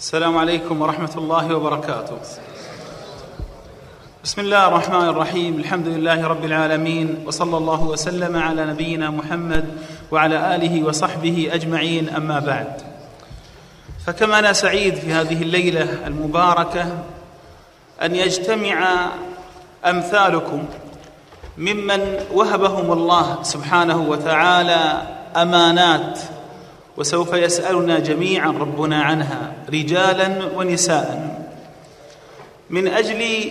السلام 0.00 0.38
عليكم 0.38 0.82
ورحمة 0.82 1.10
الله 1.16 1.54
وبركاته. 1.54 2.18
بسم 4.24 4.40
الله 4.40 4.68
الرحمن 4.68 5.08
الرحيم، 5.08 5.56
الحمد 5.56 5.86
لله 5.86 6.26
رب 6.26 6.44
العالمين 6.44 7.24
وصلى 7.26 7.56
الله 7.56 7.82
وسلم 7.82 8.36
على 8.36 8.66
نبينا 8.66 9.10
محمد 9.10 9.64
وعلى 10.12 10.56
آله 10.56 10.84
وصحبه 10.84 11.48
أجمعين 11.52 12.08
أما 12.08 12.38
بعد. 12.38 12.82
فكما 14.06 14.38
أنا 14.38 14.52
سعيد 14.52 14.94
في 14.94 15.12
هذه 15.12 15.42
الليلة 15.42 16.06
المباركة 16.06 16.86
أن 18.02 18.16
يجتمع 18.16 19.08
أمثالكم 19.86 20.64
ممن 21.58 22.20
وهبهم 22.32 22.92
الله 22.92 23.42
سبحانه 23.42 23.96
وتعالى 23.96 25.02
أمانات 25.36 26.20
وسوف 26.96 27.32
يسألنا 27.32 27.98
جميعا 27.98 28.48
ربنا 28.48 29.02
عنها 29.02 29.52
رجالا 29.72 30.46
ونساء. 30.56 31.36
من 32.70 32.88
أجل 32.88 33.50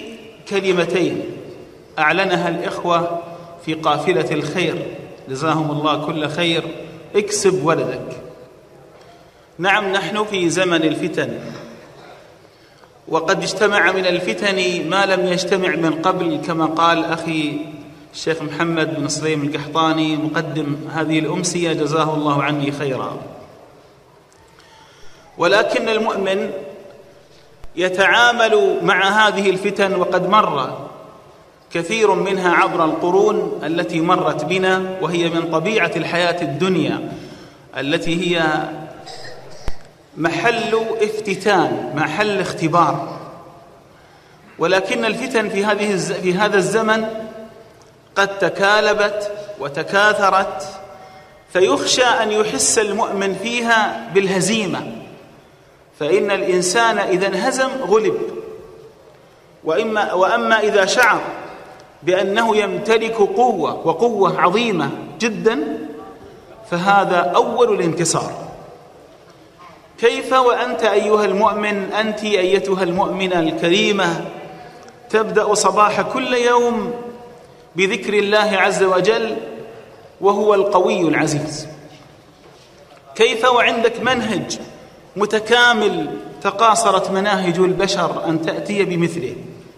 كلمتين 0.49 1.21
أعلنها 1.99 2.49
الإخوة 2.49 3.19
في 3.65 3.73
قافلة 3.73 4.31
الخير. 4.31 4.85
جزاهم 5.29 5.71
الله 5.71 6.05
كل 6.05 6.27
خير. 6.27 6.63
اكسب 7.15 7.65
ولدك. 7.65 8.21
نعم 9.59 9.91
نحن 9.91 10.23
في 10.23 10.49
زمن 10.49 10.83
الفتن. 10.83 11.39
وقد 13.07 13.41
اجتمع 13.43 13.91
من 13.91 14.05
الفتن 14.05 14.89
ما 14.89 15.05
لم 15.05 15.27
يجتمع 15.27 15.75
من 15.75 16.01
قبل 16.01 16.41
كما 16.47 16.65
قال 16.65 17.05
أخي 17.05 17.57
الشيخ 18.13 18.41
محمد 18.41 18.99
بن 18.99 19.07
سليم 19.07 19.43
القحطاني 19.43 20.15
مقدم 20.15 20.75
هذه 20.93 21.19
الأمسية 21.19 21.73
جزاه 21.73 22.13
الله 22.13 22.43
عني 22.43 22.71
خيرا. 22.71 23.17
ولكن 25.37 25.89
المؤمن 25.89 26.51
يتعامل 27.75 28.79
مع 28.81 29.27
هذه 29.27 29.49
الفتن 29.49 29.95
وقد 29.95 30.29
مر 30.29 30.87
كثير 31.71 32.13
منها 32.13 32.55
عبر 32.55 32.85
القرون 32.85 33.61
التي 33.63 34.01
مرت 34.01 34.45
بنا 34.45 34.83
وهي 35.01 35.29
من 35.29 35.51
طبيعة 35.51 35.91
الحياة 35.95 36.41
الدنيا 36.41 37.11
التي 37.77 38.37
هي 38.37 38.43
محل 40.17 40.79
افتتان 41.01 41.93
محل 41.95 42.39
اختبار. 42.39 43.19
ولكن 44.59 45.05
الفتن 45.05 45.49
في 45.49 45.65
هذه 45.65 45.97
في 45.97 46.33
هذا 46.33 46.57
الزمن 46.57 47.05
قد 48.15 48.39
تكالبت 48.39 49.31
وتكاثرت 49.59 50.67
فيخشى 51.53 52.03
أن 52.03 52.31
يحس 52.31 52.79
المؤمن 52.79 53.35
فيها 53.43 54.09
بالهزيمة. 54.13 55.04
فإن 55.99 56.31
الإنسان 56.31 56.97
إذا 56.97 57.27
انهزم 57.27 57.69
غلب. 57.87 58.17
وإما 59.63 60.13
وأما 60.13 60.59
إذا 60.59 60.85
شعر 60.85 61.21
بأنه 62.03 62.57
يمتلك 62.57 63.15
قوة 63.15 63.87
وقوة 63.87 64.41
عظيمة 64.41 64.89
جدا 65.19 65.87
فهذا 66.71 67.17
أول 67.35 67.73
الانتصار 67.73 68.31
كيف 69.99 70.33
وأنت 70.33 70.83
أيها 70.83 71.25
المؤمن؟ 71.25 71.93
أنت 71.93 72.23
أيتها 72.23 72.83
المؤمنة 72.83 73.39
الكريمة 73.39 74.25
تبدأ 75.09 75.53
صباح 75.53 76.01
كل 76.01 76.33
يوم 76.33 76.93
بذكر 77.75 78.13
الله 78.13 78.57
عز 78.57 78.83
وجل 78.83 79.37
وهو 80.21 80.53
القوي 80.53 81.01
العزيز. 81.01 81.67
كيف 83.15 83.45
وعندك 83.45 83.99
منهج؟ 83.99 84.59
متكامل 85.15 86.07
تقاصرت 86.41 87.11
مناهج 87.11 87.59
البشر 87.59 88.25
أن 88.27 88.41
تأتي 88.41 88.85
بمثله. 88.85 89.35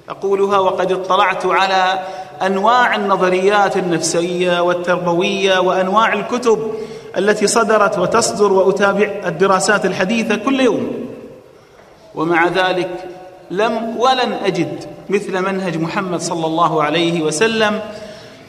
أقولها 0.10 0.60
وقد 0.60 0.92
اطلعت 0.92 1.46
على 1.46 2.00
أنواع 2.46 2.96
النظريات 2.96 3.78
النفسية 3.78 4.62
والتربوية 4.64 5.60
وأنواع 5.60 6.14
الكتب 6.14 6.72
التي 7.18 7.48
صدرت 7.48 7.98
وتصدر 7.98 8.54
وأتابع 8.54 9.12
الدراسات 9.26 9.86
الحديثة 9.86 10.36
كل 10.36 10.60
يوم. 10.60 10.92
ومع 12.16 12.48
ذلك 12.48 12.90
لم 13.52 13.98
ولن 13.98 14.34
أجد 14.34 14.84
مثل 15.10 15.42
منهج 15.42 15.78
محمد 15.78 16.22
صلى 16.22 16.46
الله 16.46 16.84
عليه 16.84 17.22
وسلم 17.22 17.80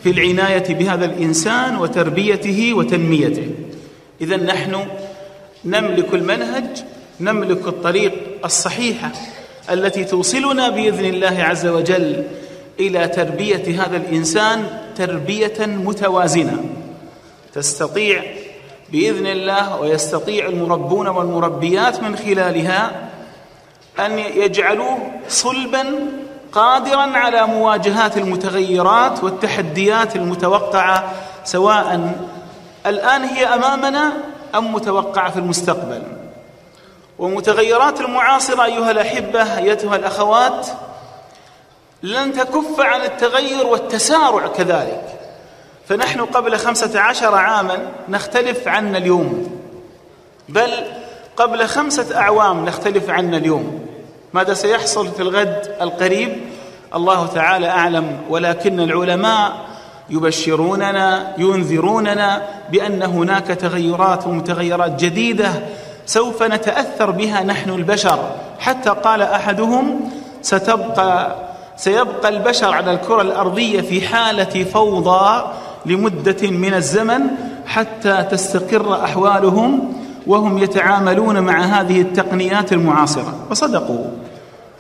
في 0.03 0.11
العناية 0.11 0.75
بهذا 0.75 1.05
الإنسان 1.05 1.77
وتربيته 1.77 2.75
وتنميته. 2.75 3.51
اذا 4.21 4.37
نحن 4.37 4.77
نملك 5.65 6.15
المنهج 6.15 6.85
نملك 7.21 7.69
الطريق 7.69 8.13
الصحيحه 8.45 9.13
التي 9.71 10.05
توصلنا 10.05 10.69
بإذن 10.69 11.05
الله 11.05 11.37
عز 11.43 11.67
وجل 11.67 12.25
إلى 12.81 13.09
تربية 13.09 13.83
هذا 13.85 13.97
الإنسان 13.97 14.81
تربية 14.97 15.67
متوازنة. 15.67 16.65
تستطيع 17.55 18.23
بإذن 18.93 19.27
الله 19.27 19.81
ويستطيع 19.81 20.47
المربون 20.47 21.09
والمربيات 21.09 22.03
من 22.03 22.17
خلالها 22.17 23.09
أن 23.99 24.19
يجعلوه 24.19 24.99
صلبا 25.29 25.85
قادرا 26.53 27.01
على 27.01 27.47
مواجهات 27.47 28.17
المتغيرات 28.17 29.25
والتحديات 29.25 30.17
المتوقعة 30.17 31.13
سواء 31.45 32.15
الآن 32.87 33.25
هي 33.25 33.47
أمامنا 33.47 34.13
أم 34.55 34.75
متوقعة 34.75 35.31
في 35.31 35.39
المستقبل؟ 35.39 36.03
ومتغيرات 37.19 38.01
المعاصرة 38.01 38.65
أيها 38.65 38.91
الأحبة 38.91 39.59
أيتها 39.59 39.97
الأخوات 39.97 40.67
لن 42.03 42.33
تكف 42.33 42.81
عن 42.81 43.01
التغير 43.01 43.67
والتسارع 43.67 44.47
كذلك. 44.47 45.05
فنحن 45.89 46.21
قبل 46.21 46.57
خمسة 46.57 47.01
عشر 47.01 47.35
عاما 47.35 47.79
نختلف 48.09 48.69
عنا 48.69 48.99
اليوم. 48.99 49.61
بل 50.49 50.71
قبل 51.37 51.67
خمسة 51.67 52.21
أعوام 52.21 52.65
نختلف 52.65 53.11
عنا 53.11 53.37
اليوم. 53.37 53.87
ماذا 54.33 54.55
سيحصل 54.55 55.09
في 55.09 55.23
الغد 55.23 55.77
القريب؟ 55.81 56.41
الله 56.95 57.27
تعالى 57.27 57.69
أعلم 57.69 58.21
ولكن 58.29 58.81
العلماء 58.81 59.68
يبشروننا 60.11 61.33
ينذروننا 61.39 62.43
بأن 62.73 63.03
هناك 63.03 63.47
تغيرات 63.47 64.27
ومتغيرات 64.27 65.05
جديدة 65.05 65.51
سوف 66.07 66.43
نتأثر 66.43 67.11
بها 67.11 67.43
نحن 67.43 67.71
البشر. 67.71 68.19
حتى 68.59 68.91
قال 68.91 69.23
أحدهم 69.23 70.11
ستبقى 70.43 71.37
سيبقى 71.77 72.29
البشر 72.29 72.75
على 72.75 72.93
الكرة 72.93 73.23
الأرضية 73.23 73.81
في 73.81 74.09
حالة 74.09 74.65
فوضى 74.65 75.43
لمدة 75.87 76.51
من 76.51 76.75
الزمن 76.75 77.21
حتى 77.67 78.27
تستقر 78.31 79.05
أحوالهم 79.05 79.93
وهم 80.27 80.59
يتعاملون 80.59 81.41
مع 81.41 81.61
هذه 81.61 82.01
التقنيات 82.01 82.73
المعاصرة. 82.73 83.35
وصدقوا. 83.51 84.05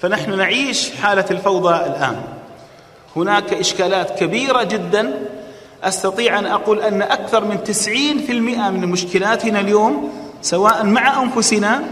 فنحن 0.01 0.37
نعيش 0.37 0.91
حالة 1.03 1.25
الفوضى 1.31 1.75
الآن. 1.75 2.17
هناك 3.19 3.55
إشكالات 3.55 4.19
كبيرة 4.19 4.63
جدا. 4.63 5.15
أستطيع 5.85 6.39
أن 6.39 6.47
أقول 6.47 6.81
أن 6.81 7.03
أكثر 7.03 7.45
من 7.45 7.65
تسعين 7.65 8.19
في 8.19 8.33
المئة 8.33 8.71
من 8.71 8.89
مشكلاتنا 8.89 9.61
اليوم 9.61 10.13
سواء 10.43 10.85
مع 10.85 11.23
أنفسنا 11.23 11.83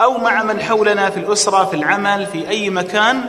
أو 0.00 0.18
مع 0.18 0.42
من 0.42 0.60
حولنا 0.60 1.10
في 1.10 1.16
الأسرة 1.16 1.64
في 1.64 1.76
العمل 1.76 2.26
في 2.26 2.48
أي 2.48 2.70
مكان 2.70 3.20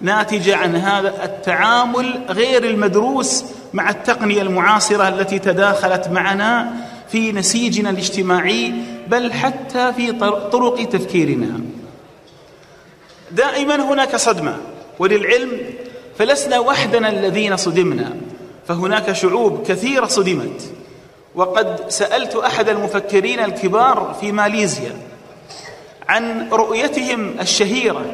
ناتجة 0.00 0.56
عن 0.56 0.76
هذا 0.76 1.24
التعامل 1.24 2.20
غير 2.28 2.64
المدروس 2.64 3.44
مع 3.72 3.90
التقنية 3.90 4.42
المعاصرة 4.42 5.08
التي 5.08 5.38
تداخلت 5.38 6.08
معنا 6.08 6.72
في 7.08 7.32
نسيجنا 7.32 7.90
الاجتماعي 7.90 8.72
بل 9.08 9.32
حتى 9.32 9.92
في 9.92 10.12
طرق 10.52 10.88
تفكيرنا. 10.88 11.60
دائما 13.30 13.74
هناك 13.92 14.16
صدمة 14.16 14.56
وللعلم 14.98 15.50
فلسنا 16.20 16.58
وحدنا 16.58 17.08
الذين 17.08 17.56
صدمنا 17.56 18.12
فهناك 18.68 19.12
شعوب 19.12 19.62
كثيرة 19.66 20.06
صدمت. 20.06 20.72
وقد 21.34 21.80
سألت 21.90 22.36
أحد 22.36 22.68
المفكرين 22.68 23.40
الكبار 23.40 24.16
في 24.20 24.32
ماليزيا 24.32 24.92
عن 26.08 26.48
رؤيتهم 26.52 27.34
الشهيرة 27.40 28.04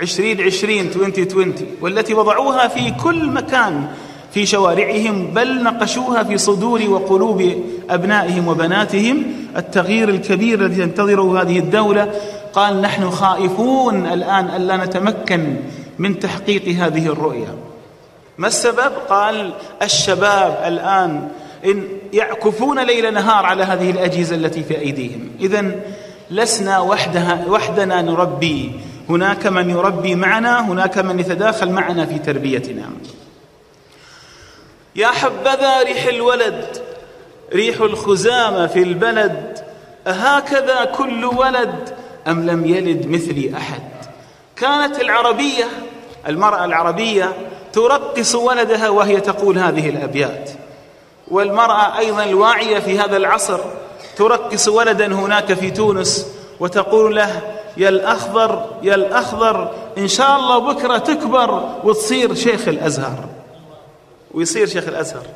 2020 0.00 0.80
2020 0.80 1.54
والتي 1.80 2.14
وضعوها 2.14 2.68
في 2.68 2.90
كل 2.90 3.26
مكان 3.26 3.86
في 4.34 4.46
شوارعهم 4.46 5.26
بل 5.26 5.62
نقشوها 5.62 6.22
في 6.22 6.38
صدور 6.38 6.82
وقلوب 6.88 7.64
أبنائهم 7.90 8.48
وبناتهم. 8.48 9.22
التغيير 9.56 10.08
الكبير 10.08 10.60
الذي 10.60 10.86
تنتظره 10.86 11.42
هذه 11.42 11.58
الدولة 11.58 12.10
قال 12.52 12.80
نحن 12.80 13.10
خائفون 13.10 14.06
الآن 14.06 14.44
الا 14.44 14.76
نتمكن 14.76 15.56
من 15.98 16.18
تحقيق 16.18 16.68
هذه 16.68 17.06
الرؤية. 17.06 17.54
ما 18.38 18.46
السبب؟ 18.46 18.92
قال 19.08 19.52
الشباب 19.82 20.62
الآن 20.66 21.28
إن 21.64 21.88
يعكفون 22.12 22.84
ليل 22.84 23.14
نهار 23.14 23.46
على 23.46 23.62
هذه 23.62 23.90
الأجهزة 23.90 24.36
التي 24.36 24.62
في 24.62 24.78
أيديهم. 24.78 25.30
اذا 25.40 25.70
لسنا 26.30 26.78
وحدها 26.78 27.44
وحدنا 27.48 28.02
نربي. 28.02 28.72
هناك 29.08 29.46
من 29.46 29.70
يربي 29.70 30.14
معنا 30.14 30.68
هناك 30.68 30.98
من 30.98 31.20
يتداخل 31.20 31.70
معنا 31.70 32.06
في 32.06 32.18
تربيتنا. 32.18 32.90
يا 34.96 35.08
حبذا 35.08 35.82
ريح 35.82 36.04
الولد 36.04 36.66
ريح 37.52 37.80
الخزامة 37.80 38.66
في 38.66 38.82
البلد. 38.82 39.58
أهكذا 40.06 40.84
كل 40.84 41.24
ولد 41.24 41.94
أم 42.28 42.46
لم 42.46 42.64
يلد 42.66 43.06
مثلي 43.06 43.56
أحد؟ 43.56 43.82
كانت 44.56 45.00
العربية 45.00 45.64
المرأة 46.28 46.64
العربية 46.64 47.32
ترقص 47.72 48.34
ولدها 48.34 48.88
وهي 48.88 49.20
تقول 49.20 49.58
هذه 49.58 49.88
الأبيات. 49.88 50.50
والمرأة 51.28 51.98
أيضا 51.98 52.24
الواعية 52.24 52.78
في 52.78 52.98
هذا 52.98 53.16
العصر 53.16 53.60
ترقص 54.16 54.68
ولدا 54.68 55.06
هناك 55.14 55.52
في 55.52 55.70
تونس 55.70 56.26
وتقول 56.60 57.16
له 57.16 57.40
يا 57.76 57.88
الأخضر 57.88 58.66
يا 58.82 58.94
الأخضر 58.94 59.70
إن 59.98 60.08
شاء 60.08 60.36
الله 60.36 60.58
بكرة 60.58 60.98
تكبر 60.98 61.68
وتصير 61.84 62.34
شيخ 62.34 62.68
الأزهر. 62.68 63.24
ويصير 64.34 64.66
شيخ 64.66 64.88
الأزهر. 64.88 65.26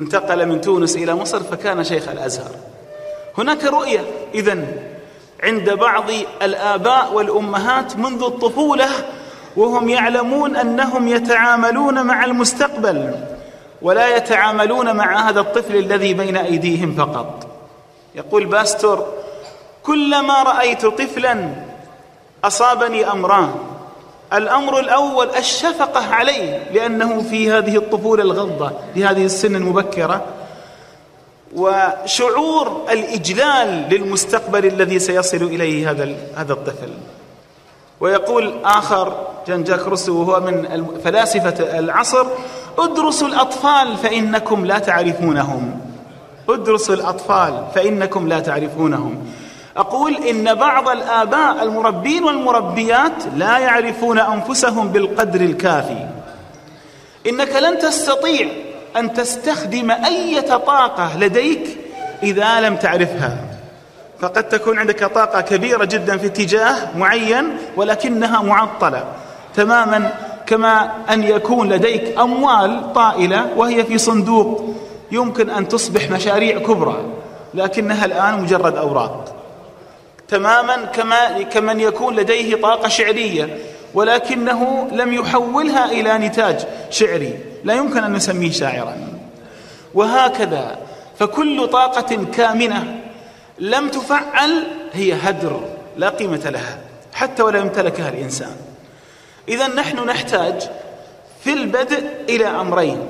انتقل 0.00 0.46
من 0.46 0.60
تونس 0.60 0.96
إلى 0.96 1.14
مصر 1.14 1.42
فكان 1.42 1.84
شيخ 1.84 2.08
الأزهر. 2.08 2.50
هناك 3.38 3.64
رؤية 3.64 4.04
إذن 4.34 4.66
عند 5.42 5.70
بعض 5.70 6.04
الآباء 6.42 7.12
والأمهات 7.12 7.96
منذ 7.96 8.22
الطفولة 8.22 8.88
وهم 9.56 9.88
يعلمون 9.88 10.56
أنهم 10.56 11.08
يتعاملون 11.08 12.02
مع 12.02 12.24
المستقبل 12.24 13.14
ولا 13.82 14.16
يتعاملون 14.16 14.96
مع 14.96 15.28
هذا 15.28 15.40
الطفل 15.40 15.76
الذي 15.76 16.14
بين 16.14 16.36
أيديهم 16.36 16.94
فقط. 16.94 17.46
يقول 18.14 18.46
باستور 18.46 19.06
كلما 19.82 20.42
رأيت 20.42 20.86
طفلا 20.86 21.54
أصابني 22.44 23.12
أمران 23.12 23.54
الأمر 24.32 24.80
الأول 24.80 25.28
الشفقة 25.38 26.14
عليه 26.14 26.70
لأنه 26.72 27.22
في 27.22 27.50
هذه 27.50 27.76
الطفولة 27.76 28.22
الغضة 28.22 28.72
لهذه 28.96 29.24
السن 29.24 29.56
المبكرة 29.56 30.24
وشعور 31.56 32.86
الإجلال 32.90 33.88
للمستقبل 33.90 34.66
الذي 34.66 34.98
سيصل 34.98 35.36
إليه 35.36 35.90
هذا 35.90 36.14
هذا 36.36 36.52
الطفل. 36.52 36.88
ويقول 38.02 38.54
آخر 38.64 39.26
جان 39.48 39.64
جاك 39.64 39.80
روسو 39.80 40.20
وهو 40.20 40.40
من 40.40 40.86
فلاسفة 41.04 41.78
العصر 41.78 42.26
ادرسوا 42.78 43.28
الأطفال 43.28 43.96
فإنكم 43.96 44.64
لا 44.64 44.78
تعرفونهم. 44.78 45.80
ادرسوا 46.48 46.94
الأطفال 46.94 47.64
فإنكم 47.74 48.28
لا 48.28 48.40
تعرفونهم. 48.40 49.26
أقول 49.76 50.16
إن 50.16 50.54
بعض 50.54 50.88
الآباء 50.88 51.62
المربين 51.62 52.24
والمربيات 52.24 53.12
لا 53.36 53.58
يعرفون 53.58 54.18
أنفسهم 54.18 54.88
بالقدر 54.88 55.40
الكافي. 55.40 56.06
إنك 57.26 57.56
لن 57.56 57.78
تستطيع 57.78 58.48
أن 58.96 59.12
تستخدم 59.12 59.90
أي 59.90 60.40
طاقة 60.40 61.18
لديك 61.18 61.78
إذا 62.22 62.60
لم 62.60 62.76
تعرفها. 62.76 63.51
فقد 64.22 64.48
تكون 64.48 64.78
عندك 64.78 65.04
طاقة 65.04 65.40
كبيرة 65.40 65.84
جدا 65.84 66.16
في 66.16 66.26
اتجاه 66.26 66.96
معين 66.96 67.56
ولكنها 67.76 68.42
معطلة 68.42 69.04
تماما 69.54 70.12
كما 70.46 70.92
أن 71.10 71.22
يكون 71.22 71.72
لديك 71.72 72.18
أموال 72.18 72.92
طائلة 72.92 73.46
وهي 73.56 73.84
في 73.84 73.98
صندوق 73.98 74.74
يمكن 75.12 75.50
أن 75.50 75.68
تصبح 75.68 76.10
مشاريع 76.10 76.58
كبرى 76.58 77.04
لكنها 77.54 78.04
الآن 78.04 78.42
مجرد 78.42 78.76
أوراق. 78.76 79.36
تماما 80.28 80.76
كما 80.76 81.42
كمن 81.42 81.80
يكون 81.80 82.16
لديه 82.16 82.56
طاقة 82.56 82.88
شعرية 82.88 83.58
ولكنه 83.94 84.88
لم 84.92 85.12
يحولها 85.12 85.84
إلى 85.92 86.18
نتاج 86.18 86.66
شعري. 86.90 87.38
لا 87.64 87.74
يمكن 87.74 88.04
أن 88.04 88.12
نسميه 88.12 88.50
شاعرا. 88.50 88.96
وهكذا 89.94 90.78
فكل 91.18 91.68
طاقة 91.68 92.24
كامنة 92.36 93.01
لم 93.58 93.88
تفعل 93.88 94.66
هي 94.92 95.12
هدر 95.12 95.60
لا 95.96 96.08
قيمة 96.08 96.50
لها 96.50 96.78
حتى 97.14 97.42
ولو 97.42 97.60
امتلكها 97.60 98.08
الإنسان. 98.08 98.56
إذا 99.48 99.68
نحن 99.68 100.06
نحتاج 100.06 100.70
في 101.44 101.52
البدء 101.52 102.10
إلى 102.28 102.46
أمرين. 102.46 103.08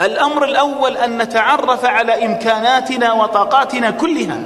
الأمر 0.00 0.44
الأول 0.44 0.96
أن 0.96 1.18
نتعرف 1.18 1.84
على 1.84 2.26
إمكاناتنا 2.26 3.12
وطاقاتنا 3.12 3.90
كلها 3.90 4.40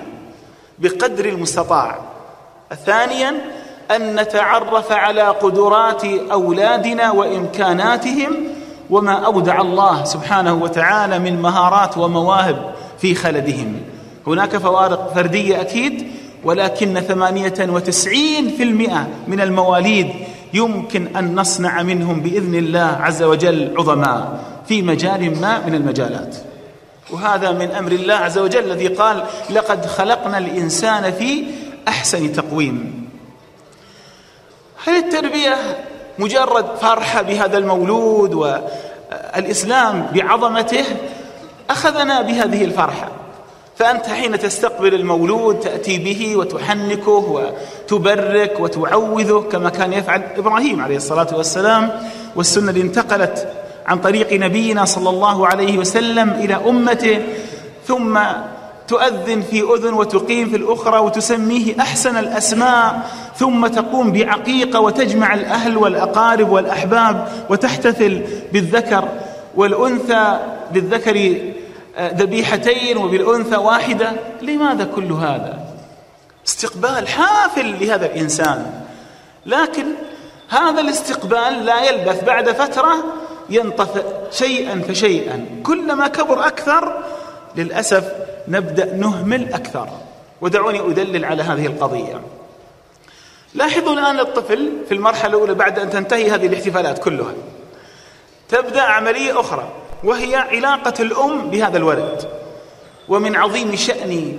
بقدر 0.78 1.24
المستطاع. 1.24 1.98
ثانيا 2.86 3.34
أن 3.90 4.20
نتعرف 4.20 4.92
على 4.92 5.22
قدرات 5.22 6.04
أولادنا 6.04 7.10
وإمكاناتهم 7.10 8.48
وما 8.90 9.26
أودع 9.26 9.60
الله 9.60 10.04
سبحانه 10.04 10.54
وتعالى 10.54 11.18
من 11.18 11.42
مهارات 11.42 11.98
ومواهب 11.98 12.74
في 12.98 13.14
خلدهم. 13.14 13.82
هناك 14.26 14.56
فوارق 14.56 15.14
فردية 15.14 15.60
أكيد 15.60 16.06
ولكن 16.44 17.00
ثمانية 17.00 17.54
وتسعين 17.60 18.48
في 18.48 18.62
المئة 18.62 19.08
من 19.28 19.40
المواليد 19.40 20.10
يمكن 20.54 21.16
أن 21.16 21.34
نصنع 21.34 21.82
منهم 21.82 22.20
بإذن 22.20 22.54
الله 22.54 22.98
عز 23.00 23.22
وجل 23.22 23.74
عظماء 23.78 24.44
في 24.68 24.82
مجال 24.82 25.40
ما 25.40 25.66
من 25.66 25.74
المجالات. 25.74 26.36
وهذا 27.10 27.52
من 27.52 27.70
أمر 27.70 27.92
الله 27.92 28.14
عز 28.14 28.38
وجل 28.38 28.64
الذي 28.64 28.86
قال 28.86 29.24
لقد 29.50 29.86
خلقنا 29.86 30.38
الإنسان 30.38 31.12
في 31.12 31.44
أحسن 31.88 32.32
تقويم. 32.32 33.08
هل 34.86 34.96
التربية 34.96 35.56
مجرد 36.18 36.66
فرحة 36.80 37.22
بهذا 37.22 37.58
المولود 37.58 38.34
والإسلام 38.34 40.06
بعظمته؟ 40.14 40.84
أخذنا 41.70 42.22
بهذه 42.22 42.64
الفرحة. 42.64 43.19
فأنت 43.80 44.06
حين 44.06 44.38
تستقبل 44.38 44.94
المولود 44.94 45.60
تأتي 45.60 45.98
به 45.98 46.36
وتحنكه 46.36 47.10
وتبرك 47.88 48.60
وتعوذه 48.60 49.44
كما 49.52 49.70
كان 49.70 49.92
يفعل 49.92 50.22
إبراهيم 50.36 50.80
عليه 50.80 50.96
الصلاة 50.96 51.36
والسلام. 51.36 51.90
والسنة 52.36 52.70
اللي 52.70 52.80
انتقلت 52.80 53.48
عن 53.86 53.98
طريق 53.98 54.32
نبينا 54.32 54.84
صلى 54.84 55.10
الله 55.10 55.46
عليه 55.46 55.78
وسلم 55.78 56.30
إلى 56.30 56.54
أمته 56.54 57.18
ثم 57.86 58.18
تؤذن 58.88 59.42
في 59.50 59.62
أذن 59.62 59.92
وتقيم 59.92 60.48
في 60.48 60.56
الأخرى 60.56 60.98
وتسميه 60.98 61.80
أحسن 61.80 62.16
الأسماء 62.16 63.10
ثم 63.36 63.66
تقوم 63.66 64.12
بعقيقة 64.12 64.80
وتجمع 64.80 65.34
الأهل 65.34 65.76
والأقارب 65.76 66.50
والأحباب 66.50 67.28
وتحتفل 67.50 68.22
بالذكر 68.52 69.08
والأنثى 69.56 70.38
بالذكر 70.72 71.36
ذبيحتين 72.00 72.96
وبالأنثى 72.96 73.56
واحدة 73.56 74.12
لماذا 74.42 74.84
كل 74.84 75.12
هذا؟ 75.12 75.58
استقبال 76.46 77.08
حافل 77.08 77.86
لهذا 77.86 78.06
الإنسان. 78.06 78.84
لكن 79.46 79.84
هذا 80.48 80.80
الاستقبال 80.80 81.64
لا 81.64 81.84
يلبث. 81.84 82.24
بعد 82.24 82.50
فترة 82.50 82.94
ينطفئ 83.50 84.04
شيئا 84.30 84.82
فشيئا. 84.88 85.46
كلما 85.62 86.08
كبر 86.08 86.46
أكثر 86.46 87.02
للأسف 87.56 88.12
نبدأ 88.48 88.94
نهمل 88.94 89.54
أكثر. 89.54 89.88
ودعوني 90.40 90.80
أدلل 90.80 91.24
على 91.24 91.42
هذه 91.42 91.66
القضية. 91.66 92.20
لاحظوا 93.54 93.92
الآن 93.92 94.20
الطفل 94.20 94.72
في 94.88 94.94
المرحلة 94.94 95.28
الأولى 95.28 95.54
بعد 95.54 95.78
أن 95.78 95.90
تنتهي 95.90 96.30
هذه 96.30 96.46
الاحتفالات 96.46 96.98
كلها. 96.98 97.32
تبدأ 98.48 98.82
عملية 98.82 99.40
أخرى. 99.40 99.68
وهي 100.04 100.36
علاقة 100.36 100.94
الأم 101.00 101.50
بهذا 101.50 101.76
الولد 101.76 102.28
ومن 103.08 103.36
عظيم 103.36 103.76
شأن 103.76 104.38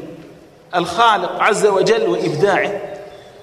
الخالق 0.75 1.41
عز 1.41 1.65
وجل 1.65 2.09
وإبداعه 2.09 2.81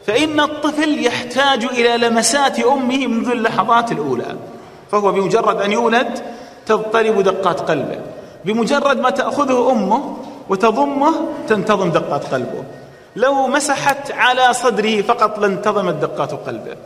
فإن 0.06 0.40
الطفل 0.40 1.04
يحتاج 1.06 1.64
إلى 1.64 2.08
لمسات 2.08 2.60
أمه 2.60 3.06
منذ 3.06 3.30
اللحظات 3.30 3.92
الأولى. 3.92 4.36
فهو 4.92 5.12
بمجرد 5.12 5.60
أن 5.60 5.72
يولد 5.72 6.22
تضطرب 6.66 7.20
دقات 7.20 7.60
قلبه. 7.60 8.00
بمجرد 8.44 9.00
ما 9.00 9.10
تأخذه 9.10 9.70
أمه 9.70 10.16
وتضمه 10.48 11.14
تنتظم 11.48 11.90
دقات 11.90 12.34
قلبه. 12.34 12.64
لو 13.16 13.46
مسحت 13.46 14.10
على 14.12 14.52
صدره 14.52 15.02
فقط 15.02 15.38
لانتظمت 15.38 15.94
دقات 15.94 16.32
قلبه. 16.32 16.76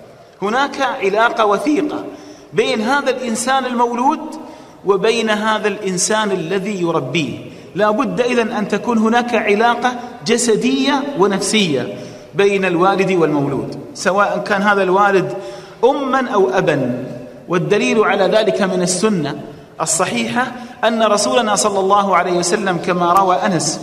هناك 0.43 0.81
علاقة 0.81 1.47
وثيقة 1.47 2.05
بين 2.53 2.81
هذا 2.81 3.11
الإنسان 3.11 3.65
المولود 3.67 4.37
وبين 4.85 5.31
هذا 5.31 5.69
الإنسان 5.69 6.31
الذي 6.31 6.83
يربيه. 6.83 7.39
لا 7.75 7.91
بد 7.91 8.21
إذن 8.21 8.49
أن 8.49 8.69
تكون 8.69 8.99
هناك 8.99 9.35
علاقة 9.35 9.93
جسدية 10.27 11.03
ونفسية 11.19 11.95
بين 12.35 12.65
الوالد 12.65 13.13
والمولود. 13.13 13.79
سواء 13.95 14.45
كان 14.47 14.63
هذا 14.63 14.83
الوالد 14.83 15.33
أما 15.85 16.29
أو 16.29 16.51
أبا. 16.51 17.05
والدليل 17.49 18.05
على 18.05 18.25
ذلك 18.25 18.63
من 18.63 18.83
السنة 18.83 19.41
الصحيحة 19.81 20.53
أن 20.85 21.03
رسولنا 21.03 21.55
صلى 21.57 21.81
الله 21.81 22.17
عليه 22.17 22.33
وسلم 22.33 22.77
كما 22.77 23.13
روى 23.13 23.37
أنس 23.37 23.81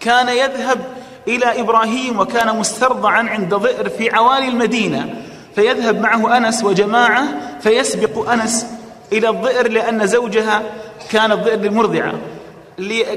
كان 0.00 0.28
يذهب 0.28 0.78
إلى 1.28 1.60
إبراهيم 1.60 2.18
وكان 2.18 2.56
مسترضعا 2.56 3.22
عند 3.22 3.54
ضئر 3.54 3.88
في 3.88 4.10
عوالي 4.10 4.48
المدينة. 4.48 5.14
فيذهب 5.54 6.00
معه 6.00 6.36
أنس 6.36 6.64
وجماعة 6.64 7.24
فيسبق 7.60 8.30
أنس 8.30 8.66
إلى 9.12 9.28
الضئر 9.28 9.68
لأن 9.68 10.06
زوجها 10.06 10.62
كان 11.10 11.32
الضئر 11.32 11.58
للمرضعة 11.58 12.12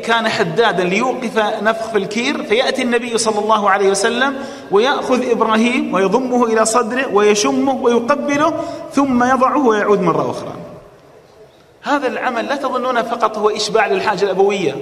كان 0.04 0.30
حدادا 0.30 0.84
ليوقف 0.84 1.38
نفخ 1.62 1.90
في 1.90 1.98
الكير 1.98 2.44
فيأتي 2.44 2.82
النبي 2.82 3.18
صلى 3.18 3.40
الله 3.40 3.70
عليه 3.70 3.90
وسلم 3.90 4.36
ويأخذ 4.72 5.30
إبراهيم 5.30 5.94
ويضمه 5.94 6.46
إلى 6.46 6.66
صدره 6.66 7.08
ويشمه 7.14 7.74
ويقبله 7.74 8.54
ثم 8.94 9.24
يضعه 9.24 9.68
ويعود 9.68 10.02
مرة 10.02 10.32
أخرى. 10.32 10.54
هذا 11.82 12.08
العمل 12.08 12.46
لا 12.46 12.56
تظنون 12.56 13.02
فقط 13.02 13.38
هو 13.38 13.50
إشباع 13.50 13.88
للحاجة 13.88 14.24
الأبوية. 14.26 14.76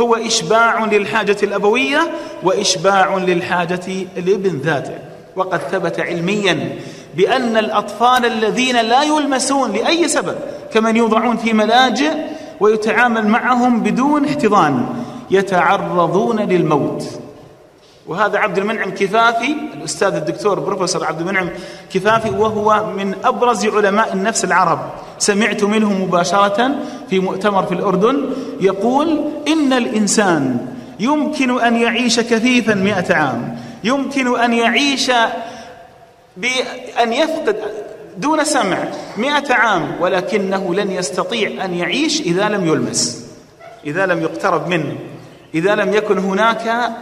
هو 0.00 0.14
إشباع 0.14 0.84
للحاجة 0.84 1.36
الأبوية 1.42 2.10
وإشباع 2.42 3.16
للحاجة 3.16 4.06
لابن 4.16 4.58
ذاته. 4.58 4.98
وقد 5.36 5.60
ثبت 5.60 6.00
علميا 6.00 6.78
بأن 7.16 7.56
الأطفال 7.56 8.26
الذين 8.26 8.76
لا 8.76 9.02
يلمسون 9.02 9.72
لأي 9.72 10.08
سبب 10.08 10.34
كمن 10.72 10.96
يوضعون 10.96 11.36
في 11.36 11.52
ملاجئ 11.52 12.12
ويتعامل 12.60 13.28
معهم 13.28 13.80
بدون 13.80 14.24
احتضان 14.24 14.86
يتعرضون 15.30 16.40
للموت. 16.40 17.04
وهذا 18.06 18.38
عبد 18.38 18.58
المنعم 18.58 18.90
كفافي 18.90 19.56
الأستاذ 19.74 20.14
الدكتور 20.14 20.60
بروفيسور 20.60 21.04
عبد 21.04 21.20
المنعم 21.20 21.48
كفافي 21.94 22.30
وهو 22.30 22.86
من 22.96 23.14
أبرز 23.24 23.66
علماء 23.66 24.12
النفس 24.12 24.44
العرب. 24.44 24.78
سمعت 25.18 25.64
منه 25.64 25.92
مباشرة 25.92 26.70
في 27.10 27.18
مؤتمر 27.18 27.62
في 27.62 27.74
الأردن 27.74 28.24
يقول 28.60 29.20
إن 29.48 29.72
الإنسان 29.72 30.66
يمكن 31.00 31.60
أن 31.60 31.76
يعيش 31.76 32.20
كثيفا 32.20 32.74
مئة 32.74 33.14
عام 33.14 33.58
يمكن 33.84 34.40
أن 34.40 34.52
يعيش 34.52 35.10
بأن 36.36 37.12
يفقد 37.12 37.56
دون 38.16 38.44
سمع 38.44 38.78
مئة 39.16 39.54
عام 39.54 39.96
ولكنه 40.00 40.74
لن 40.74 40.90
يستطيع 40.90 41.64
أن 41.64 41.74
يعيش 41.74 42.20
إذا 42.20 42.48
لم 42.48 42.66
يلمس 42.66 43.26
إذا 43.84 44.06
لم 44.06 44.22
يقترب 44.22 44.68
منه 44.68 44.96
إذا 45.54 45.74
لم 45.74 45.94
يكن 45.94 46.18
هناك 46.18 46.92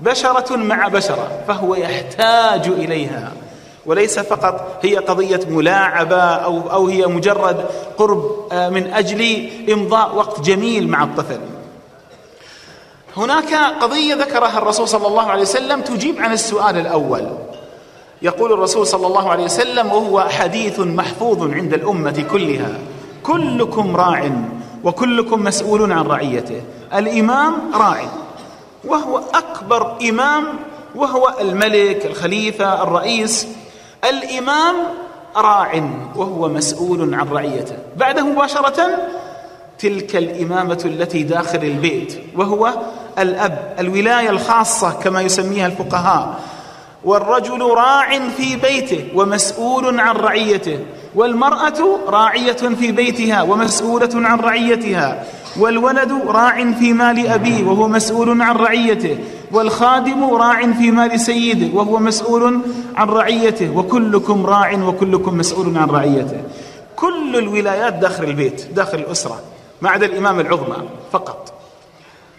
بشرة 0.00 0.56
مع 0.56 0.88
بشرة 0.88 1.40
فهو 1.48 1.74
يحتاج 1.74 2.68
إليها. 2.68 3.32
وليس 3.86 4.18
فقط 4.18 4.80
هي 4.82 4.96
قضية 4.96 5.40
ملاعبة 5.48 6.22
أو, 6.22 6.70
أو 6.70 6.86
هي 6.86 7.06
مجرد 7.06 7.64
قرب 7.96 8.48
آه، 8.52 8.68
من 8.68 8.92
أجل 8.92 9.50
إمضاء 9.72 10.16
وقت 10.16 10.40
جميل 10.40 10.88
مع 10.88 11.04
الطفل. 11.04 11.40
هناك 13.16 13.54
قضية 13.54 14.14
ذكرها 14.14 14.58
الرسول 14.58 14.88
صلى 14.88 15.06
الله 15.06 15.30
عليه 15.30 15.42
وسلم 15.42 15.80
تجيب 15.80 16.18
عن 16.18 16.32
السؤال 16.32 16.78
الأول. 16.78 17.28
يقول 18.24 18.52
الرسول 18.52 18.86
صلى 18.86 19.06
الله 19.06 19.30
عليه 19.30 19.44
وسلم 19.44 19.92
وهو 19.92 20.20
حديث 20.20 20.80
محفوظ 20.80 21.52
عند 21.52 21.74
الأمة 21.74 22.24
كلها. 22.30 22.78
كلكم 23.22 23.96
راع 23.96 24.30
وكلكم 24.84 25.44
مسؤول 25.44 25.92
عن 25.92 26.06
رعيته. 26.06 26.62
الإمام 26.94 27.54
راع 27.74 28.00
وهو 28.84 29.20
أكبر 29.34 29.96
إمام 30.08 30.44
وهو 30.94 31.34
الملك 31.40 32.06
الخليفة 32.06 32.82
الرئيس. 32.82 33.48
الإمام 34.04 34.74
راع 35.36 35.90
وهو 36.16 36.48
مسؤول 36.48 37.14
عن 37.14 37.28
رعيته. 37.28 37.76
بعده 37.96 38.22
مباشرة 38.22 38.88
تلك 39.78 40.16
الإمامة 40.16 40.82
التي 40.84 41.22
داخل 41.22 41.58
البيت 41.58 42.20
وهو 42.36 42.72
الأب 43.18 43.74
الولاية 43.78 44.30
الخاصة 44.30 44.92
كما 44.92 45.20
يسميها 45.20 45.66
الفقهاء. 45.66 46.40
والرجل 47.04 47.62
راع 47.62 48.18
في 48.36 48.56
بيته 48.56 49.04
ومسؤول 49.14 50.00
عن 50.00 50.16
رعيته 50.16 50.78
والمرأة 51.14 52.00
راعية 52.06 52.52
في 52.52 52.92
بيتها 52.92 53.42
ومسؤولة 53.42 54.10
عن 54.14 54.40
رعيتها 54.40 55.24
والولد 55.60 56.12
راع 56.26 56.72
في 56.72 56.92
مال 56.92 57.26
أبيه 57.26 57.64
وهو 57.64 57.88
مسؤول 57.88 58.42
عن 58.42 58.56
رعيته 58.56 59.18
والخادم 59.52 60.24
راع 60.30 60.72
في 60.72 60.90
مال 60.90 61.20
سيده 61.20 61.76
وهو 61.76 61.98
مسؤول 61.98 62.60
عن 62.96 63.08
رعيته 63.08 63.76
وكلكم 63.76 64.46
راع 64.46 64.74
وكلكم 64.74 65.38
مسؤول 65.38 65.78
عن 65.78 65.88
رعيته. 65.88 66.42
كل 66.96 67.36
الولايات 67.36 67.94
داخل 67.94 68.24
البيت 68.24 68.66
داخل 68.72 68.98
الأسرة 68.98 69.40
ما 69.82 69.90
عدا 69.90 70.06
الإمام 70.06 70.40
العظمى 70.40 70.76
فقط. 71.12 71.52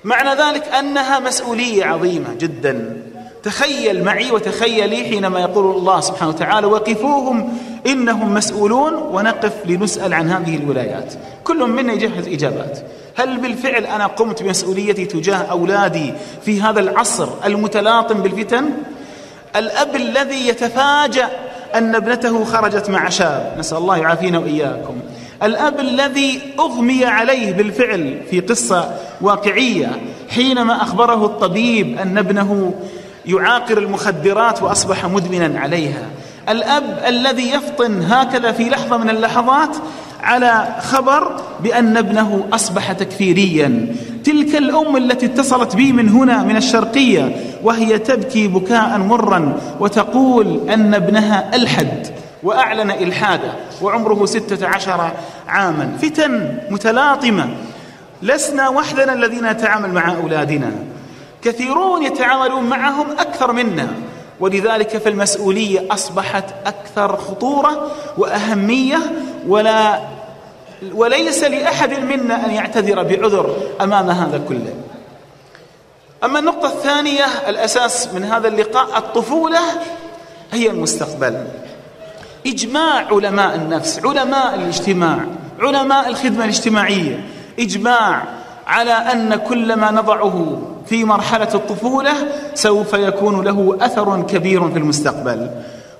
معنى 0.03 0.29
ذلك 0.29 0.67
أنها 0.67 1.19
مسؤولية 1.19 1.86
عظيمة 1.86 2.34
جدا. 2.34 3.01
تخيل 3.46 4.04
معي 4.04 4.32
وتخيلي 4.32 4.96
حينما 4.96 5.40
يقول 5.40 5.75
الله 5.78 6.00
سبحانه 6.00 6.30
وتعالى 6.30 6.68
وقفوهم 6.68 7.58
إنهم 7.88 8.34
مسؤولون 8.34 8.94
ونقف 8.94 9.54
لنسأل 9.66 10.14
عن 10.14 10.30
هذه 10.30 10.56
الولايات. 10.56 11.14
كل 11.44 11.70
منا 11.70 11.94
يجهز 11.94 12.28
إجابات. 12.28 12.80
هل 13.16 13.38
بالفعل 13.38 13.86
أنا 13.86 14.08
قمت 14.08 14.44
بمسؤوليتي 14.44 15.06
تجاه 15.06 15.38
أولادي 15.38 16.14
في 16.46 16.62
هذا 16.62 16.80
العصر 16.80 17.28
المتلاطم 17.46 18.22
بالفتن؟ 18.22 18.70
الأب 19.56 19.96
الذي 19.96 20.48
يتفاجأ 20.48 21.30
أن 21.75 21.96
ابنته 21.96 22.44
خرجت 22.44 22.90
مع 22.90 23.10
شاب 23.10 23.56
نسأل 23.60 23.78
الله 23.78 23.98
يعافينا 23.98 24.40
وإياكم. 24.40 24.96
الأب 25.44 25.80
الذي 25.80 26.42
أغمي 26.60 27.06
عليه 27.06 27.54
بالفعل 27.54 28.22
في 28.30 28.40
قصة 28.40 28.96
واقعية 29.22 30.02
حينما 30.30 30.82
أخبره 30.82 31.25
الطبيب 31.25 32.00
أن 32.00 32.18
ابنه 32.18 32.74
يعاقر 33.27 33.77
المخدرات 33.77 34.63
وأصبح 34.63 35.05
مدمنا 35.05 35.60
عليها. 35.60 36.03
الأب 36.50 37.03
الذي 37.08 37.50
يفطن 37.50 38.01
هكذا 38.01 38.51
في 38.51 38.70
لحظة 38.70 38.98
من 38.98 39.10
اللحظات 39.10 39.77
على 40.24 40.75
خبر 40.82 41.41
بأن 41.63 41.98
ابنه 41.98 42.48
أصبح 42.53 42.91
تكفيريا. 42.91 43.96
تلك 44.24 44.55
الأم 44.55 44.98
التي 44.98 45.25
اتصلت 45.25 45.75
بي 45.75 45.91
من 45.91 46.10
هنا 46.10 46.44
من 46.44 46.55
الشرقية 46.58 47.36
وهي 47.63 48.00
تبكي 48.00 48.48
بكاء 48.48 48.98
مرا 48.98 49.60
وتقول 49.79 50.70
أن 50.70 50.94
ابنها 50.94 51.55
ألحد 51.55 52.08
وأعلن 52.44 52.91
إلحاده 52.91 53.51
وعمره 53.82 54.25
ستة 54.25 54.67
عشر 54.67 55.12
عاما. 55.48 55.98
فتن 56.01 56.58
متلاطمة. 56.70 57.50
لسنا 58.22 58.70
وحدنا 58.70 59.13
الذين 59.13 59.46
نتعامل 59.50 59.94
مع 59.94 60.15
أولادنا. 60.15 60.72
كثيرون 61.46 62.04
يتعاملون 62.04 62.64
معهم 62.64 63.12
أكثر 63.12 63.52
منا. 63.52 63.88
ولذلك 64.40 64.98
فالمسؤولية 64.98 65.88
أصبحت 65.92 66.46
أكثر 66.66 67.18
خطورة 67.18 67.92
وأهمية 68.18 69.00
ولا 69.48 70.00
وليس 70.94 71.44
لأحد 71.44 72.00
منا 72.00 72.46
أن 72.46 72.52
يعتذر 72.52 73.04
بعذر 73.04 73.56
أمام 73.82 74.10
هذا 74.10 74.42
كله. 74.48 74.74
أما 76.24 76.40
النقطة 76.40 76.68
الثانية 76.68 77.25
الأساس 77.48 78.14
من 78.14 78.24
هذا 78.24 78.48
اللقاء 78.48 78.98
الطفولة 78.98 79.60
هي 80.52 80.70
المستقبل. 80.70 81.48
إجماع 82.48 83.06
علماء 83.12 83.56
النفس 83.56 84.00
علماء 84.06 84.56
الاجتماع 84.56 85.20
علماء 85.60 86.08
الخدمة 86.08 86.44
الاجتماعية 86.44 87.28
إجماع 87.60 88.24
على 88.67 88.91
أن 88.91 89.36
كل 89.36 89.75
ما 89.75 89.91
نضعه 89.91 90.62
في 90.86 91.03
مرحلة 91.03 91.50
الطفولة 91.53 92.13
سوف 92.53 92.93
يكون 92.93 93.45
له 93.45 93.77
أثر 93.81 94.22
كبير 94.22 94.69
في 94.69 94.77
المستقبل. 94.77 95.50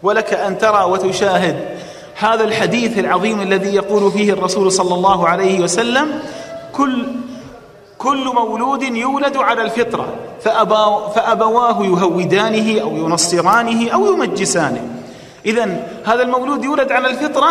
ولك 0.04 0.34
أن 0.34 0.58
ترى 0.58 0.84
وتشاهد 0.84 1.56
هذا 2.20 2.44
الحديث 2.44 3.00
العظيم 3.00 3.42
الذي 3.42 3.76
يقول 3.76 4.12
فيه 4.12 4.34
الرسول 4.34 4.72
صلى 4.72 4.96
الله 4.96 5.28
عليه 5.28 5.60
وسلم 5.60 6.20
كل 6.74 7.06
كل 7.98 8.26
مولود 8.26 8.84
يولد 8.84 9.38
على 9.38 9.62
الفطرة 9.62 10.08
فأبواه 11.16 11.84
يهودانه 11.84 12.82
أو 12.82 12.98
ينصرانه 12.98 13.90
أو 13.90 14.06
يمجسانه. 14.06 14.82
إذا 15.46 15.88
هذا 16.06 16.24
المولود 16.24 16.64
يولد 16.64 16.92
على 16.92 17.08
الفطرة 17.08 17.50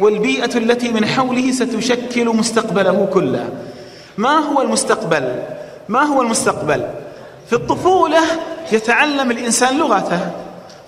والبيئة 0.00 0.58
التي 0.58 0.88
من 0.92 1.06
حوله 1.06 1.50
ستشكل 1.50 2.26
مستقبله 2.26 3.08
كله. 3.12 3.48
ما 4.18 4.38
هو 4.38 4.62
المستقبل؟ 4.62 5.42
ما 5.88 6.02
هو 6.02 6.22
المستقبل؟ 6.22 6.86
في 7.46 7.52
الطفولة 7.52 8.20
يتعلم 8.72 9.30
الإنسان 9.30 9.78
لغته. 9.78 10.20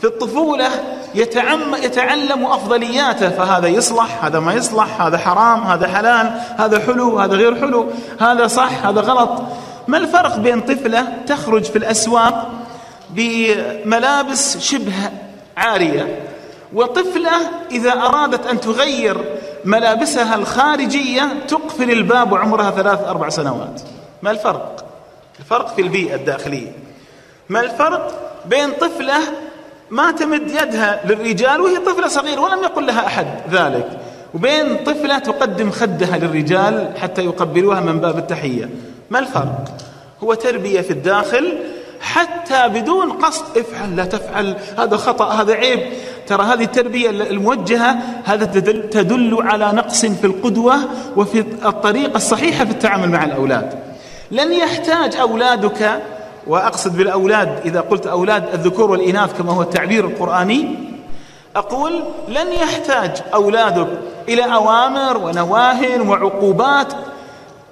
في 0.00 0.06
الطفولة 0.06 0.68
يتعم 1.14 1.74
يتعلم 1.74 2.46
أفضلياته 2.46 3.28
فهذا 3.28 3.68
يصلح 3.68 4.24
هذا 4.24 4.40
ما 4.40 4.54
يصلح 4.54 5.02
هذا 5.02 5.18
حرام 5.18 5.60
هذا 5.60 5.88
حلال 5.88 6.40
هذا 6.58 6.78
حلو 6.78 7.18
هذا 7.18 7.36
غير 7.36 7.60
حلو 7.60 7.86
هذا 8.20 8.46
صح 8.46 8.86
هذا 8.86 9.00
غلط. 9.00 9.42
ما 9.88 9.98
الفرق 9.98 10.36
بين 10.36 10.60
طفلة 10.60 11.06
تخرج 11.26 11.64
في 11.64 11.78
الأسواق 11.78 12.50
بملابس 13.10 14.58
شبه 14.58 14.92
عارية؟ 15.56 16.18
وطفلة 16.72 17.36
إذا 17.70 17.92
أرادت 17.92 18.46
أن 18.46 18.60
تغير 18.60 19.24
ملابسها 19.64 20.34
الخارجية 20.34 21.28
تقفل 21.48 21.90
الباب 21.90 22.32
وعمرها 22.32 22.70
ثلاث 22.70 23.04
أربع 23.04 23.28
سنوات. 23.28 23.80
ما 24.22 24.30
الفرق؟ 24.30 24.84
الفرق 25.38 25.74
في 25.74 25.82
البيئة 25.82 26.14
الداخلية. 26.14 26.72
ما 27.48 27.60
الفرق 27.60 28.32
بين 28.46 28.70
طفلة 28.72 29.18
ما 29.90 30.10
تمد 30.10 30.50
يدها 30.50 31.00
للرجال 31.04 31.60
وهي 31.60 31.76
طفلة 31.76 32.08
صغيرة 32.08 32.40
ولم 32.40 32.62
يقل 32.62 32.86
لها 32.86 33.06
أحد 33.06 33.26
ذلك. 33.50 33.88
وبين 34.34 34.84
طفلة 34.84 35.18
تقدم 35.18 35.70
خدها 35.70 36.18
للرجال 36.18 36.92
حتى 36.96 37.24
يقبلوها 37.24 37.80
من 37.80 37.98
باب 37.98 38.18
التحية. 38.18 38.70
ما 39.10 39.18
الفرق؟ 39.18 39.64
هو 40.24 40.34
تربية 40.34 40.80
في 40.80 40.90
الداخل 40.90 41.58
حتى 42.00 42.68
بدون 42.68 43.12
قصد 43.12 43.58
افعل 43.58 43.96
لا 43.96 44.04
تفعل 44.04 44.56
هذا 44.78 44.96
خطأ 44.96 45.28
هذا 45.28 45.54
عيب. 45.54 45.80
ترى 46.26 46.42
هذه 46.42 46.62
التربية 46.62 47.10
الموجهة 47.10 47.98
هذا 48.24 48.44
تدل, 48.44 48.90
تدل 48.90 49.38
على 49.42 49.72
نقص 49.72 50.06
في 50.06 50.24
القدوة 50.26 50.76
وفي 51.16 51.40
الطريقة 51.40 52.16
الصحيحة 52.16 52.64
في 52.64 52.70
التعامل 52.70 53.10
مع 53.10 53.24
الأولاد. 53.24 53.78
لن 54.30 54.52
يحتاج 54.52 55.16
أولادك 55.16 56.02
وأقصد 56.46 56.96
بالأولاد 56.96 57.60
إذا 57.64 57.80
قلت 57.80 58.06
أولاد 58.06 58.44
الذكور 58.54 58.90
والإناث 58.90 59.38
كما 59.38 59.52
هو 59.52 59.62
التعبير 59.62 60.04
القرآني 60.04 60.88
أقول 61.56 62.02
لن 62.28 62.52
يحتاج 62.52 63.22
أولادك 63.34 63.88
إلى 64.28 64.54
أوامر 64.54 65.16
ونواهي 65.16 66.00
وعقوبات 66.00 66.92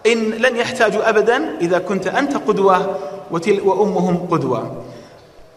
إن 0.06 0.30
لن 0.30 0.56
يحتاجوا 0.56 1.08
أبدا 1.08 1.56
إذا 1.60 1.78
كنت 1.78 2.06
أنت 2.06 2.36
قدوة 2.36 2.96
وأمهم 3.30 4.26
قدوة. 4.30 4.82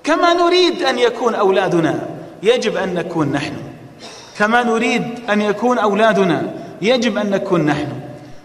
كما 0.04 0.34
نريد 0.34 0.84
أن 0.84 1.00
يكون 1.00 1.36
أولادنا 1.36 2.00
يجب 2.44 2.78
أن 2.78 2.94
نكون 2.94 3.32
نحن. 3.32 3.54
كما 4.38 4.64
نريد 4.64 5.04
أن 5.30 5.42
يكون 5.42 5.78
أولادنا 5.78 6.54
يجب 6.82 7.18
أن 7.18 7.30
نكون 7.30 7.66
نحن. 7.66 7.88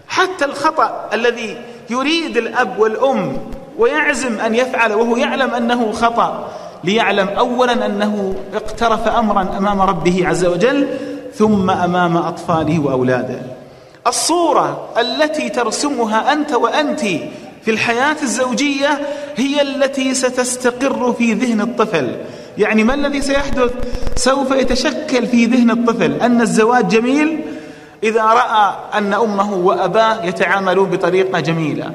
حتى 0.08 0.44
الخطأ 0.44 1.08
الذي 1.12 1.56
يريد 1.90 2.36
الأب 2.36 2.78
والأم 2.78 3.36
ويعزم 3.78 4.40
أن 4.40 4.54
يفعل 4.54 4.92
وهو 4.92 5.16
يعلم 5.16 5.54
أنه 5.54 5.92
خطأ 5.92 6.48
ليعلم 6.84 7.28
أولا 7.28 7.86
أنه 7.86 8.34
اقترف 8.54 9.08
أمرا 9.08 9.54
أمام 9.58 9.80
ربه 9.80 10.28
عز 10.28 10.44
وجل 10.44 10.88
ثم 11.34 11.70
أمام 11.70 12.16
أطفاله 12.16 12.78
وأولاده. 12.78 13.38
الصورة 14.06 14.88
التي 14.98 15.48
ترسمها 15.48 16.32
أنت 16.32 16.52
وأنت 16.52 17.00
في 17.64 17.70
الحياة 17.70 18.16
الزوجية 18.22 19.00
هي 19.36 19.62
التي 19.62 20.14
ستستقر 20.14 21.12
في 21.12 21.32
ذهن 21.32 21.60
الطفل. 21.60 22.16
يعني 22.58 22.84
ما 22.84 22.94
الذي 22.94 23.20
سيحدث؟ 23.20 23.70
سوف 24.16 24.50
يتشكل 24.50 25.26
في 25.26 25.44
ذهن 25.46 25.70
الطفل 25.70 26.12
أن 26.12 26.40
الزواج 26.40 26.88
جميل 26.88 27.40
إذا 28.02 28.22
رأى 28.22 28.74
أن 28.94 29.14
أمه 29.14 29.54
وأباه 29.54 30.24
يتعاملون 30.24 30.90
بطريقة 30.90 31.40
جميلة. 31.40 31.92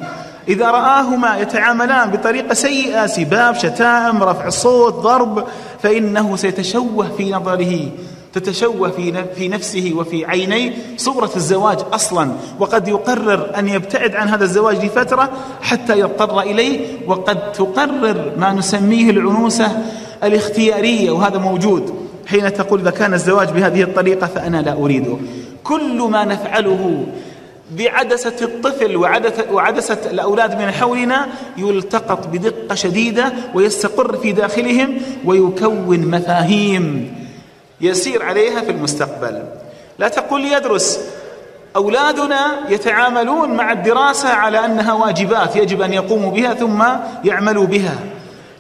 إذا 0.48 0.72
رآهما 0.72 1.38
يتعاملان 1.38 2.12
بطريقة 2.12 2.54
سيئة 2.54 3.08
سباب 3.08 3.56
شتائم 3.56 4.24
رفع 4.24 4.48
الصوت 4.48 4.94
ضرب 4.94 5.48
فإنه 5.84 6.36
سيتشوه 6.36 7.12
في 7.18 7.32
نظره. 7.32 7.90
تتشوه 8.34 8.90
في 8.90 9.26
في 9.36 9.48
نفسه 9.48 9.94
وفي 9.96 10.26
عينيه 10.26 10.74
صورة 10.98 11.32
الزواج 11.36 11.78
أصلا. 11.94 12.32
وقد 12.60 12.88
يقرر 12.88 13.52
أن 13.58 13.68
يبتعد 13.68 14.16
عن 14.16 14.28
هذا 14.28 14.44
الزواج 14.44 14.86
لفترة 14.86 15.30
حتى 15.62 16.00
يضطر 16.00 16.40
إليه. 16.40 16.80
وقد 17.08 17.52
تقرر 17.52 18.32
ما 18.38 18.54
نسميه 18.54 19.10
العنوسة 19.10 19.84
الاختيارية 20.24 21.12
وهذا 21.12 21.38
موجود. 21.38 21.94
حين 22.28 22.54
تقول 22.54 22.80
إذا 22.80 22.92
كان 22.92 23.14
الزواج 23.14 23.50
بهذه 23.50 23.84
الطريقة 23.84 24.28
فأنا 24.28 24.62
لا 24.62 24.74
أريده. 24.74 25.18
كل 25.64 26.02
ما 26.02 26.26
نفعله 26.26 27.06
بعدسة 27.78 28.36
الطفل 28.42 28.98
وعدسة, 29.52 29.98
الأولاد 30.12 30.62
من 30.62 30.72
حولنا 30.72 31.28
يلتقط 31.58 32.28
بدقة 32.28 32.76
شديدة 32.76 33.34
ويستقر 33.54 34.18
في 34.18 34.32
داخلهم 34.32 34.98
ويكون 35.26 36.00
مفاهيم. 36.00 37.14
يسير 37.82 38.24
عليها 38.24 38.62
في 38.62 38.72
المستقبل. 38.72 39.44
لا 40.00 40.08
تقول 40.08 40.46
يدرس. 40.46 41.00
أولادنا 41.76 42.60
يتعاملون 42.70 43.50
مع 43.50 43.72
الدراسة 43.72 44.30
على 44.30 44.66
أنها 44.66 44.94
واجبات 44.94 45.56
يجب 45.56 45.82
أن 45.82 45.94
يقوموا 45.94 46.32
بها 46.32 46.54
ثم 46.54 46.84
يعملوا 47.24 47.66
بها. 47.66 47.96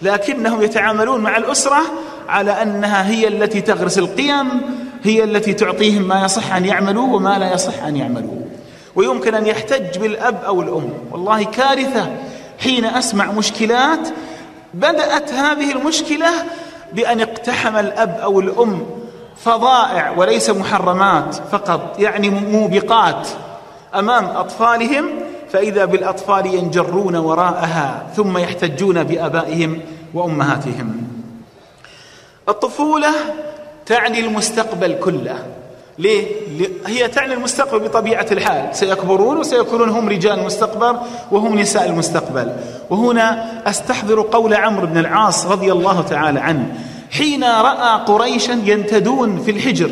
لكنهم 0.02 0.62
يتعاملون 0.62 1.22
مع 1.22 1.38
الأسرة 1.38 1.82
على 2.30 2.52
أنها 2.52 3.10
هي 3.10 3.28
التي 3.28 3.62
تغرس 3.62 3.98
القيم 3.98 4.62
هي 5.04 5.24
التي 5.24 5.54
تعطيهم 5.54 6.08
ما 6.08 6.26
يصح 6.26 6.54
أن 6.54 6.65
يعملوا 6.65 7.15
وما 7.15 7.39
لا 7.39 7.54
يصح 7.54 7.84
أن 7.84 7.96
يعملوا. 7.98 8.39
ويمكن 8.96 9.36
أن 9.36 9.48
يحتج 9.48 9.98
بالأب 9.98 10.43
أو 10.46 10.62
الأم. 10.62 10.93
والله 11.12 11.43
كارثة. 11.43 12.10
حين 12.60 12.86
أسمع 12.86 13.32
مشكلات 13.32 14.08
بدأت 14.74 15.34
هذه 15.34 15.72
المشكلة 15.72 16.30
بأن 16.93 17.22
اقتحم 17.22 17.78
الأب 17.78 18.20
أو 18.24 18.39
الأم 18.39 18.86
فظائع 19.43 20.12
وليس 20.17 20.49
محرمات 20.49 21.36
فقط 21.52 21.99
يعني 21.99 22.30
موبقات 22.30 23.28
أمام 23.95 24.25
أطفالهم 24.25 25.06
فإذا 25.52 25.86
بالأطفال 25.86 26.45
ينجرون 26.45 27.15
وراءها 27.15 28.08
ثم 28.15 28.38
يحتجون 28.38 29.04
بآبائهم 29.04 29.82
وأمهاتهم. 30.13 31.08
الطفولة 32.49 33.10
تعني 33.86 34.19
المستقبل 34.19 34.93
كله. 35.04 35.45
ليه؟ 35.97 36.28
هي 36.86 37.08
تعني 37.08 37.34
المستقبل 37.34 37.80
بطبيعة 37.80 38.25
الحال. 38.32 38.75
سيكبرون 38.75 39.38
وسيكونون 39.38 39.89
هم 39.89 40.10
رجال 40.10 40.39
المستقبل 40.39 40.99
وهم 41.32 41.60
نساء 41.60 41.86
المستقبل. 41.86 42.52
وهنا 42.89 43.47
أستحضر 43.69 44.21
قول 44.21 44.54
عمرو 44.54 44.88
بن 44.88 44.97
العاص 44.97 45.45
رضي 45.45 45.71
الله 45.71 46.02
تعالى 46.02 46.39
عنه 46.39 46.75
حين 47.12 47.43
رأى 47.43 48.00
قريشا 48.06 48.52
ينتدون 48.52 49.39
في 49.39 49.52
الحجر 49.52 49.91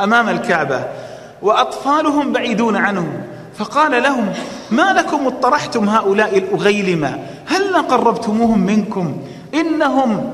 أمام 0.00 0.28
الكعبة 0.28 0.84
وأطفالهم 1.42 2.32
بعيدون 2.32 2.76
عنهم 2.76 3.22
فقال 3.58 4.02
لهم 4.02 4.32
ما 4.70 4.92
لكم 4.92 5.26
اطرحتم 5.26 5.88
هؤلاء 5.88 6.38
الأغيلمة؟ 6.38 7.18
هل 7.46 7.76
قربتموهم 7.76 8.58
منكم؟ 8.58 9.16
إنهم 9.54 10.32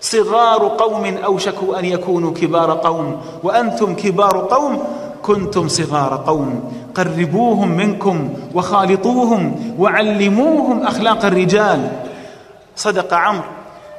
صغار 0.00 0.68
قوم 0.68 1.04
أوشكوا 1.24 1.78
أن 1.78 1.84
يكونوا 1.84 2.32
كبار 2.32 2.72
قوم 2.72 3.20
وأنتم 3.42 3.94
كبار 3.94 4.46
قوم 4.50 4.82
كنتم 5.22 5.68
صغار 5.68 6.24
قوم. 6.26 6.72
قربوهم 6.94 7.68
منكم 7.68 8.30
وخالطوهم 8.54 9.74
وعلموهم 9.78 10.82
أخلاق 10.82 11.24
الرجال. 11.24 11.90
صدق 12.76 13.14
عمرو. 13.14 13.42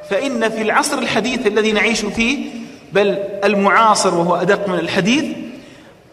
فإن 0.09 0.49
في 0.49 0.61
العصر 0.61 0.97
الحديث 0.97 1.47
الذي 1.47 1.71
نعيش 1.71 2.05
فيه 2.05 2.45
بل 2.93 3.17
المعاصر 3.43 4.15
وهو 4.15 4.35
أدق 4.35 4.69
من 4.69 4.79
الحديث 4.79 5.25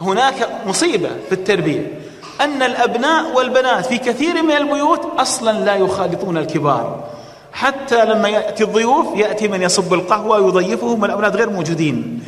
هناك 0.00 0.48
مصيبة 0.66 1.08
في 1.28 1.32
التربية. 1.32 1.92
أن 2.40 2.62
الأبناء 2.62 3.36
والبنات 3.36 3.86
في 3.86 3.98
كثير 3.98 4.42
من 4.42 4.50
البيوت 4.50 5.00
أصلا 5.18 5.64
لا 5.64 5.74
يخالطون 5.74 6.36
الكبار. 6.36 7.04
حتى 7.52 8.04
لما 8.04 8.28
يأتي 8.28 8.64
الضيوف 8.64 9.06
يأتي 9.16 9.48
من 9.48 9.62
يصب 9.62 9.94
القهوة 9.94 10.40
ويضيفهم 10.40 11.02
والأولاد 11.02 11.36
غير 11.36 11.50
موجودين. 11.50 12.22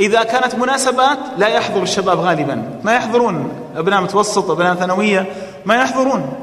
إذا 0.00 0.22
كانت 0.22 0.54
مناسبات 0.54 1.18
لا 1.38 1.48
يحضر 1.48 1.82
الشباب 1.82 2.20
غالبا. 2.20 2.80
ما 2.84 2.94
يحضرون. 2.94 3.48
أبناء 3.76 4.00
متوسط 4.00 4.50
أبناء 4.50 4.74
ثانوية 4.74 5.26
ما 5.64 5.74
يحضرون. 5.74 6.41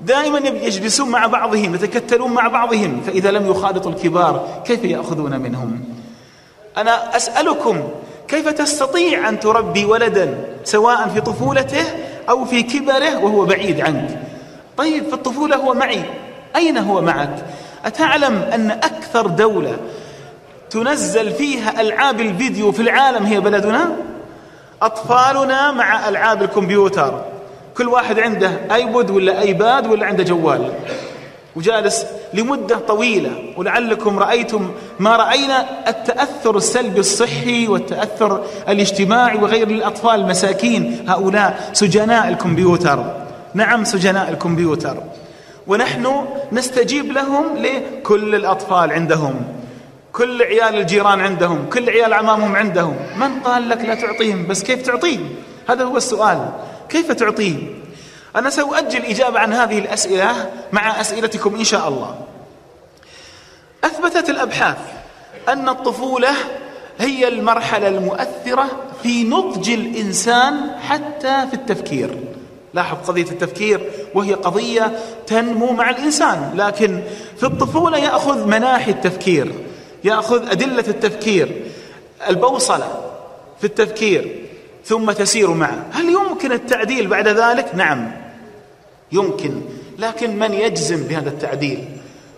دائما 0.00 0.38
يجلسون 0.38 1.08
مع 1.08 1.26
بعضهم 1.26 1.74
يتكتلون 1.74 2.32
مع 2.32 2.48
بعضهم 2.48 3.00
فإذا 3.06 3.30
لم 3.30 3.50
يخالطوا 3.50 3.90
الكبار 3.90 4.62
كيف 4.64 4.84
يأخذون 4.84 5.40
منهم؟ 5.40 5.84
أنا 6.76 7.16
أسألكم 7.16 7.88
كيف 8.28 8.48
تستطيع 8.48 9.28
أن 9.28 9.40
تربي 9.40 9.84
ولدا 9.84 10.44
سواء 10.64 11.08
في 11.08 11.20
طفولته 11.20 11.84
أو 12.28 12.44
في 12.44 12.62
كبره 12.62 13.24
وهو 13.24 13.44
بعيد 13.44 13.80
عنك؟ 13.80 14.22
طيب 14.76 15.04
في 15.04 15.14
الطفولة 15.14 15.56
هو 15.56 15.74
معي. 15.74 16.02
أين 16.56 16.78
هو 16.78 17.00
معك؟ 17.00 17.44
أتعلم 17.84 18.36
أن 18.36 18.70
أكثر 18.70 19.26
دولة 19.26 19.76
تنزل 20.70 21.30
فيها 21.32 21.80
ألعاب 21.80 22.20
الفيديو 22.20 22.72
في 22.72 22.82
العالم 22.82 23.26
هي 23.26 23.40
بلدنا؟ 23.40 23.96
أطفالنا 24.82 25.72
مع 25.72 26.08
ألعاب 26.08 26.42
الكمبيوتر. 26.42 27.24
كل 27.78 27.88
واحد 27.88 28.18
عنده 28.18 28.50
iPod 28.74 29.10
ولا 29.10 29.40
iPad 29.40 29.86
ولا 29.86 30.06
عنده 30.06 30.24
جوال. 30.24 30.72
وجالس 31.56 32.06
لمدة 32.34 32.76
طويلة. 32.76 33.30
ولعلكم 33.56 34.18
رأيتم 34.18 34.70
ما 34.98 35.16
رأينا 35.16 35.88
التأثر 35.88 36.56
السلبي 36.56 37.00
الصحي 37.00 37.68
والتأثر 37.68 38.44
الاجتماعي 38.68 39.38
وغير 39.38 39.68
الأطفال 39.68 40.20
المساكين 40.20 41.04
هؤلاء 41.08 41.70
سجناء 41.72 42.28
الكمبيوتر. 42.28 43.16
نعم 43.54 43.84
سجناء 43.84 44.30
الكمبيوتر. 44.30 44.96
ونحن 45.66 46.24
نستجيب 46.52 47.12
لهم 47.12 47.44
لكل 47.56 48.34
الأطفال 48.34 48.92
عندهم 48.92 49.34
كل 50.12 50.42
عيال 50.42 50.74
الجيران 50.74 51.20
عندهم 51.20 51.66
كل 51.72 51.90
عيال 51.90 52.12
عمامهم 52.12 52.56
عندهم. 52.56 52.96
من 53.16 53.40
قال 53.40 53.68
لك 53.68 53.80
لا 53.84 53.94
تعطيهم؟ 53.94 54.46
بس 54.46 54.62
كيف 54.62 54.82
تعطيه 54.82 55.18
هذا 55.68 55.84
هو 55.84 55.96
السؤال. 55.96 56.48
كيف 56.88 57.12
تعطيه؟ 57.12 57.56
أنا 58.36 58.50
سأؤجل 58.50 59.04
إجابة 59.04 59.38
عن 59.38 59.52
هذه 59.52 59.78
الأسئلة 59.78 60.50
مع 60.72 61.00
أسئلتكم 61.00 61.54
إن 61.54 61.64
شاء 61.64 61.88
الله. 61.88 62.20
أثبتت 63.84 64.30
الأبحاث 64.30 64.78
أن 65.48 65.68
الطفولة 65.68 66.30
هي 66.98 67.28
المرحلة 67.28 67.88
المؤثرة 67.88 68.66
في 69.02 69.24
نضج 69.24 69.70
الإنسان 69.70 70.54
حتى 70.88 71.46
في 71.50 71.54
التفكير. 71.54 72.18
لاحظ 72.74 72.96
قضية 73.08 73.30
التفكير 73.30 73.90
وهي 74.14 74.34
قضية 74.34 74.98
تنمو 75.26 75.72
مع 75.72 75.90
الإنسان 75.90 76.52
لكن 76.56 77.02
في 77.36 77.46
الطفولة 77.46 77.98
يأخذ 77.98 78.46
مناحي 78.46 78.90
التفكير 78.90 79.52
يأخذ 80.04 80.50
أدلة 80.50 80.84
التفكير 80.88 81.62
البوصلة 82.28 83.12
في 83.60 83.64
التفكير. 83.64 84.47
ثم 84.88 85.12
تسير 85.12 85.50
معه. 85.50 85.84
هل 85.92 86.08
يمكن 86.08 86.52
التعديل 86.52 87.06
بعد 87.06 87.28
ذلك؟ 87.28 87.74
نعم. 87.74 88.10
يمكن. 89.12 89.60
لكن 89.98 90.38
من 90.38 90.54
يجزم 90.54 91.02
بهذا 91.02 91.28
التعديل؟ 91.28 91.84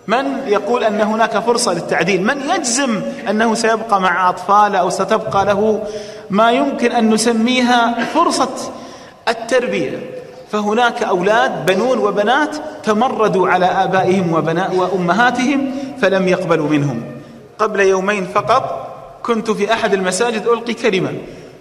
من 0.07 0.25
يقول 0.47 0.85
أن 0.85 1.01
هناك 1.01 1.39
فرصة 1.39 1.73
للتعديل؟ 1.75 2.23
من 2.23 2.51
يجزم 2.51 3.01
أنه 3.31 3.55
سيبقى 3.55 4.01
مع 4.01 4.29
أطفاله 4.29 4.79
أو 4.79 4.91
ستبقى 4.91 5.45
له 5.45 5.83
ما 6.31 6.53
يمكن 6.53 6.93
أن 6.93 7.11
نسميها 7.11 8.05
فرصة 8.05 8.73
التربية؟ 9.29 10.11
فهناك 10.53 11.03
أولاد 11.03 11.67
بنون 11.67 11.99
وبنات 11.99 12.57
تمردوا 12.83 13.49
على 13.49 13.67
آبائهم 13.67 14.33
وبناء 14.33 14.75
وأمهاتهم 14.75 15.71
فلم 16.03 16.29
يقبلوا 16.29 16.69
منهم. 16.69 17.03
قبل 17.59 17.81
يومين 17.81 18.27
فقط 18.27 18.87
كنت 19.23 19.51
في 19.51 19.73
أحد 19.73 19.95
المساجد 19.95 20.47
ألقي 20.47 20.75
كلمة. 20.75 21.13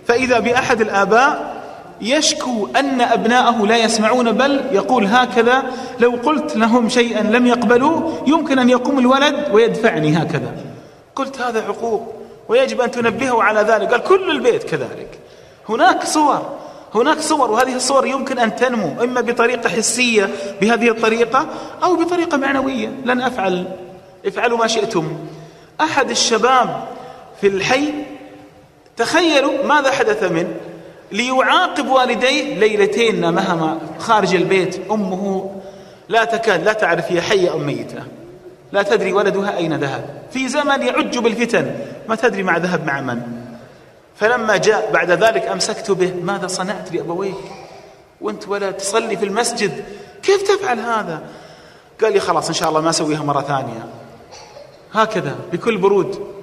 فإذا 0.09 0.39
بأحد 0.39 0.81
الآباء 0.81 1.59
يشكو 2.01 2.67
أن 2.75 3.01
أبناءه 3.01 3.65
لا 3.65 3.77
يسمعون 3.77 4.31
بل 4.31 4.61
يقول 4.71 5.05
هكذا 5.05 5.63
لو 5.99 6.11
قلت 6.23 6.55
لهم 6.55 6.89
شيئا 6.89 7.23
لم 7.23 7.47
يقبلوه 7.47 8.23
يمكن 8.27 8.59
أن 8.59 8.69
يقوم 8.69 8.99
الولد 8.99 9.35
ويدفعني 9.51 10.17
هكذا. 10.17 10.55
قلت 11.15 11.41
هذا 11.41 11.61
عقوق 11.61 12.13
ويجب 12.47 12.81
أن 12.81 12.91
تنبهه 12.91 13.43
على 13.43 13.61
ذلك. 13.61 13.91
قال 13.91 14.03
كل 14.03 14.31
البيت 14.31 14.63
كذلك. 14.63 15.19
هناك 15.69 16.03
صور 16.03 16.57
هناك 16.95 17.19
صور 17.19 17.51
وهذه 17.51 17.75
الصور 17.75 18.05
يمكن 18.07 18.39
أن 18.39 18.55
تنمو 18.55 19.03
إما 19.03 19.21
بطريقة 19.21 19.69
حسية 19.69 20.29
بهذه 20.61 20.89
الطريقة 20.89 21.45
أو 21.83 21.95
بطريقة 21.95 22.37
معنوية. 22.37 22.91
لن 23.05 23.21
أفعل. 23.21 23.65
افعلوا 24.25 24.57
ما 24.57 24.67
شئتم. 24.67 25.17
أحد 25.81 26.09
الشباب 26.09 26.87
في 27.41 27.47
الحي 27.47 27.93
تخيلوا 28.99 29.63
ماذا 29.63 29.91
حدث 29.91 30.23
منه 30.23 30.55
ليعاقب 31.11 31.87
والديه 31.87 32.55
ليلتين 32.55 33.21
نامهما 33.21 33.79
خارج 33.99 34.35
البيت 34.35 34.91
أمه. 34.91 35.51
لا 36.09 36.23
تكاد 36.23 36.63
لا 36.63 36.73
تعرف 36.73 37.11
هي 37.11 37.21
حية 37.21 37.53
أم 37.53 37.65
ميتة. 37.65 38.03
لا 38.71 38.83
تدري 38.83 39.13
ولدها 39.13 39.57
أين 39.57 39.73
ذهب. 39.73 40.23
في 40.31 40.47
زمن 40.47 40.81
يعج 40.81 41.17
بالفتن. 41.17 41.75
ما 42.07 42.15
تدري 42.15 42.43
مع 42.43 42.57
ذهب 42.57 42.85
مع 42.85 43.01
من. 43.01 43.21
فلما 44.15 44.57
جاء 44.57 44.91
بعد 44.93 45.11
ذلك 45.11 45.47
أمسكت 45.47 45.91
به 45.91 46.13
ماذا 46.23 46.47
صنعت 46.47 46.91
لأبويك 46.93 47.35
وأنت 48.21 48.47
ولا 48.47 48.71
تصلي 48.71 49.17
في 49.17 49.25
المسجد. 49.25 49.83
كيف 50.23 50.41
تفعل 50.41 50.79
هذا؟ 50.79 51.21
قال 52.01 52.13
لي 52.13 52.19
خلاص 52.19 52.47
إن 52.47 52.53
شاء 52.53 52.69
الله 52.69 52.81
ما 52.81 52.89
أسويها 52.89 53.23
مرة 53.23 53.41
ثانية. 53.41 53.87
هكذا 54.93 55.35
بكل 55.53 55.77
برود. 55.77 56.38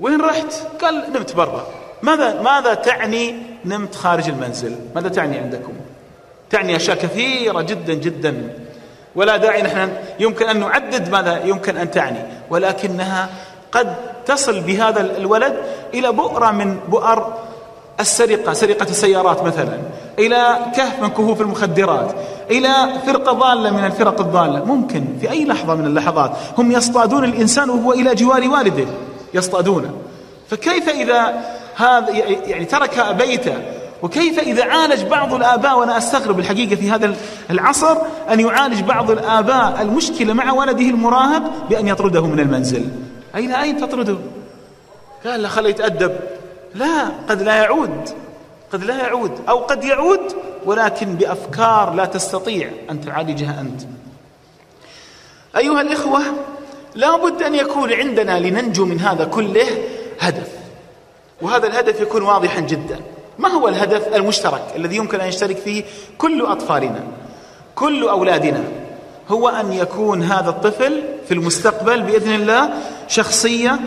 وين 0.00 0.20
رحت؟ 0.20 0.52
قال 0.82 1.04
نمت 1.14 1.36
برا. 1.36 1.66
ماذا 2.02 2.42
ماذا 2.42 2.74
تعني 2.74 3.34
نمت 3.64 3.94
خارج 3.94 4.28
المنزل؟ 4.28 4.76
ماذا 4.94 5.08
تعني 5.08 5.38
عندكم؟ 5.38 5.72
تعني 6.50 6.76
أشياء 6.76 6.96
كثيرة 6.96 7.60
جدا 7.60 7.94
جدا. 7.94 8.58
ولا 9.14 9.36
داعي 9.36 9.62
نحن 9.62 9.92
يمكن 10.20 10.48
أن 10.48 10.60
نعدد 10.60 11.08
ماذا 11.08 11.44
يمكن 11.44 11.76
أن 11.76 11.90
تعني. 11.90 12.18
ولكنها 12.50 13.28
قد 13.72 13.94
تصل 14.26 14.60
بهذا 14.60 15.00
الولد 15.00 15.56
إلى 15.94 16.12
بؤرة 16.12 16.50
من 16.50 16.80
بؤر 16.88 17.34
السرقة 18.00 18.52
سرقة 18.52 18.86
السيارات 18.90 19.42
مثلا. 19.42 19.78
إلى 20.18 20.58
كهف 20.76 21.02
من 21.02 21.08
كهوف 21.08 21.40
المخدرات. 21.40 22.14
إلى 22.50 22.74
فرقة 23.06 23.32
ضالة 23.32 23.70
من 23.70 23.84
الفرق 23.84 24.20
الضالة. 24.20 24.64
ممكن 24.64 25.04
في 25.20 25.30
أي 25.30 25.44
لحظة 25.44 25.74
من 25.74 25.86
اللحظات 25.86 26.30
هم 26.58 26.72
يصطادون 26.72 27.24
الإنسان 27.24 27.70
وهو 27.70 27.92
إلى 27.92 28.14
جوار 28.14 28.48
والده. 28.48 28.86
يصطادونه. 29.34 29.94
فكيف 30.50 30.88
إذا 30.88 31.44
هذا 31.76 32.10
يعني 32.46 32.64
ترك 32.64 33.16
بيته 33.18 33.62
وكيف 34.02 34.38
إذا 34.38 34.64
عالج 34.64 35.02
بعض 35.02 35.34
الآباء 35.34 35.78
وأنا 35.78 35.98
أستغرب 35.98 36.38
الحقيقة 36.38 36.76
في 36.76 36.90
هذا 36.90 37.14
العصر 37.50 37.96
أن 38.30 38.40
يعالج 38.40 38.80
بعض 38.80 39.10
الآباء 39.10 39.82
المشكلة 39.82 40.32
مع 40.32 40.52
ولده 40.52 40.84
المراهق 40.84 41.42
بأن 41.68 41.88
يطرده 41.88 42.26
من 42.26 42.40
المنزل. 42.40 42.88
أين 43.36 43.52
أين 43.52 43.80
تطرده؟ 43.80 44.16
قال 45.26 45.42
له 45.42 45.48
خليه 45.48 45.70
يتأدب. 45.70 46.16
لا 46.74 47.08
قد 47.28 47.42
لا 47.42 47.56
يعود. 47.56 48.08
قد 48.72 48.84
لا 48.84 48.96
يعود 48.96 49.32
أو 49.48 49.58
قد 49.58 49.84
يعود 49.84 50.20
ولكن 50.64 51.14
بأفكار 51.14 51.94
لا 51.94 52.04
تستطيع 52.04 52.70
أن 52.90 53.00
تعالجها 53.00 53.60
أنت. 53.60 53.80
أيها 55.56 55.80
الإخوة 55.80 56.20
لا 56.96 57.16
بد 57.16 57.42
أن 57.42 57.54
يكون 57.54 57.92
عندنا 57.92 58.40
لننجو 58.40 58.84
من 58.84 59.00
هذا 59.00 59.24
كله 59.24 59.66
هدف. 60.20 60.48
وهذا 61.42 61.66
الهدف 61.66 62.00
يكون 62.00 62.22
واضحا 62.22 62.60
جدا. 62.60 63.00
ما 63.38 63.48
هو 63.48 63.68
الهدف 63.68 64.14
المشترك 64.14 64.62
الذي 64.76 64.96
يمكن 64.96 65.20
أن 65.20 65.28
يشترك 65.28 65.56
فيه 65.56 65.84
كل 66.18 66.42
أطفالنا 66.42 67.04
كل 67.74 68.08
أولادنا؟ 68.08 68.64
هو 69.28 69.48
أن 69.48 69.72
يكون 69.72 70.22
هذا 70.22 70.50
الطفل 70.50 71.02
في 71.28 71.34
المستقبل 71.34 72.02
بإذن 72.02 72.34
الله 72.34 72.70
شخصية 73.08 73.80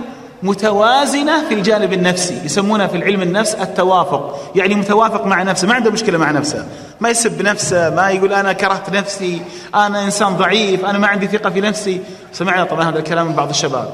متوازنة 0.44 1.48
في 1.48 1.54
الجانب 1.54 1.94
النفسي 1.94 2.42
يسمونها 2.46 2.88
في 2.88 2.98
العلم 2.98 3.22
النفس 3.22 3.56
التوافق. 3.56 4.52
يعني 4.56 4.76
متوافق 4.76 5.26
مع 5.26 5.44
نفسه 5.44 5.68
ما 5.68 5.74
عنده 5.74 5.92
مشكلة 5.92 6.18
مع 6.18 6.32
نفسه. 6.32 6.66
ما 7.00 7.10
يسب 7.10 7.42
نفسه 7.42 7.90
ما 7.90 8.10
يقول 8.10 8.34
أنا 8.34 8.54
كرهت 8.54 8.90
نفسي 8.90 9.42
أنا 9.76 10.04
إنسان 10.04 10.38
ضعيف 10.38 10.86
أنا 10.86 10.98
ما 10.98 11.08
عندي 11.08 11.28
ثقة 11.28 11.50
في 11.50 11.62
نفسي. 11.62 12.02
سمعنا 12.34 12.64
طبعا 12.64 12.90
هذا 12.90 13.00
الكلام 13.00 13.28
من 13.28 13.34
بعض 13.34 13.50
الشباب. 13.50 13.94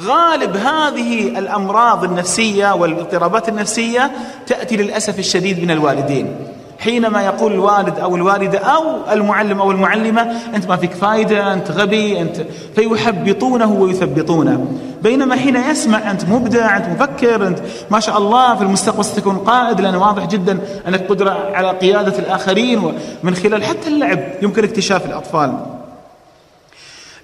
غالب 0.00 0.56
هذه 0.56 1.38
الأمراض 1.38 2.04
النفسية 2.04 2.74
والإضطرابات 2.74 3.48
النفسية 3.48 4.10
تأتي 4.46 4.76
للأسف 4.76 5.18
الشديد 5.18 5.62
من 5.62 5.70
الوالدين. 5.70 6.36
حينما 6.80 7.22
يقول 7.22 7.52
الوالد 7.52 7.98
أو 7.98 8.16
الوالدة 8.16 8.58
أو 8.58 9.12
المعلم 9.12 9.60
أو 9.60 9.70
المعلمة 9.70 10.22
أنت 10.54 10.68
ما 10.68 10.76
فيك 10.76 10.92
فايدة 10.92 11.52
أنت 11.52 11.70
غبي 11.70 12.20
أنت 12.20 12.36
فيحبطونه 12.74 13.72
ويثبطونه. 13.72 14.66
بينما 15.02 15.36
حين 15.36 15.56
يسمع 15.56 16.10
أنت 16.10 16.24
مبدع 16.24 16.76
أنت 16.76 16.86
مفكر 16.86 17.46
أنت 17.46 17.58
ما 17.90 18.00
شاء 18.00 18.18
الله 18.18 18.54
في 18.54 18.62
المستقبل 18.62 19.04
ستكون 19.04 19.38
قائد 19.38 19.80
لأنه 19.80 20.00
واضح 20.06 20.26
جدا 20.26 20.58
أنك 20.88 21.08
قدرة 21.08 21.50
على 21.54 21.70
قيادة 21.70 22.18
الآخرين 22.18 22.78
ومن 23.24 23.34
خلال 23.34 23.64
حتى 23.64 23.88
اللعب 23.88 24.20
يمكن 24.42 24.64
اكتشاف 24.64 25.06
الأطفال. 25.06 25.58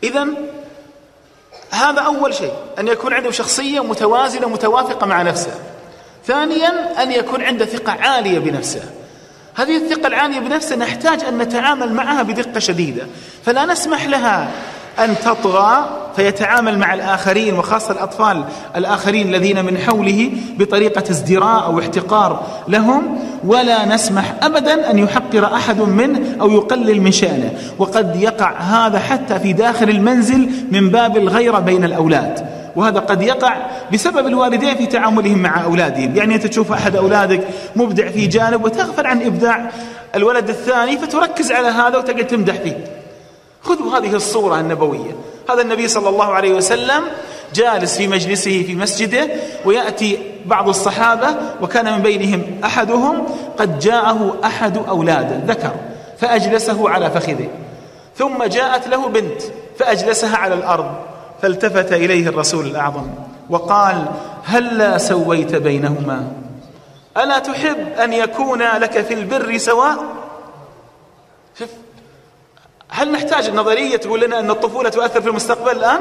إذا 0.03 0.27
هذا 1.71 2.01
أول 2.01 2.35
شيء 2.35 2.53
أن 2.79 2.89
يكون 2.89 3.13
عنده 3.13 3.31
شخصية 3.31 3.85
متوازنة 3.85 4.49
متوافقة 4.49 5.07
مع 5.07 5.23
نفسه. 5.23 5.55
ثانيا 6.27 7.03
أن 7.03 7.13
يكون 7.13 7.43
عنده 7.43 7.65
ثقة 7.65 7.93
عالية 7.93 8.39
بنفسه. 8.39 8.83
هذه 9.57 9.77
الثقة 9.77 10.07
العالية 10.07 10.39
بنفسه 10.39 10.77
نحتاج 10.77 11.25
أن 11.25 11.39
نتعامل 11.39 11.93
معها 11.93 12.23
بدقة 12.23 12.59
شديدة. 12.59 13.07
فلا 13.45 13.67
نسمح 13.67 14.07
لها 14.07 14.49
أن 14.99 15.15
تطغى 15.25 15.89
فيتعامل 16.17 16.79
مع 16.79 16.95
الآخرين 16.95 17.59
وخاصة 17.59 17.93
الأطفال 17.93 18.45
الآخرين 18.77 19.29
الذين 19.29 19.65
من 19.65 19.79
حوله 19.79 20.31
بطريقة 20.59 21.11
ازدراء 21.11 21.65
أو 21.65 21.81
احتقار 21.81 22.47
لهم. 22.69 23.19
ولا 23.45 23.85
نسمح 23.85 24.35
أبدا 24.43 24.91
أن 24.91 24.99
يحقر 24.99 25.55
أحد 25.55 25.81
منه 25.81 26.37
أو 26.41 26.51
يقلل 26.51 27.01
من 27.01 27.13
شأنه. 27.13 27.53
وقد 27.79 28.17
يقع 28.17 28.53
هذا 28.61 28.99
حتى 28.99 29.39
في 29.39 29.53
داخل 29.53 29.91
المنزل 29.91 30.51
من 30.71 30.91
باب 30.91 31.17
الغيرة 31.17 31.59
بين 31.59 31.85
الأولاد. 31.85 32.56
وهذا 32.77 33.01
قد 33.01 33.23
يقع 33.23 33.57
بسبب 33.93 34.27
الوالدين 34.27 34.77
في 34.77 34.87
تعاملهم 34.87 35.39
مع 35.39 35.65
أولادهم. 35.65 36.17
يعني 36.17 36.35
أنت 36.35 36.47
تشوف 36.47 36.73
أحد 36.73 36.97
أولادك 36.97 37.41
مبدع 37.77 38.09
في 38.09 38.27
جانب 38.27 38.65
وتغفل 38.65 39.07
عن 39.07 39.23
إبداع 39.23 39.71
الولد 40.15 40.49
الثاني 40.49 40.99
فتركز 40.99 41.53
على 41.53 41.69
هذا 41.69 41.99
وتقعد 41.99 42.27
تمدح 42.27 42.55
فيه. 42.55 42.85
خذوا 43.63 43.99
هذه 43.99 44.15
الصورة 44.15 44.61
النبوية. 44.61 45.17
هذا 45.51 45.63
النبي 45.63 45.89
صلى 45.89 46.09
الله 46.09 46.35
عليه 46.35 46.55
وسلم 46.55 47.03
جالس 47.55 47.97
في 47.97 48.09
مجلسه 48.09 48.63
في 48.63 48.75
مسجده 48.75 49.29
ويأتي 49.65 50.19
بعض 50.47 50.69
الصحابة 50.69 51.29
وكان 51.63 51.93
من 51.93 52.03
بينهم 52.03 52.43
أحدهم 52.65 53.27
قد 53.59 53.79
جاءه 53.79 54.37
أحد 54.45 54.79
أولاده 54.89 55.41
ذكر 55.47 55.73
فأجلسه 56.19 56.91
على 56.91 57.11
فخذه. 57.11 57.49
ثم 58.17 58.45
جاءت 58.45 58.89
له 58.89 59.09
بنت 59.09 59.43
فأجلسها 59.79 60.37
على 60.37 60.55
الأرض. 60.55 61.16
فالتفت 61.43 61.93
إليه 61.93 62.29
الرسول 62.29 62.67
الأعظم 62.67 63.07
وقال 63.51 64.05
هلا 64.45 64.99
سويت 64.99 65.55
بينهما؟ 65.55 66.33
ألا 67.17 67.39
تحب 67.39 67.89
أن 67.99 68.13
يكون 68.13 68.63
لك 68.63 69.01
في 69.01 69.15
البر 69.15 69.59
سواء؟ 69.59 70.05
شوف 71.59 71.69
هل 72.89 73.13
نحتاج 73.13 73.47
النظرية 73.47 73.97
تقول 73.97 74.21
لنا 74.21 74.39
أن 74.39 74.51
الطفولة 74.51 74.89
تؤثر 74.89 75.21
في 75.21 75.29
المستقبل 75.29 75.71
الآن؟ 75.71 76.01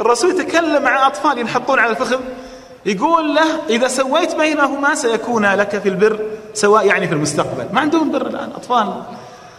الرسول 0.00 0.30
يتكلم 0.30 0.82
مع 0.82 1.06
أطفال 1.06 1.38
ينحطون 1.38 1.78
على 1.78 1.90
الفخذ 1.90 2.20
يقول 2.86 3.34
له 3.34 3.60
إذا 3.68 3.88
سويت 3.88 4.34
بينهما 4.34 4.94
سيكون 4.94 5.46
لك 5.46 5.78
في 5.78 5.88
البر 5.88 6.20
سواء 6.54 6.86
يعني 6.86 7.08
في 7.08 7.14
المستقبل. 7.14 7.66
ما 7.72 7.80
عندهم 7.80 8.12
بر 8.12 8.26
الآن 8.26 8.50
أطفال. 8.56 9.02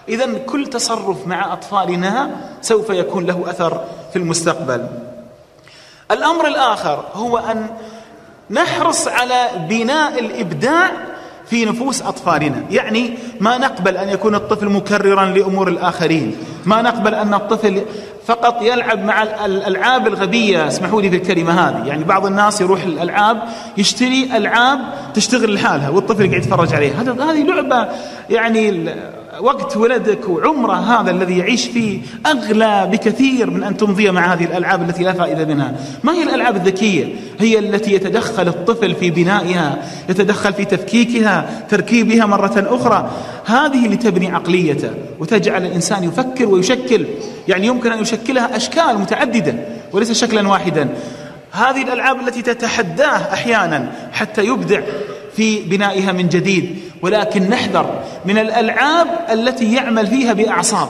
إذا 0.10 0.34
كل 0.46 0.68
تصرف 0.68 1.28
مع 1.28 1.54
أطفالنا 1.54 2.30
سوف 2.62 2.90
يكون 2.90 3.26
له 3.26 3.44
أثر 3.50 3.82
في 4.14 4.20
المستقبل. 4.20 4.88
الأمر 6.12 6.48
الآخر 6.48 7.04
هو 7.14 7.38
أن 7.38 7.68
نحرص 8.50 9.08
على 9.08 9.48
بناء 9.70 10.20
الإبداع 10.20 10.92
في 11.46 11.66
نفوس 11.66 12.02
أطفالنا. 12.02 12.64
يعني 12.72 13.14
ما 13.40 13.58
نقبل 13.58 13.98
أن 13.98 14.10
يكون 14.10 14.36
الطفل 14.36 14.70
مكررا 14.70 15.26
لأمور 15.26 15.68
الآخرين. 15.68 16.36
ما 16.66 16.82
نقبل 16.82 17.16
أن 17.16 17.34
الطفل 17.34 17.82
فقط 18.26 18.62
يلعب 18.62 19.04
مع 19.04 19.24
الألعاب 19.24 20.08
الغبية. 20.08 20.68
اسمحوا 20.68 21.02
لي 21.02 21.10
في 21.10 21.16
الكلمة 21.16 21.70
هذه. 21.70 21.88
يعني 21.88 22.04
بعض 22.04 22.26
الناس 22.26 22.62
يروح 22.62 22.84
الألعاب 22.84 23.44
يشتري 23.78 24.38
ألعاب 24.38 24.80
تشتغل 25.14 25.54
لحالها 25.54 25.90
والطفل 25.90 26.30
قاعد 26.30 26.44
يتفرج 26.44 26.74
عليها. 26.74 27.02
هذه 27.02 27.44
لعبة 27.44 27.88
يعني 28.30 28.96
وقت 29.42 29.78
ولدك 29.78 30.30
وعمره 30.30 30.74
هذا 30.74 31.12
الذي 31.12 31.38
يعيش 31.38 31.66
فيه 31.66 32.00
أغلى 32.26 32.90
بكثير 32.92 33.50
من 33.50 33.64
أن 33.64 33.78
تمضي 33.78 34.12
مع 34.12 34.34
هذه 34.34 34.46
الألعاب 34.46 34.90
التي 34.90 35.04
لا 35.04 35.14
فائدة 35.14 35.46
منها. 35.46 35.76
ما 36.04 36.14
هي 36.14 36.24
الألعاب 36.24 36.56
الذكية؟ 36.56 37.06
هي 37.40 37.60
التي 37.60 37.94
يتدخل 37.94 38.48
الطفل 38.48 38.96
في 38.96 39.10
بنائها 39.10 39.78
يتدخل 40.10 40.54
في 40.54 40.66
تفكيكها 40.66 41.66
تركيبها 41.70 42.26
مرة 42.26 42.68
أخرى. 42.70 43.12
هذه 43.46 43.86
اللي 43.86 43.98
تبني 43.98 44.32
عقليته 44.32 44.90
وتجعل 45.20 45.66
الإنسان 45.66 46.04
يفكر 46.04 46.46
ويشكل. 46.46 47.06
يعني 47.48 47.68
يمكن 47.68 47.92
أن 47.92 48.02
يشكلها 48.02 48.56
أشكال 48.56 48.98
متعددة 48.98 49.56
وليس 49.92 50.12
شكلا 50.12 50.48
واحدا. 50.48 50.90
هذه 51.52 51.82
الألعاب 51.82 52.28
التي 52.28 52.42
تتحداه 52.42 53.34
أحيانا 53.34 53.92
حتى 54.12 54.46
يبدع. 54.46 54.82
في 55.38 55.60
بنائها 55.60 56.12
من 56.12 56.30
جديد. 56.30 56.80
ولكن 57.02 57.50
نحذر 57.50 58.04
من 58.26 58.38
الألعاب 58.38 59.08
التي 59.32 59.74
يعمل 59.74 60.08
فيها 60.08 60.34
بأعصاب. 60.34 60.90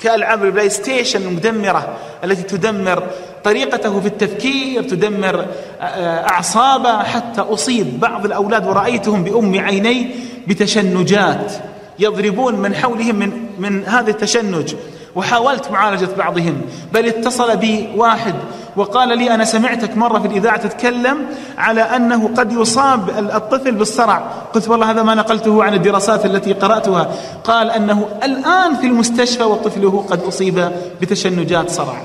كألعاب 0.00 0.44
البلاي 0.44 0.70
ستيشن 0.70 1.22
المدمرة 1.22 1.96
التي 2.24 2.42
تدمر 2.42 3.02
طريقته 3.44 4.00
في 4.00 4.06
التفكير 4.06 4.82
تدمر 4.82 5.46
آه، 5.80 6.28
أعصابه. 6.28 7.02
حتى 7.02 7.40
أصيب 7.40 8.00
بعض 8.00 8.24
الأولاد 8.24 8.66
ورأيتهم 8.66 9.24
بأم 9.24 9.58
عيني 9.58 10.10
بتشنجات. 10.46 11.52
يضربون 11.98 12.54
من 12.54 12.74
حولهم 12.74 13.16
من, 13.16 13.46
من 13.58 13.84
هذا 13.84 14.10
التشنج. 14.10 14.74
وحاولت 15.16 15.70
معالجة 15.70 16.08
بعضهم 16.18 16.60
بل 16.92 17.06
اتصل 17.06 17.56
بي 17.56 17.88
واحد 17.96 18.34
وقال 18.76 19.18
لي 19.18 19.34
أنا 19.34 19.44
سمعتك 19.44 19.96
مرة 19.96 20.18
في 20.18 20.26
الإذاعة 20.26 20.56
تتكلم 20.56 21.26
على 21.58 21.80
أنه 21.80 22.30
قد 22.36 22.52
يصاب 22.52 23.08
الطفل 23.34 23.72
بالصرع. 23.72 24.18
قلت 24.54 24.68
والله 24.68 24.90
هذا 24.90 25.02
ما 25.02 25.14
نقلته 25.14 25.64
عن 25.64 25.74
الدراسات 25.74 26.26
التي 26.26 26.52
قرأتها. 26.52 27.14
قال 27.44 27.70
أنه 27.70 28.08
الآن 28.22 28.74
في 28.74 28.86
المستشفى 28.86 29.42
وطفله 29.42 30.04
قد 30.10 30.22
أصيب 30.22 30.70
بتشنجات 31.00 31.70
صرع. 31.70 32.02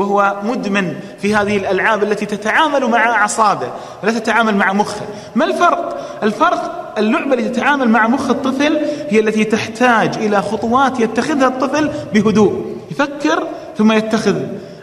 وهو 0.00 0.36
مدمن 0.42 0.94
في 1.18 1.34
هذه 1.34 1.56
الألعاب 1.56 2.02
التي 2.02 2.26
تتعامل 2.26 2.86
مع 2.86 3.10
أعصابه 3.10 3.68
ولا 4.02 4.12
تتعامل 4.12 4.56
مع 4.56 4.72
مخه. 4.72 5.06
ما 5.34 5.44
الفرق؟ 5.44 6.00
الفرق 6.22 6.94
اللعبة 6.98 7.34
التي 7.34 7.48
تتعامل 7.48 7.88
مع 7.88 8.08
مخ 8.08 8.30
الطفل 8.30 8.78
هي 9.08 9.20
التي 9.20 9.44
تحتاج 9.44 10.16
إلى 10.16 10.42
خطوات 10.42 11.00
يتخذها 11.00 11.46
الطفل 11.46 11.90
بهدوء. 12.14 12.76
يفكر 12.90 13.46
ثم 13.78 13.92
يتخذ 13.92 14.36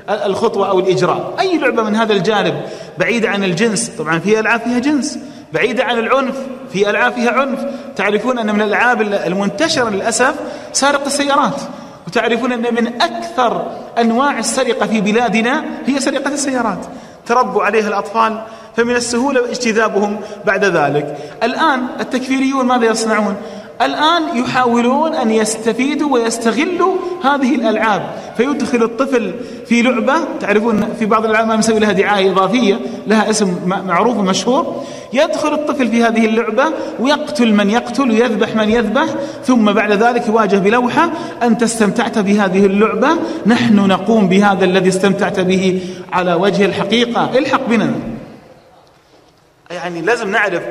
الخطوة 0.10 0.70
أو 0.70 0.80
الإجراء. 0.80 1.36
أي 1.40 1.58
لعبة 1.58 1.84
من 1.84 1.96
هذا 1.96 2.14
الجانب؟ 2.14 2.62
بعيدة 2.98 3.30
عن 3.30 3.44
الجنس. 3.44 3.90
طبعا 3.90 4.20
في 4.20 4.40
ألعاب 4.40 4.62
فيها 4.62 4.80
جنس. 4.80 5.20
بعيدة 5.54 5.84
عن 5.84 6.00
العنف. 6.00 6.36
في 6.74 6.90
ألعاب 6.90 7.14
فيها 7.14 7.32
عنف. 7.32 7.60
تعرفون 7.96 8.40
أن 8.40 8.56
من 8.56 8.62
الألعاب 8.62 9.02
المنتشرة 9.02 9.90
للأسف 9.90 10.34
سارق 10.74 11.06
السيارات. 11.06 11.62
وتعرفون 12.08 12.52
أن 12.52 12.74
من 12.74 13.02
أكثر 13.02 13.72
أنواع 13.98 14.40
السرقة 14.40 14.88
في 14.88 15.02
بلادنا 15.02 15.64
هي 15.86 16.00
سرقة 16.00 16.34
السيارات. 16.34 16.86
تربوا 17.26 17.64
عليها 17.64 17.88
الأطفال 17.88 18.42
فمن 18.76 18.96
السهولة 18.96 19.50
اجتذابهم 19.50 20.20
بعد 20.46 20.66
ذلك. 20.66 21.18
الآن 21.44 21.88
التكفيريون 22.00 22.66
ماذا 22.66 22.86
يصنعون؟ 22.86 23.36
الآن 23.82 24.38
يحاولون 24.38 25.16
أن 25.16 25.32
يستفيدوا 25.32 26.14
ويستغلوا 26.14 26.96
هذه 27.24 27.56
الألعاب. 27.56 28.10
فيدخل 28.38 28.84
الطفل 28.84 29.34
في 29.66 29.82
لعبة 29.82 30.14
تعرفون 30.40 30.94
في 31.00 31.06
بعض 31.06 31.26
الألعاب 31.26 31.48
ما 31.48 31.56
مسوي 31.56 31.80
لها 31.80 31.92
دعاية 31.92 32.32
إضافية 32.32 32.80
لها 33.08 33.30
اسم 33.30 33.58
معروف 33.86 34.18
ومشهور. 34.18 34.84
يدخل 35.14 35.54
الطفل 35.54 35.88
في 35.88 36.04
هذه 36.04 36.26
اللعبة 36.26 36.64
ويقتل 37.00 37.54
من 37.54 37.70
يقتل 37.70 38.12
ويذبح 38.12 38.56
من 38.56 38.70
يذبح 38.70 39.06
ثم 39.46 39.72
بعد 39.72 39.92
ذلك 39.92 40.28
يواجه 40.28 40.58
بلوحة. 40.58 41.10
أنت 41.44 41.64
استمتعت 41.64 42.20
بهذه 42.20 42.66
اللعبة؟ 42.66 43.10
نحن 43.46 43.76
نقوم 43.76 44.28
بهذا 44.28 44.66
الذي 44.66 44.90
استمتعت 44.90 45.40
به 45.40 45.82
على 46.14 46.34
وجه 46.34 46.66
الحقيقة. 46.66 47.38
الحق 47.38 47.66
بنا. 47.68 47.92
يعني 49.72 50.02
لازم 50.02 50.32
نعرف 50.32 50.62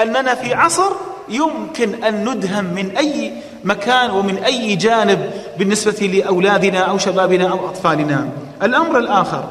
أننا 0.00 0.34
في 0.34 0.54
عصر 0.54 0.90
يمكن 1.28 2.04
أن 2.04 2.28
ندهم 2.28 2.64
من 2.64 2.96
أي 2.96 3.32
مكان 3.64 4.10
ومن 4.10 4.38
أي 4.38 4.76
جانب 4.76 5.30
بالنسبة 5.58 6.06
لأولادنا 6.06 6.78
أو 6.78 6.98
شبابنا 6.98 7.48
أو 7.48 7.68
أطفالنا. 7.68 8.28
الأمر 8.62 8.98
الآخر 8.98 9.44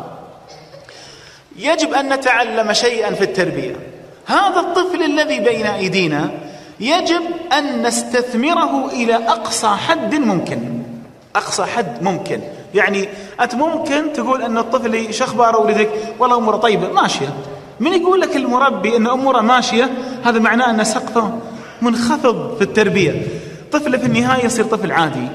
يجب 1.58 1.94
أن 1.94 2.14
نتعلم 2.14 2.74
شيئا 2.74 3.14
في 3.14 3.24
التربية. 3.24 3.76
هذا 4.26 4.60
الطفل 4.60 5.04
الذي 5.04 5.40
بين 5.40 5.66
أيدينا 5.66 6.30
يجب 6.80 7.22
أن 7.54 7.88
نستثمره 7.88 8.88
إلى 8.92 9.16
أقصى 9.16 9.68
حد 9.68 10.16
ممكن. 10.16 10.60
أقصى 11.36 11.64
حد 11.66 12.04
ممكن. 12.04 12.40
يعني 12.74 13.10
أنت 13.42 13.56
ممكن 13.56 14.14
تقول 14.14 14.42
أن 14.42 14.58
الطفل 14.58 15.14
شخبار 15.14 15.62
ولدك 15.62 15.90
والله 16.20 16.38
أموره 16.38 16.58
طيبة 16.58 16.92
ماشية. 16.92 17.30
من 17.80 17.94
يقول 17.94 18.22
لك 18.22 18.36
المربي 18.36 18.98
أن 18.98 19.08
أموره 19.08 19.42
ماشية 19.42 19.90
هذا 20.24 20.40
معناه 20.40 20.70
أن 20.70 20.84
سقفه 20.84 21.40
منخفض 21.86 22.56
في 22.58 22.62
التربية. 22.62 23.22
طفل 23.72 24.00
في 24.00 24.06
النهاية 24.06 24.46
يصير 24.46 24.66
طفل 24.66 24.92
عادي. 24.92 25.28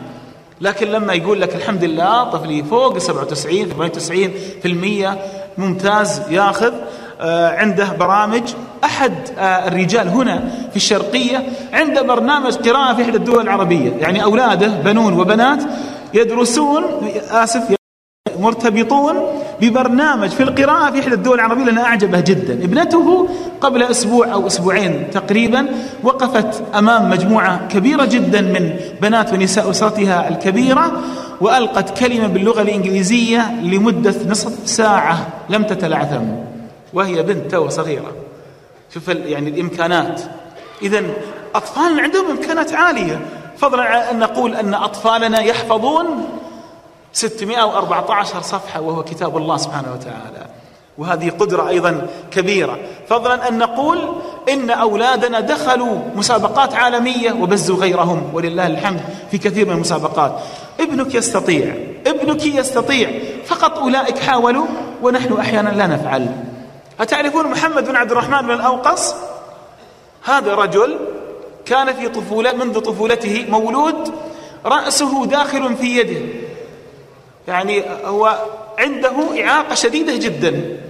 لكن 0.60 0.86
لما 0.86 1.12
يقول 1.12 1.40
لك 1.40 1.54
الحمد 1.54 1.84
لله 1.84 2.24
طفلي 2.24 2.62
فوق 2.64 2.98
97 2.98 3.68
98 3.68 4.30
في 4.62 4.68
المية 4.68 5.18
ممتاز 5.58 6.22
ياخذ 6.30 6.72
آه، 7.20 7.48
عنده 7.56 7.92
برامج. 7.92 8.42
أحد 8.84 9.12
آه، 9.38 9.68
الرجال 9.68 10.08
هنا 10.08 10.50
في 10.70 10.76
الشرقية 10.76 11.48
عنده 11.72 12.02
برنامج 12.02 12.54
قراءة 12.54 12.94
في 12.94 13.02
إحدى 13.02 13.16
الدول 13.16 13.40
العربية. 13.40 13.92
يعني 14.00 14.22
أولاده 14.22 14.66
بنون 14.68 15.12
وبنات 15.20 15.62
يدرسون 16.14 16.84
آسف 17.30 17.79
مرتبطون 18.40 19.14
ببرنامج 19.60 20.28
في 20.28 20.42
القراءة 20.42 20.90
في 20.90 21.00
إحدى 21.00 21.14
الدول 21.14 21.34
العربية 21.34 21.64
لأنه 21.64 21.84
أعجبه 21.84 22.20
جدا. 22.20 22.52
ابنته 22.52 23.28
قبل 23.60 23.82
أسبوع 23.82 24.32
أو 24.32 24.46
أسبوعين 24.46 25.10
تقريبا 25.10 25.66
وقفت 26.02 26.62
أمام 26.74 27.10
مجموعة 27.10 27.68
كبيرة 27.68 28.04
جدا 28.04 28.40
من 28.40 28.76
بنات 29.02 29.32
ونساء 29.32 29.70
أسرتها 29.70 30.28
الكبيرة 30.28 31.02
وألقت 31.40 31.98
كلمة 31.98 32.26
باللغة 32.26 32.62
الإنجليزية 32.62 33.60
لمدة 33.62 34.14
نصف 34.28 34.68
ساعة 34.68 35.26
لم 35.48 35.62
تتلعثم 35.62 36.24
وهي 36.92 37.22
بنت 37.22 37.56
صغيرة 37.56 38.12
شوف 38.94 39.08
يعني 39.08 39.50
الإمكانات. 39.50 40.20
إذا 40.82 41.02
أطفالنا 41.54 42.02
عندهم 42.02 42.30
إمكانات 42.30 42.72
عالية. 42.72 43.20
فضلا 43.58 43.82
عن 43.82 44.02
أن 44.02 44.18
نقول 44.18 44.54
أن 44.54 44.74
أطفالنا 44.74 45.40
يحفظون 45.40 46.06
614 47.12 48.42
صفحة 48.42 48.80
وهو 48.80 49.02
كتاب 49.02 49.36
الله 49.36 49.56
سبحانه 49.56 49.92
وتعالى. 49.92 50.46
وهذه 50.98 51.30
قدرة 51.30 51.68
أيضا 51.68 52.06
كبيرة. 52.30 52.78
فضلا 53.08 53.48
أن 53.48 53.58
نقول 53.58 53.98
إن 54.48 54.70
أولادنا 54.70 55.40
دخلوا 55.40 55.98
مسابقات 56.14 56.74
عالمية 56.74 57.32
وبزوا 57.32 57.76
غيرهم 57.76 58.30
ولله 58.34 58.66
الحمد 58.66 59.00
في 59.30 59.38
كثير 59.38 59.66
من 59.66 59.72
المسابقات. 59.72 60.40
ابنك 60.80 61.14
يستطيع 61.14 61.74
ابنك 62.06 62.46
يستطيع 62.46 63.10
فقط 63.46 63.78
أولئك 63.78 64.18
حاولوا 64.18 64.66
ونحن 65.02 65.32
أحيانا 65.32 65.68
لا 65.68 65.86
نفعل. 65.86 66.26
أتعرفون 67.00 67.46
محمد 67.46 67.84
بن 67.84 67.96
عبد 67.96 68.10
الرحمن 68.10 68.42
بن 68.42 68.50
الأوقص؟ 68.50 69.14
هذا 70.24 70.54
رجل 70.54 70.98
كان 71.66 71.94
في 71.94 72.08
طفولة 72.08 72.52
منذ 72.52 72.80
طفولته 72.80 73.46
مولود 73.48 74.14
رأسه 74.66 75.26
داخل 75.26 75.76
في 75.76 75.96
يده. 75.96 76.49
يعني 77.50 77.82
هو 78.04 78.38
عنده 78.78 79.44
إعاقة 79.44 79.74
شديدة 79.74 80.16
جدا. 80.16 80.80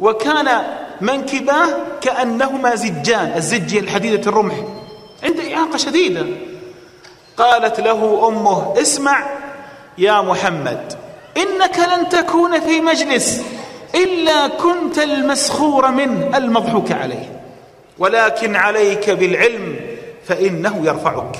وكان 0.00 0.62
منكباه 1.00 1.68
كأنهما 2.00 2.74
زجان 2.74 3.32
الزج 3.36 3.76
الحديدة 3.76 4.30
الرمح. 4.30 4.54
عنده 5.22 5.54
إعاقة 5.54 5.76
شديدة. 5.76 6.26
قالت 7.36 7.80
له 7.80 8.28
أمه 8.28 8.74
اسمع 8.80 9.26
يا 9.98 10.20
محمد 10.20 10.92
إنك 11.36 11.78
لن 11.78 12.08
تكون 12.08 12.60
في 12.60 12.80
مجلس 12.80 13.42
إلا 13.94 14.48
كنت 14.48 14.98
المسخور 14.98 15.90
منه 15.90 16.36
المضحوك 16.36 16.92
عليه. 16.92 17.40
ولكن 17.98 18.56
عليك 18.56 19.10
بالعلم 19.10 19.76
فإنه 20.24 20.80
يرفعك. 20.84 21.36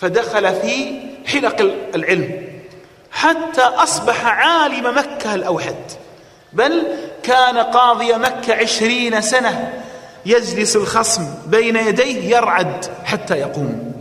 فدخل 0.00 0.54
في 0.54 1.00
حلق 1.26 1.72
العلم. 1.94 2.45
حتى 3.16 3.60
أصبح 3.62 4.26
عالم 4.26 4.98
مكة 4.98 5.34
الأوحد. 5.34 5.74
بل 6.52 6.82
كان 7.22 7.58
قاضي 7.58 8.12
مكة 8.12 8.54
عشرين 8.54 9.20
سنة 9.20 9.82
يجلس 10.26 10.76
الخصم 10.76 11.24
بين 11.46 11.76
يديه 11.76 12.36
يرعد 12.36 12.86
حتى 13.04 13.34
يقوم. 13.34 13.92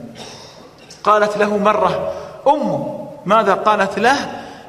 قالت 1.04 1.38
له 1.38 1.58
مرة 1.58 2.14
أمه 2.48 3.08
ماذا 3.26 3.54
قالت 3.54 4.00
له؟ 4.00 4.18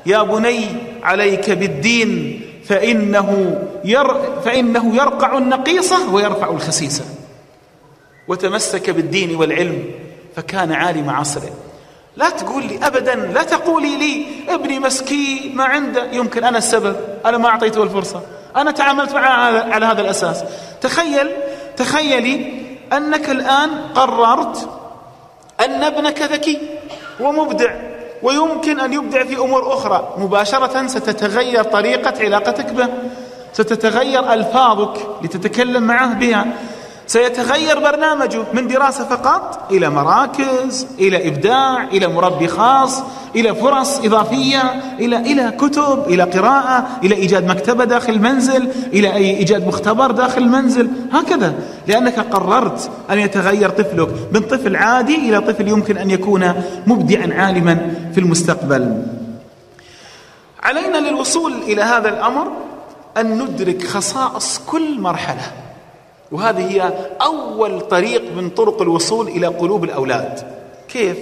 يا 0.06 0.22
بني 0.22 0.66
عليك 1.02 1.50
بالدين 1.50 2.40
فإنه, 2.64 3.58
ير 3.84 4.40
فإنه 4.44 4.96
يرقع 4.96 5.38
النقيصة 5.38 6.14
ويرفع 6.14 6.50
الخسيسة. 6.50 7.04
وتمسك 8.28 8.90
بالدين 8.90 9.36
والعلم 9.36 9.84
فكان 10.36 10.72
عالم 10.72 11.10
عصره. 11.10 11.50
لا 12.16 12.30
تقول 12.30 12.66
لي 12.66 12.86
أبدا 12.86 13.14
لا 13.14 13.42
تقولي 13.42 13.96
لي 13.96 14.26
ابني 14.48 14.78
مسكين 14.78 15.52
ما 15.54 15.64
عنده. 15.64 16.12
يمكن 16.12 16.44
أنا 16.44 16.58
السبب 16.58 16.96
أنا 17.26 17.38
ما 17.38 17.48
أعطيته 17.48 17.82
الفرصة. 17.82 18.20
أنا 18.56 18.70
تعاملت 18.70 19.14
معه 19.14 19.72
على 19.72 19.86
هذا 19.86 20.00
الأساس. 20.00 20.44
تخيل 20.80 21.30
تخيلي 21.76 22.52
أنك 22.92 23.30
الآن 23.30 23.70
قررت 23.94 24.68
أن 25.64 25.84
ابنك 25.84 26.22
ذكي 26.22 26.58
ومبدع 27.20 27.74
ويمكن 28.22 28.80
أن 28.80 28.92
يبدع 28.92 29.24
في 29.24 29.36
أمور 29.38 29.74
أخرى. 29.74 30.14
مباشرة 30.18 30.86
ستتغير 30.86 31.62
طريقة 31.62 32.24
علاقتك 32.24 32.72
به. 32.72 32.88
ستتغير 33.52 34.32
ألفاظك 34.32 34.96
لتتكلم 35.22 35.82
معه 35.82 36.14
بها. 36.14 36.46
سيتغير 37.06 37.78
برنامجه 37.78 38.42
من 38.52 38.68
دراسة 38.68 39.04
فقط 39.04 39.72
إلى 39.72 39.90
مراكز 39.90 40.86
إلى 40.98 41.28
إبداع 41.28 41.84
إلى 41.84 42.06
مربي 42.06 42.48
خاص 42.48 43.02
إلى 43.36 43.54
فرص 43.54 43.98
إضافية 43.98 44.62
إلى 44.98 45.16
إلى 45.16 45.50
كتب 45.50 46.04
إلى 46.08 46.22
قراءة 46.22 46.86
إلى 47.04 47.14
إيجاد 47.14 47.46
مكتبة 47.46 47.84
داخل 47.84 48.12
المنزل 48.12 48.68
إلى 48.92 49.14
أي 49.14 49.36
إيجاد 49.36 49.66
مختبر 49.66 50.10
داخل 50.10 50.42
المنزل 50.42 50.90
هكذا 51.12 51.54
لأنك 51.86 52.18
قررت 52.18 52.90
أن 53.10 53.18
يتغير 53.18 53.70
طفلك 53.70 54.08
من 54.32 54.40
طفل 54.40 54.76
عادي 54.76 55.14
إلى 55.14 55.40
طفل 55.40 55.68
يمكن 55.68 55.96
أن 55.96 56.10
يكون 56.10 56.52
مبدعا 56.86 57.42
عالما 57.42 57.94
في 58.14 58.20
المستقبل. 58.20 59.02
علينا 60.62 60.96
للوصول 60.96 61.52
إلى 61.52 61.82
هذا 61.82 62.08
الأمر 62.08 62.52
أن 63.16 63.38
ندرك 63.42 63.86
خصائص 63.86 64.60
كل 64.66 65.00
مرحلة. 65.00 65.65
وهذه 66.32 66.70
هي 66.70 66.92
أول 67.22 67.80
طريق 67.80 68.22
من 68.36 68.50
طرق 68.50 68.82
الوصول 68.82 69.28
إلى 69.28 69.46
قلوب 69.46 69.84
الأولاد. 69.84 70.56
كيف؟ 70.88 71.16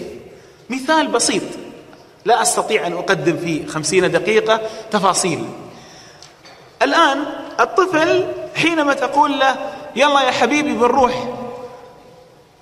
مثال 0.70 1.08
بسيط. 1.08 1.42
لا 2.24 2.42
أستطيع 2.42 2.86
أن 2.86 2.92
أقدم 2.92 3.36
في 3.36 3.66
خمسين 3.66 4.10
دقيقة 4.10 4.60
تفاصيل. 4.90 5.44
الآن 6.82 7.18
الطفل 7.60 8.26
حينما 8.54 8.94
تقول 8.94 9.38
له 9.38 9.56
يلا 9.96 10.22
يا 10.22 10.30
حبيبي 10.30 10.72
بنروح 10.72 11.28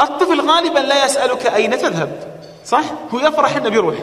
الطفل 0.01 0.41
غالبا 0.51 0.79
لا 0.79 1.05
يسألك 1.05 1.47
أين 1.47 1.79
تذهب. 1.79 2.39
صح؟ 2.67 2.85
هو 3.15 3.19
يفرح 3.19 3.57
أنه 3.57 3.69
بيروح. 3.69 3.95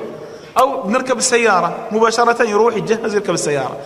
أو 0.57 0.81
بنركب 0.81 1.17
السيارة 1.17 1.87
مباشرة 1.91 2.43
يروح 2.43 2.75
يتجهز 2.75 3.15
يركب 3.15 3.33
السيارة. 3.33 3.77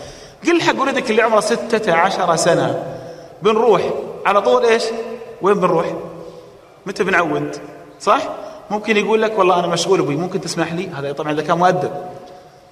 قل 0.47 0.61
حق 0.61 0.81
ولدك 0.81 1.09
اللي 1.11 1.21
عمره 1.21 1.39
ستة 1.39 1.93
عشر 1.93 2.35
سنة. 2.35 2.83
بنروح 3.43 3.81
على 4.25 4.41
طول 4.41 4.65
إيش؟ 4.65 4.83
وين 5.41 5.55
بنروح 5.55 5.85
متى 6.85 7.03
بنعود 7.03 7.55
صح؟ 7.99 8.21
ممكن 8.71 8.97
يقول 8.97 9.21
لك 9.21 9.39
والله 9.39 9.59
أنا 9.59 9.67
مشغول 9.67 9.99
أبوي 9.99 10.15
ممكن 10.15 10.41
تسمح 10.41 10.73
لي؟ 10.73 10.87
هذا 10.87 11.11
طبعا 11.11 11.31
إذا 11.31 11.41
كان 11.41 11.57
مؤدب. 11.57 11.91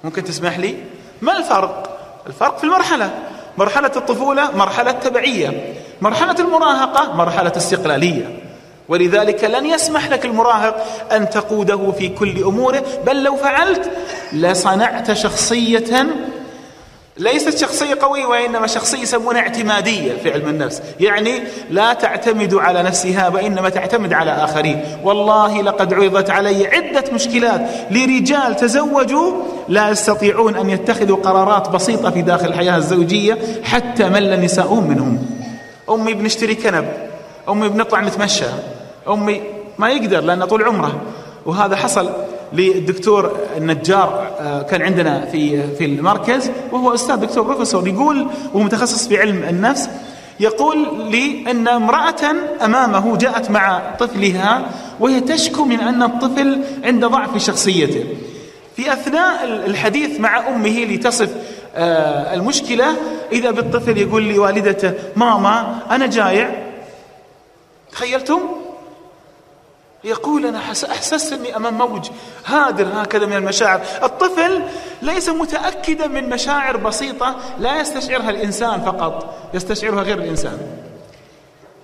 ممكن 0.03 0.23
تسمح 0.23 0.59
لي؟ 0.59 0.75
ما 1.21 1.37
الفرق؟ 1.37 1.99
الفرق 2.27 2.57
في 2.57 2.63
المرحلة. 2.63 3.09
مرحلة 3.57 3.91
الطفولة 3.95 4.51
مرحلة 4.51 4.91
تبعيه 4.91 5.73
مرحلة 6.01 6.35
المراهقة 6.39 7.13
مرحلة 7.13 7.53
استقلالية. 7.57 8.39
ولذلك 8.89 9.43
لن 9.43 9.65
يسمح 9.65 10.09
لك 10.09 10.25
المراهق 10.25 10.85
أن 11.11 11.29
تقوده 11.29 11.91
في 11.91 12.09
كل 12.09 12.43
أموره 12.43 12.83
بل 13.05 13.23
لو 13.23 13.35
فعلت 13.35 13.91
لصنعت 14.33 15.11
شخصية 15.11 16.07
ليست 17.21 17.57
شخصية 17.57 17.97
قوية 18.01 18.25
وإنما 18.25 18.67
شخصية 18.67 18.97
يسمونها 18.97 19.41
اعتمادية 19.41 20.13
في 20.23 20.31
علم 20.31 20.49
النفس 20.49 20.81
يعني 20.99 21.31
لا 21.69 21.93
تعتمد 21.93 22.53
على 22.53 22.83
نفسها 22.83 23.29
وإنما 23.29 23.69
تعتمد 23.69 24.13
على 24.13 24.31
آخرين. 24.31 24.83
والله 25.03 25.61
لقد 25.61 25.93
عرضت 25.93 26.29
علي 26.29 26.67
عدة 26.67 27.03
مشكلات 27.13 27.61
لرجال 27.91 28.55
تزوجوا 28.55 29.33
لا 29.67 29.89
يستطيعون 29.89 30.55
أن 30.55 30.69
يتخذوا 30.69 31.17
قرارات 31.17 31.69
بسيطة 31.69 32.09
في 32.09 32.21
داخل 32.21 32.47
الحياة 32.47 32.77
الزوجية 32.77 33.37
حتى 33.63 34.09
مل 34.09 34.41
نساؤهم 34.41 34.89
منهم. 34.89 35.25
أمي 35.89 36.13
بنشتري 36.13 36.55
كنب 36.55 36.93
أمي 37.49 37.69
بنطلع 37.69 38.01
نتمشى 38.01 38.45
أمي 39.07 39.41
ما 39.77 39.89
يقدر 39.89 40.19
لأنه 40.19 40.45
طول 40.45 40.63
عمره. 40.63 41.01
وهذا 41.45 41.75
حصل 41.75 42.09
للدكتور 42.53 43.37
النجار 43.57 44.30
كان 44.69 44.81
عندنا 44.81 45.25
في 45.25 45.67
في 45.75 45.85
المركز 45.85 46.51
وهو 46.71 46.93
أستاذ 46.93 47.15
دكتور 47.15 47.43
بروفيسور 47.43 47.87
يقول 47.87 48.27
وهو 48.53 48.63
متخصص 48.63 49.07
في 49.07 49.17
علم 49.17 49.43
النفس 49.43 49.89
يقول 50.39 50.87
لي 51.11 51.51
أن 51.51 51.67
امرأة 51.67 52.35
أمامه 52.65 53.17
جاءت 53.17 53.51
مع 53.51 53.95
طفلها 53.99 54.69
وهي 54.99 55.19
تشكو 55.19 55.65
من 55.65 55.79
أن 55.79 56.03
الطفل 56.03 56.63
عنده 56.83 57.07
ضعف 57.07 57.33
في 57.33 57.39
شخصيته. 57.39 58.03
في 58.75 58.93
أثناء 58.93 59.45
الحديث 59.45 60.19
مع 60.19 60.47
أمه 60.47 60.85
لتصف 60.85 61.29
آه، 61.75 62.33
المشكلة 62.33 62.85
إذا 63.31 63.51
بالطفل 63.51 63.97
يقول 63.97 64.23
لوالدته 64.23 64.93
ماما 65.15 65.79
أنا 65.91 66.07
جايع. 66.07 66.49
تخيلتم؟ 67.91 68.39
يقول 70.03 70.45
أنا 70.45 70.59
أحسست 70.91 71.33
أني 71.33 71.55
أمام 71.55 71.77
موج 71.77 72.09
هادر 72.45 72.87
هكذا 72.95 73.25
من 73.25 73.35
المشاعر. 73.35 73.81
الطفل 74.03 74.61
ليس 75.01 75.29
متأكدا 75.29 76.07
من 76.07 76.29
مشاعر 76.29 76.77
بسيطة 76.77 77.35
لا 77.59 77.79
يستشعرها 77.79 78.29
الإنسان 78.29 78.81
فقط 78.81 79.33
يستشعرها 79.53 80.03
غير 80.03 80.17
الإنسان. 80.17 80.57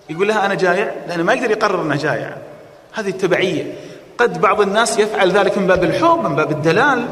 يقول 0.10 0.28
لها 0.28 0.46
أنا 0.46 0.54
جائع 0.54 0.92
لأنه 1.08 1.24
ما 1.24 1.34
يقدر 1.34 1.52
يقرر 1.52 1.82
أنه 1.82 1.96
جائع 1.96 2.38
هذه 2.94 3.10
التبعية. 3.10 3.74
قد 4.18 4.42
بعض 4.42 4.62
الناس 4.62 5.00
يفعل 5.00 5.32
ذلك 5.32 5.58
من 5.58 5.68
باب 5.68 5.84
الحب 5.84 6.24
من 6.24 6.36
باب 6.36 6.52
الدلال. 6.52 7.06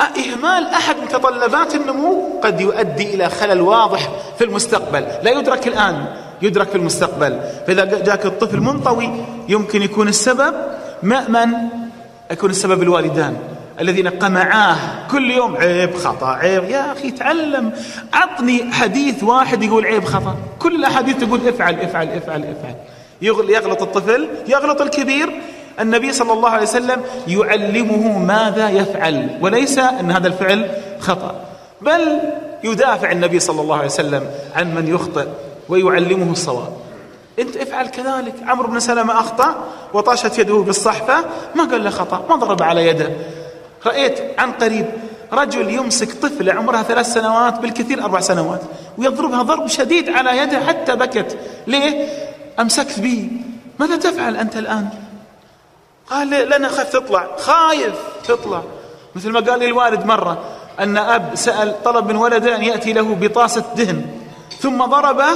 إهمال 0.00 0.66
أحد 0.66 0.96
متطلبات 0.96 1.74
النمو 1.74 2.40
قد 2.44 2.60
يؤدي 2.60 3.14
إلى 3.14 3.30
خلل 3.30 3.60
واضح 3.60 4.10
في 4.38 4.44
المستقبل. 4.44 5.06
لا 5.22 5.30
يدرك 5.30 5.66
الآن. 5.66 6.25
يدرك 6.42 6.68
في 6.68 6.74
المستقبل. 6.74 7.40
فإذا 7.66 7.84
جاك 7.84 8.26
الطفل 8.26 8.60
منطوي 8.60 9.10
يمكن 9.48 9.82
يكون 9.82 10.08
السبب 10.08 10.54
مأمن 11.02 11.48
يكون 12.30 12.50
السبب 12.50 12.82
الوالدان 12.82 13.36
الذين 13.80 14.08
قمعاه 14.08 14.76
كل 15.10 15.30
يوم 15.30 15.56
عيب 15.56 15.94
خطأ 15.94 16.26
عيب 16.26 16.64
يا 16.64 16.92
أخي 16.92 17.10
تعلم 17.10 17.72
عطني 18.12 18.72
حديث 18.72 19.22
واحد 19.22 19.62
يقول 19.62 19.86
عيب 19.86 20.04
خطأ. 20.04 20.36
كل 20.58 20.74
الأحاديث 20.74 21.16
تقول 21.16 21.48
افعل 21.48 21.80
افعل 21.80 22.08
افعل 22.08 22.40
افعل. 22.42 22.74
يغلط 23.22 23.82
الطفل 23.82 24.28
يغلط 24.48 24.80
الكبير. 24.80 25.30
النبي 25.80 26.12
صلى 26.12 26.32
الله 26.32 26.48
عليه 26.48 26.62
وسلم 26.62 27.02
يعلمه 27.28 28.18
ماذا 28.18 28.70
يفعل 28.70 29.38
وليس 29.40 29.78
أن 29.78 30.10
هذا 30.10 30.28
الفعل 30.28 30.70
خطأ. 31.00 31.34
بل 31.80 32.20
يدافع 32.64 33.12
النبي 33.12 33.40
صلى 33.40 33.60
الله 33.60 33.76
عليه 33.76 33.86
وسلم 33.86 34.26
عن 34.54 34.74
من 34.74 34.88
يخطئ. 34.88 35.26
ويعلمه 35.68 36.32
الصواب. 36.32 36.76
انت 37.38 37.56
افعل 37.56 37.86
كذلك. 37.86 38.34
عمرو 38.46 38.68
بن 38.68 38.80
سلمة 38.80 39.20
أخطأ 39.20 39.64
وطاشت 39.92 40.38
يده 40.38 40.54
بالصحفة. 40.54 41.24
ما 41.54 41.64
قال 41.64 41.84
له 41.84 41.90
خطأ؟ 41.90 42.26
ما 42.28 42.36
ضرب 42.36 42.62
على 42.62 42.86
يده. 42.86 43.10
رأيت 43.86 44.20
عن 44.38 44.52
قريب 44.52 44.86
رجل 45.32 45.70
يمسك 45.70 46.12
طفلة 46.12 46.52
عمرها 46.52 46.82
ثلاث 46.82 47.12
سنوات 47.12 47.58
بالكثير 47.58 48.04
أربع 48.04 48.20
سنوات 48.20 48.60
ويضربها 48.98 49.42
ضرب 49.42 49.66
شديد 49.66 50.08
على 50.08 50.38
يده 50.38 50.60
حتى 50.60 50.96
بكت. 50.96 51.38
ليه؟ 51.66 52.08
أمسكت 52.60 53.00
به 53.00 53.30
ماذا 53.78 53.96
تفعل 53.96 54.36
أنت 54.36 54.56
الآن؟ 54.56 54.88
قال 56.10 56.30
لأنا 56.30 56.68
خايف 56.68 56.92
تطلع. 56.92 57.26
خايف 57.38 57.94
تطلع. 58.24 58.62
مثل 59.14 59.30
ما 59.30 59.40
قال 59.40 59.58
لي 59.58 59.66
الوالد 59.66 60.06
مرة 60.06 60.44
أن 60.80 60.96
أب 60.96 61.30
سأل 61.34 61.82
طلب 61.82 62.06
من 62.06 62.16
ولده 62.16 62.56
أن 62.56 62.62
يأتي 62.62 62.92
له 62.92 63.14
بطاسة 63.14 63.64
دهن. 63.76 64.06
ثم 64.60 64.84
ضربه 64.84 65.28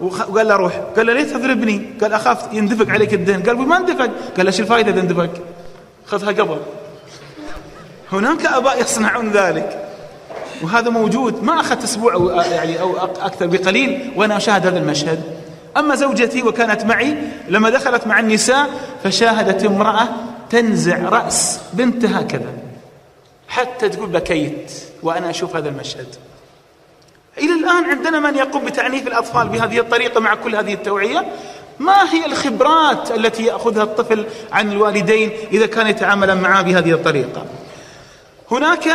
وقال 0.00 0.48
له 0.48 0.56
روح. 0.56 0.80
قال 0.96 1.06
له 1.06 1.12
ليه 1.12 1.22
تضربني؟ 1.22 1.92
قال 2.00 2.12
أخاف 2.12 2.52
يندفق 2.52 2.90
عليك 2.90 3.14
الدهن 3.14 3.42
قال 3.42 3.56
ما 3.56 3.76
اندفق. 3.76 4.10
قال 4.36 4.46
له 4.46 4.58
الفائدة 4.58 4.90
إذا 4.90 5.00
اندفق؟ 5.00 5.30
خذها 6.06 6.28
قبل. 6.28 6.58
هناك 8.12 8.46
أباء 8.46 8.80
يصنعون 8.80 9.30
ذلك. 9.30 9.88
وهذا 10.62 10.90
موجود 10.90 11.42
ما 11.42 11.60
أخذت 11.60 11.84
أسبوع 11.84 12.14
أو 12.14 12.30
يعني 12.30 12.80
أو 12.80 12.96
أكثر 12.98 13.46
بقليل 13.46 14.12
وأنا 14.16 14.36
أشاهد 14.36 14.66
هذا 14.66 14.78
المشهد. 14.78 15.22
أما 15.76 15.94
زوجتي 15.94 16.42
وكانت 16.42 16.84
معي 16.84 17.16
لما 17.48 17.70
دخلت 17.70 18.06
مع 18.06 18.20
النساء 18.20 18.70
فشاهدت 19.04 19.64
امرأة 19.64 20.08
تنزع 20.50 20.98
رأس 20.98 21.60
بنتها 21.72 22.20
هكذا 22.20 22.52
حتى 23.48 23.88
تقول 23.88 24.08
بكيت 24.08 24.72
وأنا 25.02 25.30
أشوف 25.30 25.56
هذا 25.56 25.68
المشهد. 25.68 26.06
إلى 27.38 27.52
الآن 27.52 27.84
عندنا 27.84 28.20
من 28.20 28.36
يقوم 28.36 28.64
بتعنيف 28.64 29.06
الأطفال 29.06 29.48
بهذه 29.48 29.78
الطريقة 29.78 30.20
مع 30.20 30.34
كل 30.34 30.56
هذه 30.56 30.74
التوعية؟ 30.74 31.26
ما 31.78 32.12
هي 32.12 32.26
الخبرات 32.26 33.10
التي 33.10 33.42
يأخذها 33.42 33.82
الطفل 33.82 34.26
عن 34.52 34.72
الوالدين 34.72 35.30
إذا 35.52 35.66
كان 35.66 35.86
يتعامل 35.86 36.38
معه 36.38 36.62
بهذه 36.62 36.92
الطريقة؟ 36.92 37.46
هناك 38.50 38.88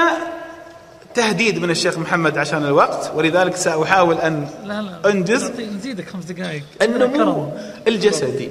تهديد 1.14 1.62
من 1.62 1.70
الشيخ 1.70 1.98
محمد 1.98 2.38
عشان 2.38 2.66
الوقت 2.66 3.12
ولذلك 3.16 3.56
سأحاول 3.56 4.16
أن 4.16 4.48
لا 4.66 4.82
لا 4.82 5.12
أنجز. 5.12 5.52
نزيدك 5.76 6.10
خمس 6.10 6.26
دقائق. 6.26 6.64
النمو 6.82 7.52
الجسدي. 7.88 8.50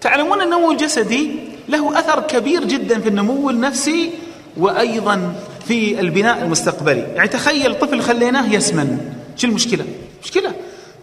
تعلمون 0.00 0.42
النمو 0.42 0.72
الجسدي 0.72 1.30
له 1.68 1.98
أثر 1.98 2.20
كبير 2.20 2.64
جدا 2.64 3.00
في 3.00 3.08
النمو 3.08 3.50
النفسي 3.50 4.10
وأيضا 4.56 5.34
في 5.68 6.00
البناء 6.00 6.42
المستقبلي. 6.42 7.06
يعني 7.14 7.28
تخيل 7.28 7.78
طفل 7.78 8.00
خليناه 8.00 8.54
يسمن. 8.54 9.12
شو 9.36 9.46
المشكلة؟ 9.46 9.84
مشكلة. 10.24 10.52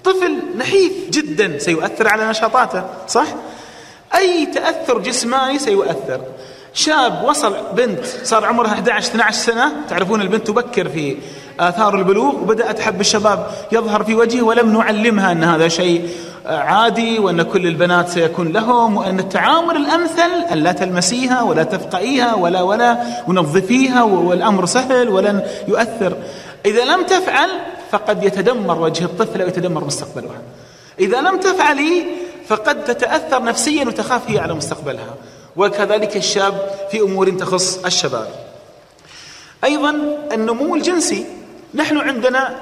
طفل 0.03 0.37
نحيف 0.57 0.91
جدا 1.09 1.57
سيؤثر 1.57 2.07
على 2.07 2.29
نشاطاته 2.29 2.83
صح؟ 3.07 3.27
أي 4.15 4.45
تأثر 4.45 4.99
جسماني 4.99 5.59
سيؤثر. 5.59 6.21
شاب 6.73 7.23
وصل 7.23 7.55
بنت 7.75 8.05
صار 8.23 8.45
عمرها 8.45 8.73
11 8.73 9.07
12 9.07 9.37
سنة. 9.37 9.71
تعرفون 9.89 10.21
البنت 10.21 10.47
تبكر 10.47 10.89
في 10.89 11.17
آثار 11.59 11.95
البلوغ 11.95 12.35
وبدأت 12.35 12.79
حب 12.79 13.01
الشباب 13.01 13.47
يظهر 13.71 14.03
في 14.03 14.15
وجهه 14.15 14.41
ولم 14.41 14.73
نعلمها 14.73 15.31
أن 15.31 15.43
هذا 15.43 15.67
شيء 15.67 16.09
عادي 16.45 17.19
وأن 17.19 17.41
كل 17.41 17.67
البنات 17.67 18.09
سيكون 18.09 18.51
لهم 18.51 18.97
وأن 18.97 19.19
التعامل 19.19 19.77
الأمثل 19.77 20.31
أن 20.51 20.57
لا 20.57 20.71
تلمسيها 20.71 21.41
ولا 21.41 21.63
تفقئيها 21.63 22.33
ولا 22.33 22.61
ولا 22.61 22.97
ونظفيها 23.27 24.03
والأمر 24.03 24.65
سهل 24.65 25.09
ولن 25.09 25.43
يؤثر. 25.67 26.17
إذا 26.65 26.85
لم 26.85 27.03
تفعل 27.03 27.49
فقد 27.93 28.23
يتدمر 28.23 28.81
وجه 28.81 29.05
الطفل 29.05 29.43
ويتدمر 29.43 29.83
مستقبلها. 29.83 30.41
إذا 30.99 31.21
لم 31.21 31.39
تفعلي 31.39 32.03
فقد 32.47 32.83
تتأثر 32.83 33.43
نفسيا 33.43 33.85
وتخاف 33.85 34.29
هي 34.29 34.39
على 34.39 34.53
مستقبلها. 34.53 35.15
وكذلك 35.55 36.17
الشاب 36.17 36.71
في 36.91 36.99
أمور 36.99 37.29
تخص 37.29 37.85
الشباب. 37.85 38.27
أيضا 39.63 39.89
النمو 40.31 40.75
الجنسي. 40.75 41.25
نحن 41.73 41.97
عندنا 41.97 42.61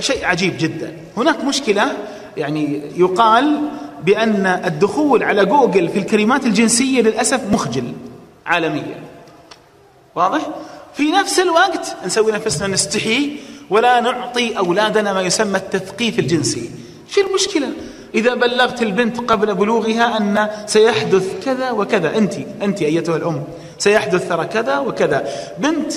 شيء 0.00 0.24
عجيب 0.24 0.58
جدا. 0.58 0.96
هناك 1.16 1.44
مشكلة 1.44 1.92
يعني 2.36 2.82
يقال 2.96 3.60
بأن 4.02 4.46
الدخول 4.46 5.22
على 5.22 5.44
جوجل 5.44 5.88
في 5.88 5.98
الكلمات 5.98 6.44
الجنسية 6.44 7.02
للأسف 7.02 7.40
مخجل 7.52 7.92
عالميا. 8.46 9.02
واضح؟ 10.14 10.40
في 10.94 11.12
نفس 11.12 11.40
الوقت 11.40 11.96
نسوي 12.06 12.32
نفسنا 12.32 12.66
نستحي 12.66 13.36
ولا 13.70 14.00
نعطي 14.00 14.58
أولادنا 14.58 15.12
ما 15.12 15.22
يسمى 15.22 15.56
التثقيف 15.56 16.18
الجنسي. 16.18 16.70
شو 17.10 17.20
المشكلة؟ 17.20 17.68
إذا 18.14 18.34
بلغت 18.34 18.82
البنت 18.82 19.20
قبل 19.30 19.54
بلوغها 19.54 20.16
أن 20.16 20.48
سيحدث 20.66 21.44
كذا 21.44 21.70
وكذا. 21.70 22.18
أنت 22.18 22.34
أنت 22.62 22.82
أيتها 22.82 23.16
الأم. 23.16 23.44
سيحدث 23.78 24.28
ترى 24.28 24.46
كذا 24.46 24.78
وكذا. 24.78 25.28
بنت 25.58 25.92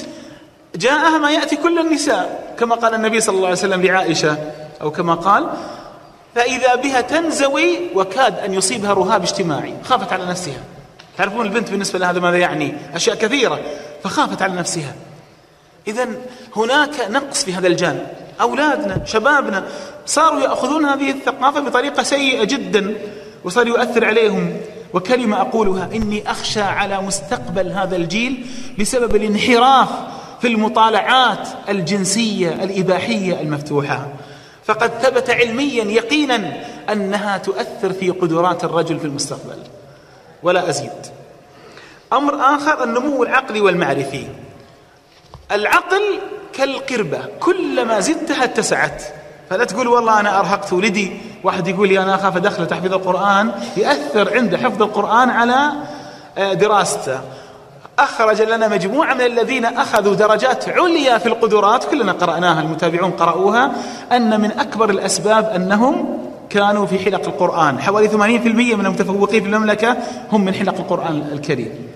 جاءها 0.76 1.18
ما 1.18 1.32
يأتي 1.32 1.56
كل 1.56 1.80
النساء. 1.80 2.54
كما 2.60 2.76
قال 2.76 2.94
النبي 2.94 3.20
صلى 3.20 3.36
الله 3.36 3.48
عليه 3.48 3.58
وسلم 3.58 3.82
لعائشة 3.82 4.38
أو 4.82 4.92
كما 4.92 5.14
قال 5.14 5.50
فإذا 6.36 6.76
بها 6.76 7.02
تنزوي 7.02 7.80
وكاد 7.96 8.40
أن 8.40 8.54
يصيبها 8.54 8.94
رهاب 8.94 9.24
اجتماعي. 9.24 9.74
خافت 9.84 10.14
على 10.14 10.26
نفسها. 10.26 10.64
تعرفون 11.18 11.46
البنت 11.46 11.70
بالنسبة 11.70 12.00
لهذا 12.00 12.20
ماذا 12.20 12.38
يعني؟ 12.38 12.74
أشياء 12.96 13.16
كثيرة. 13.16 13.60
فخافت 14.04 14.42
على 14.42 14.54
نفسها. 14.54 14.96
إذا 15.88 16.08
هناك 16.56 17.08
نقص 17.10 17.44
في 17.44 17.54
هذا 17.54 17.68
الجانب. 17.68 18.08
أولادنا 18.42 19.06
شبابنا 19.06 19.66
صاروا 20.06 20.40
يأخذون 20.40 20.86
هذه 20.86 21.12
الثقافة 21.12 21.60
بطريقة 21.60 22.04
سيئة 22.04 22.44
جدا 22.44 22.96
وصار 23.44 23.68
يؤثر 23.68 24.06
عليهم. 24.06 24.58
وكلمة 24.94 25.42
أقولها 25.42 25.90
إني 25.94 26.32
أخشى 26.32 26.62
على 26.62 27.02
مستقبل 27.02 27.72
هذا 27.72 27.96
الجيل 27.96 28.46
بسبب 28.80 29.16
الانحراف 29.16 29.90
في 30.42 30.48
المطالعات 30.48 31.48
الجنسية 31.70 32.50
الإباحية 32.50 33.42
المفتوحة. 33.42 34.08
فقد 34.66 34.92
ثبت 35.02 35.30
علميا 35.30 35.84
يقينا 35.84 36.64
أنها 36.92 37.38
تؤثر 37.38 37.94
في 37.94 38.10
قدرات 38.10 38.64
الرجل 38.64 39.00
في 39.00 39.06
المستقبل. 39.06 39.58
ولا 40.44 40.70
أزيد. 40.70 40.90
أمر 42.14 42.36
آخر 42.36 42.84
النمو 42.84 43.24
العقلي 43.24 43.62
والمعرفي. 43.62 44.28
العقل 45.52 46.20
كالقربة 46.54 47.20
كلما 47.40 48.00
زدتها 48.00 48.44
اتسعت. 48.44 49.04
فلا 49.50 49.66
تقول 49.66 49.88
والله 49.88 50.20
أنا 50.20 50.40
أرهقت 50.40 50.74
ولدي. 50.74 51.12
واحد 51.44 51.68
يقول 51.68 51.90
لي 51.90 52.00
أنا 52.00 52.16
أخاف 52.16 52.38
أدخل 52.38 52.68
تحفيظ 52.68 52.94
القرآن 52.94 53.52
يأثر 53.78 54.34
عنده 54.34 54.58
حفظ 54.58 54.82
القرآن 54.82 55.30
على 55.30 55.72
آه، 56.38 56.54
دراسته. 56.54 57.20
أخرج 58.00 58.42
لنا 58.42 58.68
مجموعة 58.68 59.14
من 59.14 59.22
الذين 59.22 59.66
أخذوا 59.66 60.16
درجات 60.16 60.70
عليا 60.70 61.18
في 61.18 61.26
القدرات 61.26 61.84
كلنا 61.84 62.12
قرأناها 62.12 62.62
المتابعون 62.62 63.12
قرأوها 63.12 63.72
أن 64.12 64.42
من 64.42 64.52
أكبر 64.52 64.90
الأسباب 64.90 65.50
أنهم 65.56 66.20
كانوا 66.50 66.86
في 66.86 67.00
حلق 67.00 67.26
القرآن. 67.28 67.80
حوالي 67.80 68.08
80% 68.08 68.76
من 68.76 68.86
المتفوقين 68.86 69.44
في 69.44 69.50
المملكة 69.50 69.98
هم 70.32 70.46
من 70.46 70.54
حلق 70.54 70.76
القرآن 70.78 71.30
الكريم. 71.34 71.93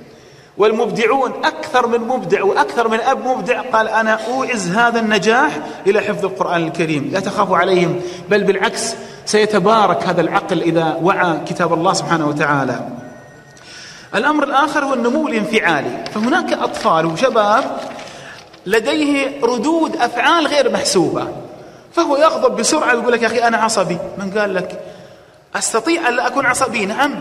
والمبدعون 0.58 1.32
أكثر 1.44 1.88
من 1.88 2.00
مبدع 2.00 2.44
وأكثر 2.44 2.88
من 2.88 3.00
أب 3.00 3.28
مبدع 3.28 3.62
قال 3.62 3.90
أنا 3.90 4.20
أوعز 4.28 4.70
هذا 4.70 5.00
النجاح 5.00 5.60
إلى 5.88 6.02
حفظ 6.02 6.26
القرآن 6.26 6.64
الكريم. 6.68 7.10
لا 7.14 7.20
تخافوا 7.20 7.58
عليهم 7.58 8.02
بل 8.30 8.44
بالعكس 8.44 8.96
سيتبارك 9.26 10.04
هذا 10.04 10.22
العقل 10.22 10.62
إذا 10.62 10.98
وعى 11.02 11.40
كتاب 11.46 11.74
الله 11.74 11.94
سبحانه 11.94 12.28
وتعالى. 12.28 12.80
الأمر 14.16 14.44
الآخر 14.44 14.86
هو 14.86 14.94
النمو 14.94 15.28
الانفعالي. 15.28 16.04
فهناك 16.14 16.54
أطفال 16.54 17.06
وشباب 17.06 17.64
لديه 18.66 19.42
ردود 19.44 19.96
أفعال 19.96 20.48
غير 20.48 20.72
محسوبة. 20.72 21.28
فهو 21.94 22.18
يغضب 22.18 22.56
بسرعة 22.56 22.96
ويقول 22.96 23.14
لك 23.14 23.22
يا 23.22 23.28
أخي 23.28 23.48
أنا 23.48 23.58
عصبي. 23.58 23.98
من 24.18 24.32
قال 24.40 24.54
لك 24.54 24.80
أستطيع 25.56 26.08
أن 26.08 26.14
لا 26.14 26.28
أكون 26.28 26.46
عصبي؟ 26.46 26.86
نعم. 26.86 27.20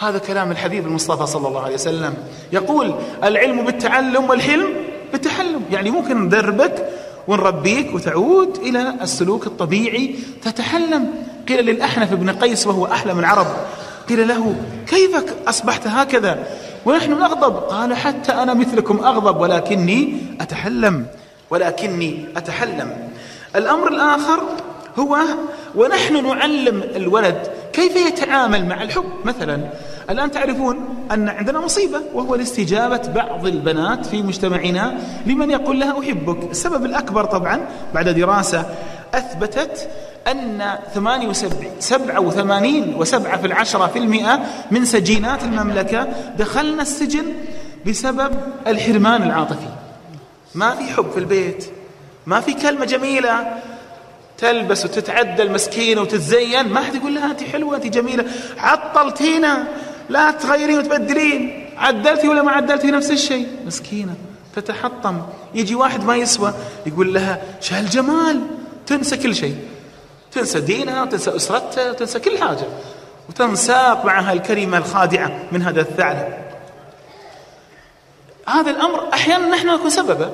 هذا 0.00 0.18
كلام 0.18 0.50
الحبيب 0.50 0.86
المصطفى 0.86 1.26
صلى 1.26 1.48
الله 1.48 1.62
عليه 1.62 1.74
وسلم. 1.74 2.14
يقول 2.52 2.94
العلم 3.24 3.64
بالتعلم 3.64 4.30
والحلم 4.30 4.68
بالتحلم. 5.12 5.62
يعني 5.70 5.90
ممكن 5.90 6.24
ندربك 6.24 6.88
ونربيك 7.28 7.94
وتعود 7.94 8.56
إلى 8.56 8.94
السلوك 9.02 9.46
الطبيعي 9.46 10.14
تتحلم. 10.42 11.10
قيل 11.48 11.66
للأحنف 11.66 12.14
بن 12.14 12.30
قيس 12.30 12.66
وهو 12.66 12.86
أحلم 12.86 13.18
العرب 13.18 13.46
قيل 14.08 14.28
له 14.28 14.54
كيف 14.86 15.24
أصبحت 15.48 15.86
هكذا؟ 15.86 16.46
ونحن 16.84 17.10
نغضب 17.10 17.56
قال 17.56 17.94
حتى 17.94 18.32
أنا 18.32 18.54
مثلكم 18.54 18.98
أغضب 19.04 19.40
ولكني 19.40 20.16
أتحلم. 20.40 21.06
ولكني 21.50 22.24
أتحلم. 22.36 22.92
الأمر 23.56 23.88
الآخر 23.88 24.40
هو 25.00 25.18
ونحن 25.74 26.26
نعلم 26.26 26.82
الولد 26.96 27.48
كيف 27.72 27.96
يتعامل 27.96 28.66
مع 28.66 28.82
الحب. 28.82 29.04
مثلا 29.24 29.60
الآن 30.10 30.30
تعرفون 30.30 31.06
أن 31.12 31.28
عندنا 31.28 31.60
مصيبة 31.60 32.00
وهو 32.14 32.34
الاستجابة 32.34 33.02
بعض 33.14 33.46
البنات 33.46 34.06
في 34.06 34.22
مجتمعنا 34.22 34.94
لمن 35.26 35.50
يقول 35.50 35.80
لها 35.80 36.00
أحبك. 36.00 36.50
السبب 36.50 36.84
الأكبر 36.84 37.24
طبعا 37.24 37.60
بعد 37.94 38.08
دراسة 38.08 38.66
أثبتت 39.14 39.88
أن 40.28 40.74
78 40.94 41.70
87 41.80 42.94
وسبعة 42.94 43.36
في 43.40 43.46
العشرة 43.46 43.86
في 43.86 43.98
المئة 43.98 44.40
من 44.70 44.84
سجينات 44.84 45.44
المملكة 45.44 46.08
دخلنا 46.38 46.82
السجن 46.82 47.24
بسبب 47.86 48.32
الحرمان 48.66 49.22
العاطفي. 49.22 49.68
ما 50.54 50.70
في 50.70 50.84
حب 50.84 51.10
في 51.10 51.18
البيت 51.20 51.64
ما 52.26 52.40
في 52.40 52.52
كلمة 52.52 52.84
جميلة 52.84 53.46
تلبس 54.40 54.84
وتتعدل 54.84 55.50
مسكينة 55.50 56.00
وتتزين. 56.00 56.68
ما 56.68 56.80
حد 56.80 56.94
يقول 56.94 57.14
لها 57.14 57.30
أنت 57.30 57.42
حلوة 57.42 57.76
أنت 57.76 57.86
جميلة. 57.86 58.24
عطلتينا. 58.58 59.64
لا 60.08 60.30
تغيرين 60.30 60.78
وتبدلين. 60.78 61.70
عدلتي 61.76 62.28
ولا 62.28 62.42
ما 62.42 62.52
عدلتي؟ 62.52 62.90
نفس 62.90 63.10
الشيء. 63.10 63.48
مسكينة 63.66 64.14
تتحطم. 64.56 65.22
يجي 65.54 65.74
واحد 65.74 66.04
ما 66.04 66.16
يسوى 66.16 66.54
يقول 66.86 67.14
لها 67.14 67.42
شهالجمال 67.60 68.40
تنسى 68.86 69.16
كل 69.16 69.34
شيء. 69.34 69.56
تنسى 70.32 70.60
دينها 70.60 71.02
وتنسى 71.02 71.36
أسرتها 71.36 71.90
وتنسى 71.90 72.20
كل 72.20 72.38
حاجة. 72.38 72.66
وتنساق 73.28 74.04
معها 74.04 74.32
الكلمة 74.32 74.78
الخادعة 74.78 75.32
من 75.52 75.62
هذا 75.62 75.80
الثعلب. 75.80 76.34
هذا 78.48 78.70
الأمر 78.70 79.12
أحيانا 79.14 79.48
نحن 79.48 79.66
نكون 79.66 79.90
سببه. 79.90 80.30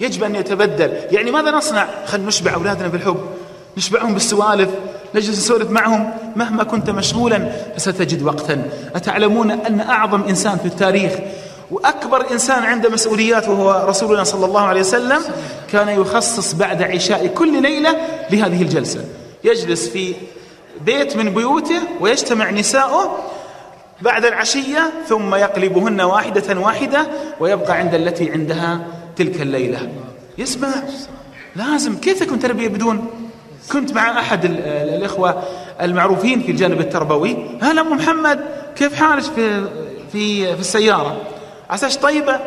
يجب 0.00 0.24
أن 0.24 0.34
يتبدل. 0.34 0.92
يعني 1.10 1.30
ماذا 1.30 1.50
نصنع؟ 1.50 1.88
خلينا 2.06 2.28
نشبع 2.28 2.54
أولادنا 2.54 2.88
بالحب. 2.88 3.28
نشبعهم 3.78 4.14
بالسوالف 4.14 4.68
نجلس 5.14 5.38
نسولف 5.38 5.70
معهم 5.70 6.10
مهما 6.36 6.64
كنت 6.64 6.90
مشغولا. 6.90 7.52
فستجد 7.76 8.22
وقتا. 8.22 8.62
أتعلمون 8.94 9.50
أن 9.50 9.80
أعظم 9.80 10.22
إنسان 10.22 10.58
في 10.58 10.66
التاريخ 10.66 11.12
وأكبر 11.70 12.30
إنسان 12.30 12.62
عنده 12.62 12.90
مسؤوليات 12.90 13.48
وهو 13.48 13.84
رسولنا 13.88 14.24
صلى 14.24 14.46
الله 14.46 14.60
عليه 14.60 14.80
وسلم 14.80 15.20
كان 15.72 15.88
يخصص 15.88 16.52
بعد 16.52 16.82
عشاء 16.82 17.26
كل 17.26 17.62
ليلة 17.62 17.96
لهذه 18.30 18.62
الجلسة. 18.62 19.04
يجلس 19.44 19.88
في 19.88 20.14
بيت 20.80 21.16
من 21.16 21.34
بيوته 21.34 21.80
ويجتمع 22.00 22.50
نساؤه 22.50 23.18
بعد 24.02 24.24
العشية 24.24 24.92
ثم 25.08 25.34
يقلبهن 25.34 26.00
واحدة 26.00 26.60
واحدة 26.60 27.06
ويبقى 27.40 27.76
عند 27.76 27.94
التي 27.94 28.30
عندها 28.30 28.86
تلك 29.16 29.42
الليلة. 29.42 29.88
يسمع 30.38 30.68
لازم. 31.56 31.96
كيف 31.96 32.20
تكون 32.20 32.38
تربية 32.38 32.68
بدون؟ 32.68 33.06
كنت 33.72 33.92
مع 33.92 34.20
أحد 34.20 34.44
الإخوة 34.44 35.42
المعروفين 35.80 36.40
في 36.40 36.50
الجانب 36.50 36.80
التربوي. 36.80 37.36
هلا 37.62 37.80
أم 37.80 37.96
محمد 37.96 38.40
كيف 38.76 38.94
حالك 38.94 39.22
في 39.22 39.64
في 40.12 40.54
في 40.54 40.60
السيارة؟ 40.60 41.16
عساش 41.70 41.96
طيبة؟ 41.96 42.40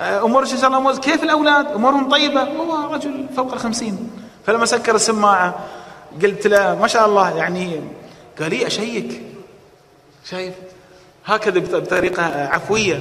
أمورك 0.00 0.50
إن 0.50 0.58
شاء 0.58 0.70
الله 0.70 0.98
كيف 0.98 1.22
الأولاد؟ 1.22 1.66
أمورهم 1.66 2.08
طيبة؟ 2.08 2.42
هو 2.42 2.94
رجل 2.94 3.26
فوق 3.36 3.52
الخمسين. 3.52 4.10
فلما 4.46 4.66
سكر 4.66 4.94
السماعة 4.94 5.54
قلت 6.22 6.46
له 6.46 6.74
ما 6.74 6.86
شاء 6.86 7.06
الله 7.06 7.36
يعني 7.36 7.80
قال 8.40 8.50
لي 8.50 8.66
أشيك. 8.66 9.22
شايف؟ 10.30 10.54
هكذا 11.26 11.78
بطريقة 11.78 12.22
عفوية. 12.48 13.00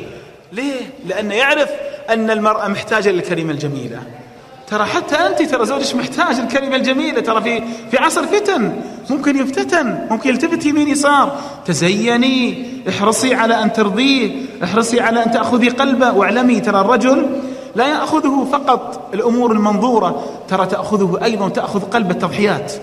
ليه؟ 0.52 0.82
لأنه 1.06 1.36
يعرف 1.36 1.70
أن 2.10 2.30
المرأة 2.30 2.68
محتاجة 2.68 3.10
للكلمة 3.10 3.52
الجميلة. 3.52 4.04
ترى 4.70 4.86
حتى 4.86 5.16
أنت 5.16 5.42
ترى 5.42 5.66
زوجك 5.66 5.96
محتاج 5.96 6.40
الكلمة 6.40 6.76
الجميلة 6.76 7.22
ترى 7.22 7.42
في 7.42 7.64
في 7.92 7.98
عصر 7.98 8.28
فتن. 8.28 8.82
ممكن 9.10 9.38
يفتتن 9.38 10.08
ممكن 10.10 10.30
يلتفت 10.30 10.66
يمين 10.66 10.88
يسار. 10.88 11.40
تزيني 11.66 12.68
احرصي 12.90 13.36
على 13.36 13.64
أن 13.64 13.74
ترضيه 13.74 14.46
احرصي 14.64 15.00
على 15.00 15.26
أن 15.26 15.32
تأخذي 15.32 15.70
قلبه. 15.70 16.12
واعلمي 16.12 16.60
ترى 16.60 16.82
الرجل 16.82 17.42
لا 17.76 17.88
يأخذه 17.88 18.48
فقط 18.52 19.10
الأمور 19.14 19.52
المنظورة 19.52 20.24
ترى 20.48 20.66
تأخذه 20.66 21.20
أيضا 21.24 21.50
تأخذ 21.50 21.82
قلب 21.82 22.12
التضحيات. 22.12 22.74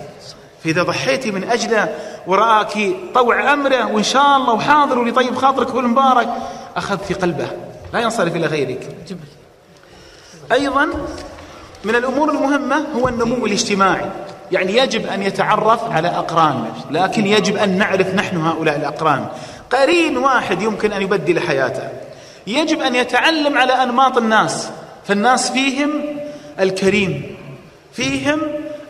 فإذا 0.64 0.82
ضحيتي 0.82 1.30
من 1.30 1.44
أجله 1.44 1.94
ورآك 2.26 2.78
طوع 3.14 3.52
أمره 3.52 3.92
وإن 3.92 4.02
شاء 4.02 4.36
الله 4.36 4.52
وحاضر 4.52 4.98
ولطيب 4.98 5.34
خاطرك 5.34 5.74
والمبارك 5.74 6.28
أخذت 6.76 7.22
قلبه. 7.22 7.48
لا 7.92 8.00
ينصرف 8.00 8.36
إلى 8.36 8.46
غيرك. 8.46 8.96
أيضا 10.52 10.88
من 11.84 11.94
الأمور 11.94 12.30
المهمة 12.30 12.86
هو 12.96 13.08
النمو 13.08 13.46
الاجتماعي. 13.46 14.10
يعني 14.52 14.76
يجب 14.76 15.06
أن 15.06 15.22
يتعرف 15.22 15.92
على 15.92 16.08
أقران 16.08 16.64
لكن 16.90 17.26
يجب 17.26 17.56
أن 17.56 17.78
نعرف 17.78 18.14
نحن 18.14 18.36
هؤلاء 18.36 18.76
الأقران. 18.76 19.26
قرين 19.70 20.18
واحد 20.18 20.62
يمكن 20.62 20.92
أن 20.92 21.02
يبدل 21.02 21.40
حياته. 21.40 21.88
يجب 22.46 22.80
أن 22.80 22.94
يتعلم 22.94 23.58
على 23.58 23.72
أنماط 23.72 24.18
الناس 24.18 24.68
فالناس 25.04 25.50
فيهم 25.50 25.90
الكريم 26.60 27.36
فيهم 27.92 28.40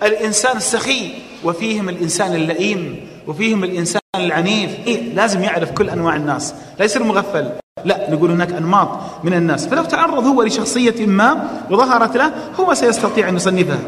الإنسان 0.02 0.56
السخي 0.56 1.14
وفيهم 1.44 1.88
الإنسان 1.88 2.34
اللئيم. 2.34 3.08
وفيهم 3.26 3.64
الإنسان 3.64 4.00
العنيف. 4.16 4.70
إيه 4.86 5.14
لازم 5.14 5.42
يعرف 5.42 5.70
كل 5.70 5.90
أنواع 5.90 6.16
الناس. 6.16 6.54
لا 6.78 6.84
يصير 6.84 7.02
مغفل. 7.02 7.50
لا 7.84 8.10
نقول 8.10 8.30
هناك 8.30 8.52
أنماط 8.52 8.88
من 9.24 9.34
الناس. 9.34 9.66
فلو 9.66 9.84
تعرض 9.84 10.26
هو 10.26 10.42
لشخصية 10.42 11.06
ما 11.06 11.48
وظهرت 11.70 12.16
له 12.16 12.32
هو 12.60 12.74
سيستطيع 12.74 13.28
أن 13.28 13.36
يصنفها. 13.36 13.78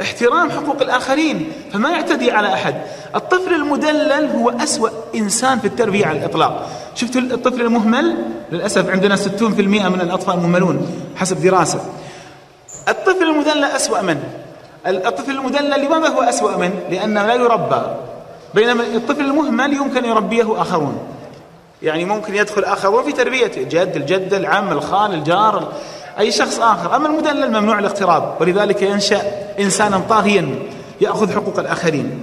احترام 0.00 0.50
حقوق 0.50 0.82
الآخرين 0.82 1.52
فما 1.72 1.90
يعتدي 1.90 2.30
على 2.30 2.54
أحد. 2.54 2.74
الطفل 3.14 3.54
المدلل 3.54 4.30
هو 4.30 4.50
أسوأ 4.50 4.88
إنسان 5.14 5.58
في 5.58 5.66
التربية 5.66 6.06
على 6.06 6.18
الإطلاق. 6.18 6.70
شفت 6.94 7.16
الطفل 7.16 7.60
المهمل؟ 7.60 8.16
للأسف 8.52 8.90
عندنا 8.90 9.16
60% 9.16 9.88
من 9.88 10.00
الأطفال 10.00 10.36
مهملون 10.36 10.86
حسب 11.16 11.42
دراسة. 11.42 11.80
الطفل 12.88 13.22
المدلل 13.22 13.64
أسوأ 13.64 14.02
منه 14.02 14.22
الطفل 14.86 15.30
المدلل 15.30 15.84
لماذا 15.84 16.08
هو 16.08 16.22
أسوأ 16.22 16.56
منه 16.56 16.74
لأنه 16.90 17.26
لا 17.26 17.34
يربى. 17.34 17.82
بينما 18.54 18.82
الطفل 18.82 19.20
المهمل 19.20 19.72
يمكن 19.72 20.04
يربيه 20.04 20.62
آخرون. 20.62 20.98
يعني 21.82 22.04
ممكن 22.04 22.34
يدخل 22.34 22.64
آخرون 22.64 23.04
في 23.04 23.12
تربيته 23.12 23.62
جد 23.62 23.92
الجد 23.96 24.34
العم 24.34 24.72
الخال 24.72 25.14
الجار 25.14 25.72
أي 26.18 26.32
شخص 26.32 26.60
آخر. 26.60 26.96
أما 26.96 27.06
المدلل 27.06 27.60
ممنوع 27.60 27.78
الاقتراب 27.78 28.34
ولذلك 28.40 28.82
ينشأ 28.82 29.22
إنسانا 29.60 30.02
طاغيا 30.08 30.54
يأخذ 31.00 31.32
حقوق 31.32 31.58
الآخرين. 31.58 32.20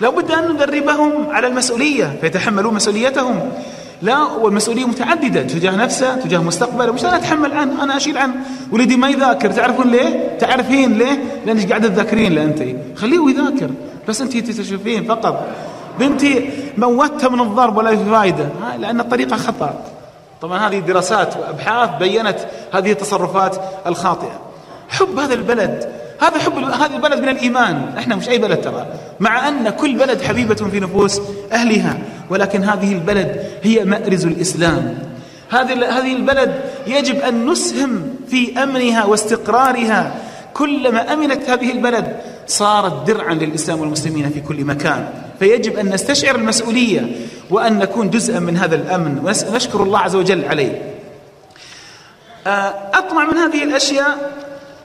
لا 0.00 0.08
بد 0.08 0.30
أن 0.30 0.52
ندربهم 0.52 1.30
على 1.30 1.46
المسؤولية 1.46 2.18
فيتحملون 2.20 2.74
مسؤوليتهم. 2.74 3.52
لا 4.02 4.22
والمسؤولية 4.22 4.84
متعددة 4.84 5.42
تجاه 5.42 5.76
نفسه 5.76 6.16
تجاه 6.16 6.38
مستقبله 6.38 6.92
مش 6.92 7.04
أنا 7.04 7.16
أتحمل 7.16 7.52
عنه 7.52 7.84
أنا 7.84 7.96
أشيل 7.96 8.18
عنه. 8.18 8.34
ولدي 8.72 8.96
ما 8.96 9.08
يذاكر 9.08 9.50
تعرفون 9.50 9.90
ليه؟ 9.90 10.36
تعرفين 10.38 10.98
ليه؟ 10.98 11.24
لأنك 11.46 11.68
قاعدة 11.68 11.88
تذاكرين 11.88 12.38
أنت. 12.38 12.62
خليه 12.98 13.30
يذاكر 13.30 13.70
بس 14.08 14.20
أنت 14.20 14.36
تشوفين 14.36 15.04
فقط. 15.04 15.46
بنتي 15.98 16.50
موتها 16.76 17.28
من 17.28 17.40
الضرب 17.40 17.76
ولا 17.76 17.96
في 17.96 18.10
فائدة 18.10 18.48
لأن 18.78 19.00
الطريقة 19.00 19.36
خطأ. 19.36 19.74
طبعا 20.42 20.68
هذه 20.68 20.78
دراسات 20.78 21.36
وأبحاث 21.36 21.90
بينت 21.98 22.38
هذه 22.72 22.92
التصرفات 22.92 23.56
الخاطئة. 23.86 24.40
حب 24.88 25.18
هذا 25.18 25.34
البلد. 25.34 25.88
هذا 26.20 26.38
حب 26.38 26.58
هذا 26.58 26.96
البلد 26.96 27.20
من 27.20 27.28
الإيمان. 27.28 27.94
إحنا 27.98 28.16
مش 28.16 28.28
أي 28.28 28.38
بلد 28.38 28.60
ترى. 28.60 28.86
مع 29.20 29.48
أن 29.48 29.70
كل 29.70 29.94
بلد 29.96 30.22
حبيبة 30.22 30.54
في 30.54 30.80
نفوس 30.80 31.20
أهلها. 31.52 31.98
ولكن 32.30 32.64
هذه 32.64 32.92
البلد 32.92 33.46
هي 33.62 33.84
مأرز 33.84 34.26
الإسلام. 34.26 34.98
هذه 35.50 36.12
البلد 36.12 36.60
يجب 36.86 37.18
أن 37.20 37.46
نسهم 37.46 38.14
في 38.28 38.62
أمنها 38.62 39.04
واستقرارها. 39.04 40.14
كلما 40.54 41.12
أمنت 41.12 41.50
هذه 41.50 41.72
البلد 41.72 42.16
صارت 42.46 43.06
درعا 43.06 43.34
للإسلام 43.34 43.80
والمسلمين 43.80 44.30
في 44.30 44.40
كل 44.40 44.64
مكان. 44.64 45.08
فيجب 45.38 45.78
أن 45.78 45.94
نستشعر 45.94 46.34
المسؤولية 46.34 47.16
وأن 47.50 47.78
نكون 47.78 48.10
جزءا 48.10 48.38
من 48.38 48.56
هذا 48.56 48.76
الأمن. 48.76 49.18
ونشكر 49.18 49.82
الله 49.82 49.98
عز 49.98 50.16
وجل 50.16 50.44
عليه. 50.44 50.82
آه، 52.46 52.74
أطمع 52.94 53.24
من 53.24 53.36
هذه 53.36 53.62
الأشياء 53.64 54.32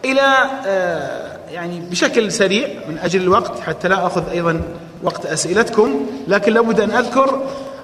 إلى 0.06 0.36
آه، 0.66 1.38
يعني 1.52 1.80
بشكل 1.80 2.32
سريع 2.32 2.68
من 2.90 2.98
أجل 2.98 3.22
الوقت 3.22 3.60
حتى 3.60 3.88
لا 3.88 4.06
أخذ 4.06 4.30
أيضا 4.30 4.62
وقت 5.06 5.26
أسئلتكم 5.26 6.06
لكن 6.28 6.54
لابد 6.54 6.80
أن 6.80 6.92
أذكر 6.92 7.42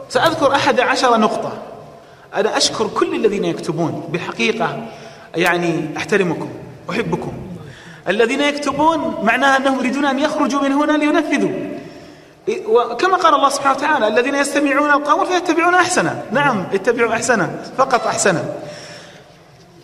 سأذكر 0.10 0.56
أحد 0.56 0.80
عشر 0.80 1.18
نقطة. 1.18 1.52
أنا 2.36 2.58
أشكر 2.58 2.88
كل 2.88 3.16
الذين 3.16 3.46
يكتبون 3.46 4.04
بالحقيقة 4.10 4.88
يعني 5.36 5.90
أحترمكم 5.98 6.50
أحبكم. 6.90 7.34
الذين 8.08 8.42
يكتبون 8.42 9.16
معناها 9.24 9.58
أنهم 9.58 9.80
يريدون 9.80 10.06
أن 10.06 10.20
يخرجوا 10.20 10.62
من 10.62 10.72
هنا 10.72 10.92
لينفذوا. 10.98 11.52
وكما 12.68 13.18
قال 13.18 13.36
الله 13.36 13.50
سبحانه 13.50 13.78
وتعالى 13.78 14.08
الذين 14.08 14.36
يستمعون 14.36 14.90
القول 14.90 15.28
فيتبعون 15.28 15.76
أحسنه. 15.76 16.24
نعم 16.32 16.66
اتبعوا 16.74 17.14
أحسنه 17.14 17.62
فقط 17.78 18.08
أحسنه. 18.08 18.56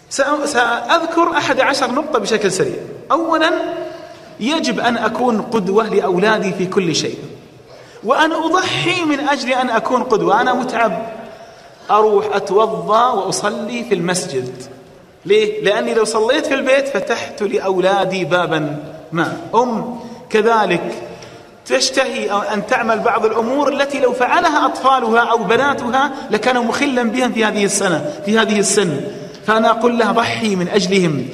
سأذكر 0.10 1.32
أحد 1.38 1.60
عشر 1.60 1.92
نقطة 1.92 2.20
بشكل 2.20 2.52
سريع. 2.52 2.76
أولا 3.12 3.52
يجب 4.40 4.80
أن 4.80 4.98
أكون 4.98 5.42
قدوة 5.42 5.90
لأولادي 5.90 6.54
في 6.54 6.66
كل 6.66 6.96
شيء. 6.96 7.18
وأنا 8.04 8.46
أضحي 8.46 9.04
من 9.04 9.20
أجل 9.20 9.54
أن 9.54 9.70
أكون 9.70 10.04
قدوة. 10.04 10.42
أنا 10.42 10.54
متعب. 10.54 11.12
أروح 11.92 12.36
أتوضأ 12.36 13.08
وأصلي 13.08 13.84
في 13.84 13.94
المسجد. 13.96 14.54
ليه؟ 15.26 15.64
لأني 15.64 15.94
لو 15.94 16.06
صليت 16.06 16.46
في 16.46 16.54
البيت 16.54 16.88
فتحت 16.88 17.44
لأولادي 17.44 18.26
بابا 18.26 18.80
ما. 19.12 19.38
أم 19.56 20.00
كذلك 20.30 21.04
تشتهي 21.66 22.32
أن 22.32 22.68
تعمل 22.68 23.00
بعض 23.00 23.26
الأمور 23.26 23.74
التي 23.74 24.00
لو 24.00 24.14
فعلها 24.14 24.66
أطفالها 24.66 25.20
أو 25.20 25.38
بناتها 25.38 26.12
لكانوا 26.32 26.64
مخلا 26.64 27.04
بهم 27.04 27.32
في 27.32 27.46
هذه 27.46 27.66
السنة 27.66 28.14
في 28.26 28.40
هذه 28.40 28.60
السن. 28.60 29.02
فأنا 29.48 29.70
أقول 29.70 29.98
لها 29.98 30.12
ضحي 30.12 30.56
من 30.56 30.68
أجلهم. 30.68 31.26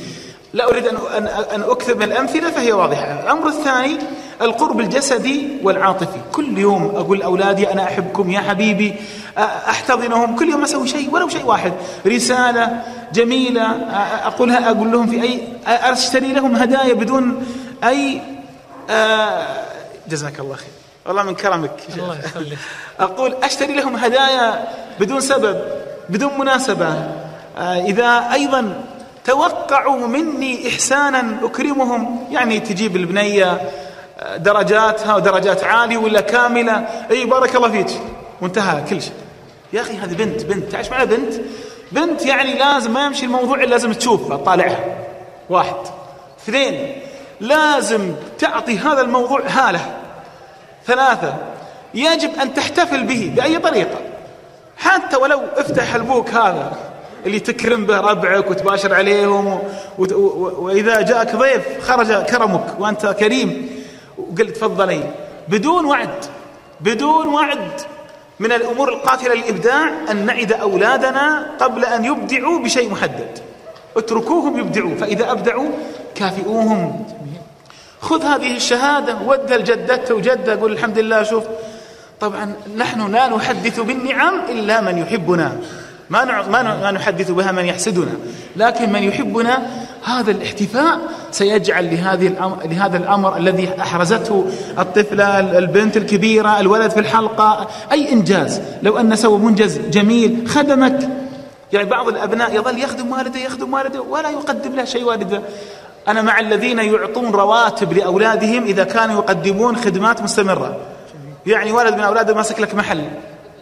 لا 0.54 0.70
أريد 0.70 0.88
أن, 0.88 0.98
أن, 1.28 1.62
أكثر 1.62 1.96
من 1.96 2.04
الأمثلة 2.04 2.52
فهي 2.52 2.72
واضحة. 2.72 3.20
الأمر 3.24 3.48
الثاني 3.48 3.98
القرب 4.42 4.80
الجسدي 4.80 5.58
والعاطفي. 5.64 6.20
كل 6.32 6.58
يوم 6.58 6.96
أقول 6.96 7.20
لأولادي 7.20 7.72
أنا 7.72 7.84
أحبكم 7.84 8.32
يا 8.32 8.40
حبيبي 8.40 8.96
أحتضنهم. 9.38 10.36
كل 10.36 10.50
يوم 10.50 10.64
أسوي 10.64 10.88
شيء 10.88 11.10
ولو 11.14 11.30
شيء 11.30 11.46
واحد. 11.46 11.74
رسالة 12.08 12.84
جميلة 13.14 13.66
أقولها 14.26 14.72
أقول 14.72 14.92
لهم 14.92 15.08
في 15.08 15.24
أي 15.24 15.42
أشتري 15.68 16.34
لهم 16.34 16.56
هدايا 16.56 16.94
بدون 16.94 17.46
أي 17.84 18.22
جزاك 20.08 20.40
الله 20.40 20.56
خير. 20.56 20.68
والله 21.06 21.24
من 21.24 21.36
كرمك. 21.36 21.80
الله 21.98 22.20
يخليك. 22.20 22.58
أقول 23.00 23.36
أشتري 23.44 23.74
لهم 23.74 23.96
هدايا 23.96 24.68
بدون 25.00 25.22
سبب 25.22 25.62
بدون 26.10 26.40
مناسبة. 26.40 27.12
إذا 27.60 28.30
أيضا 28.34 28.84
توقعوا 29.26 30.08
مني 30.08 30.68
إحسانا 30.68 31.38
أكرمهم 31.44 32.28
يعني 32.32 32.60
تجيب 32.60 32.96
البنية 32.96 33.72
درجاتها 34.38 35.16
ودرجات 35.16 35.64
عالية 35.64 35.98
ولا 35.98 36.22
كاملة. 36.22 36.88
أي 37.12 37.26
بارك 37.26 37.56
الله 37.56 37.72
فيك. 37.72 37.88
وانتهى 38.42 38.84
كل 38.90 39.02
شيء. 39.02 39.14
يا 39.74 39.82
أخي 39.82 39.98
هذه 39.98 40.14
بنت 40.14 40.44
بنت. 40.44 40.72
تعيش 40.72 40.90
معنا 40.90 41.04
بنت؟ 41.04 41.34
بنت 41.92 42.26
يعني 42.26 42.54
لازم 42.54 42.94
ما 42.94 43.06
يمشي 43.06 43.26
الموضوع 43.26 43.58
إلا 43.58 43.66
لازم 43.66 43.94
تشوفها 43.94 44.38
تطالعها 44.38 44.80
واحد. 45.50 45.76
اثنين 46.44 46.96
لازم 47.40 48.14
تعطي 48.40 48.78
هذا 48.78 49.02
الموضوع 49.02 49.42
هالة. 49.48 49.80
ثلاثة 50.86 51.34
يجب 51.94 52.32
أن 52.42 52.54
تحتفل 52.54 53.04
به 53.04 53.32
بأي 53.36 53.58
طريقة. 53.58 53.98
حتى 54.78 55.18
ولو 55.18 55.42
افتح 55.58 55.96
البوك 55.96 56.30
هذا. 56.30 56.93
اللي 57.26 57.40
تكرم 57.40 57.86
به 57.86 58.00
ربعك 58.00 58.50
وتباشر 58.50 58.94
عليهم. 58.94 59.60
وإذا 59.98 61.02
جاءك 61.02 61.36
ضيف 61.36 61.62
خرج 61.82 62.14
كرمك 62.14 62.80
وأنت 62.80 63.06
كريم. 63.06 63.70
وقلت 64.18 64.58
تفضلي. 64.58 65.04
بدون 65.48 65.86
وعد 65.86 66.26
بدون 66.82 67.28
وعد 67.28 67.82
من 68.40 68.52
الأمور 68.52 68.90
القاتلة 68.90 69.36
للإبداع 69.36 69.92
أن 70.12 70.26
نعد 70.26 70.54
أولادنا 70.54 71.50
قبل 71.60 71.86
أن 71.86 72.06
يبدعوا 72.06 72.60
بشيء 72.60 72.92
محدد. 72.92 73.40
اتركوهم 73.98 74.60
يبدعوا 74.60 74.96
فإذا 74.96 75.32
أبدعوا 75.32 75.70
كافئوهم. 76.16 77.06
خذ 78.02 78.24
هذه 78.24 78.56
الشهادة 78.56 79.18
ودها 79.26 79.58
لجدته 79.58 80.16
وجده 80.16 80.60
قول 80.62 80.72
الحمد 80.72 81.00
لله 81.00 81.24
شوف. 81.24 81.44
طبعا 82.20 82.54
نحن 82.78 83.12
لا 83.12 83.28
نحدث 83.28 83.80
بالنعم 83.80 84.42
إلا 84.50 84.82
من 84.82 84.98
يحبنا. 84.98 85.58
ما 86.10 86.48
ما 86.48 86.92
نحدث 86.92 87.32
بها 87.32 87.52
من 87.52 87.66
يحسدنا. 87.66 88.12
لكن 88.56 88.92
من 88.92 89.04
يحبنا 89.04 89.68
هذا 90.04 90.32
الاحتفاء 90.32 91.00
سيجعل 91.32 91.96
لهذه 91.96 92.28
الأمر 92.28 92.58
لهذا 92.66 92.98
الأمر 92.98 93.38
الذي 93.38 93.70
أحرزته 93.82 94.46
الطفلة 94.80 95.40
البنت 95.40 95.98
الكبيرة 95.98 96.60
الولد 96.60 96.92
في 96.92 97.00
الحلقة 97.00 97.68
أي 97.92 98.12
إنجاز. 98.12 98.62
لو 98.84 98.98
أن 98.98 99.16
سوى 99.16 99.40
منجز 99.40 99.78
جميل 99.78 100.48
خدمك. 100.48 101.10
يعني 101.74 101.90
بعض 101.90 102.08
الأبناء 102.08 102.56
يظل 102.56 102.80
يخدم 102.80 103.12
والده 103.12 103.40
يخدم 103.40 103.74
والده 103.74 104.02
ولا 104.02 104.30
يقدم 104.30 104.76
له 104.76 104.86
شيء 104.86 105.04
والده. 105.04 105.42
أنا 106.08 106.22
مع 106.22 106.40
الذين 106.40 106.80
يعطون 106.80 107.32
رواتب 107.32 107.94
لأولادهم 107.94 108.64
إذا 108.64 108.84
كانوا 108.84 109.16
يقدمون 109.16 109.76
خدمات 109.76 110.22
مستمرة. 110.22 110.78
يعني 111.46 111.72
ولد 111.72 111.94
من 111.94 112.00
أولاده 112.00 112.34
ماسك 112.34 112.60
لك 112.60 112.76
محل 112.76 113.04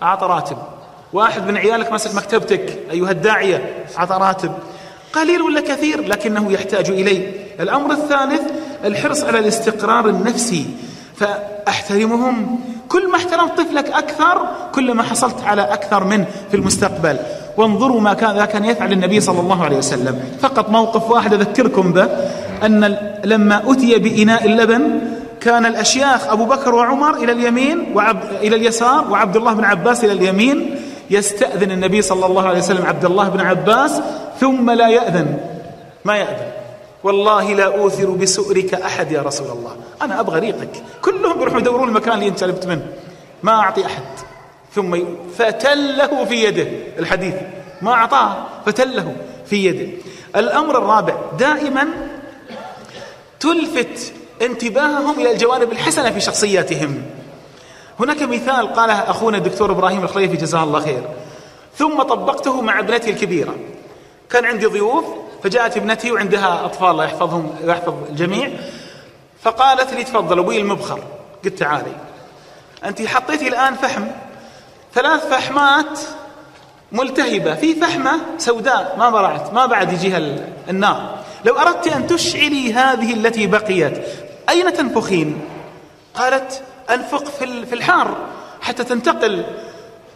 أعطى 0.03 0.25
راتب. 0.25 0.57
واحد 1.13 1.47
من 1.47 1.57
عيالك 1.57 1.91
ماسك 1.91 2.15
مكتبتك 2.15 2.79
أيها 2.91 3.11
الداعية 3.11 3.85
أعطى 3.97 4.17
راتب. 4.21 4.51
قليل 5.13 5.41
ولا 5.41 5.61
كثير؟ 5.61 6.07
لكنه 6.07 6.51
يحتاج 6.51 6.89
إليه 6.89 7.31
الأمر 7.59 7.91
الثالث 7.91 8.41
الحرص 8.85 9.23
على 9.23 9.39
الاستقرار 9.39 10.09
النفسي. 10.09 10.65
فأحترمهم. 11.15 12.59
كل 12.89 13.09
ما 13.09 13.15
احترمت 13.15 13.57
طفلك 13.57 13.89
أكثر 13.89 14.47
كل 14.75 14.93
ما 14.93 15.03
حصلت 15.03 15.35
على 15.45 15.61
أكثر 15.61 16.03
منه 16.03 16.25
في 16.51 16.57
المستقبل. 16.57 17.17
وانظروا 17.57 18.01
ما 18.01 18.13
كان 18.13 18.45
كان 18.45 18.65
يفعل 18.65 18.91
النبي 18.91 19.19
صلى 19.19 19.39
الله 19.39 19.63
عليه 19.63 19.77
وسلم. 19.77 20.19
فقط 20.41 20.69
موقف 20.69 21.11
واحد 21.11 21.33
أذكركم 21.33 21.93
به 21.93 22.07
أن 22.65 22.97
لما 23.25 23.61
أتي 23.71 23.97
بإناء 23.97 24.45
اللبن 24.45 25.01
كان 25.41 25.65
الأشياخ 25.65 26.27
أبو 26.27 26.45
بكر 26.45 26.75
وعمر 26.75 27.15
إلى 27.15 27.31
اليمين 27.31 27.91
وعب 27.95 28.23
إلى 28.41 28.55
اليسار 28.55 29.11
وعبد 29.11 29.37
الله 29.37 29.53
بن 29.53 29.63
عباس 29.63 30.03
إلى 30.03 30.13
اليمين. 30.13 30.75
يستأذن 31.11 31.71
النبي 31.71 32.01
صلى 32.01 32.25
الله 32.25 32.47
عليه 32.47 32.59
وسلم 32.59 32.85
عبد 32.85 33.05
الله 33.05 33.29
بن 33.29 33.39
عباس 33.39 34.01
ثم 34.39 34.71
لا 34.71 34.87
يأذن. 34.87 35.37
ما 36.05 36.17
يأذن. 36.17 36.51
والله 37.03 37.53
لا 37.53 37.65
أوثر 37.65 38.09
بسؤرك 38.09 38.73
أحد 38.73 39.11
يا 39.11 39.21
رسول 39.21 39.47
الله. 39.47 39.75
أنا 40.01 40.19
أبغى 40.19 40.39
ريقك. 40.39 40.69
كلهم 41.01 41.37
بيروحوا 41.37 41.59
يدورون 41.59 41.87
المكان 41.89 42.13
اللي 42.13 42.27
أنت 42.27 42.39
شربت 42.39 42.65
منه. 42.65 42.87
ما 43.43 43.51
أعطي 43.51 43.85
أحد. 43.85 44.03
ثم 44.75 44.97
فتله 45.37 46.25
في 46.25 46.43
يده. 46.43 46.67
الحديث. 46.99 47.35
ما 47.81 47.91
أعطاه. 47.91 48.35
فتله 48.65 49.15
في 49.45 49.65
يده. 49.65 49.87
الأمر 50.35 50.77
الرابع. 50.77 51.15
دائما 51.39 51.87
تلفت 53.39 54.13
انتباههم 54.41 55.19
إلى 55.19 55.31
الجوانب 55.31 55.71
الحسنة 55.71 56.09
في 56.09 56.19
شخصياتهم. 56.19 57.01
هناك 58.01 58.21
مثال 58.21 58.73
قاله 58.73 58.93
أخونا 58.93 59.37
الدكتور 59.37 59.71
إبراهيم 59.71 60.03
الخليفي 60.03 60.37
جزاه 60.37 60.63
الله 60.63 60.79
خير. 60.79 61.03
ثم 61.75 62.01
طبقته 62.01 62.61
مع 62.61 62.79
ابنتي 62.79 63.09
الكبيرة. 63.09 63.55
كان 64.29 64.45
عندي 64.45 64.65
ضيوف 64.65 65.05
فجاءت 65.43 65.77
ابنتي 65.77 66.11
وعندها 66.11 66.65
أطفال 66.65 66.87
الله 66.87 67.03
يحفظهم 67.03 67.55
ويحفظ 67.63 67.93
الجميع. 68.09 68.49
فقالت 69.43 69.93
لي 69.93 70.03
تفضل 70.03 70.39
أبوي 70.39 70.57
المبخر. 70.57 70.99
قلت 71.45 71.59
تعالي. 71.59 71.95
أنت 72.85 73.01
حطيتي 73.01 73.47
الآن 73.47 73.75
فحم. 73.75 74.03
ثلاث 74.93 75.27
فحمات 75.27 75.99
ملتهبة. 76.91 77.55
في 77.55 77.75
فحمة 77.75 78.19
سوداء 78.37 78.95
ما 78.99 79.09
برعت 79.09 79.53
ما 79.53 79.65
بعد 79.65 79.93
يجيها 79.93 80.21
النار. 80.69 81.17
لو 81.45 81.59
أردت 81.59 81.87
أن 81.87 82.07
تشعلي 82.07 82.73
هذه 82.73 83.13
التي 83.13 83.47
بقيت 83.47 84.07
أين 84.49 84.73
تنفخين؟ 84.73 85.41
قالت 86.15 86.63
أنفق 86.93 87.23
في 87.69 87.73
الحار 87.73 88.17
حتى 88.61 88.83
تنتقل. 88.83 89.43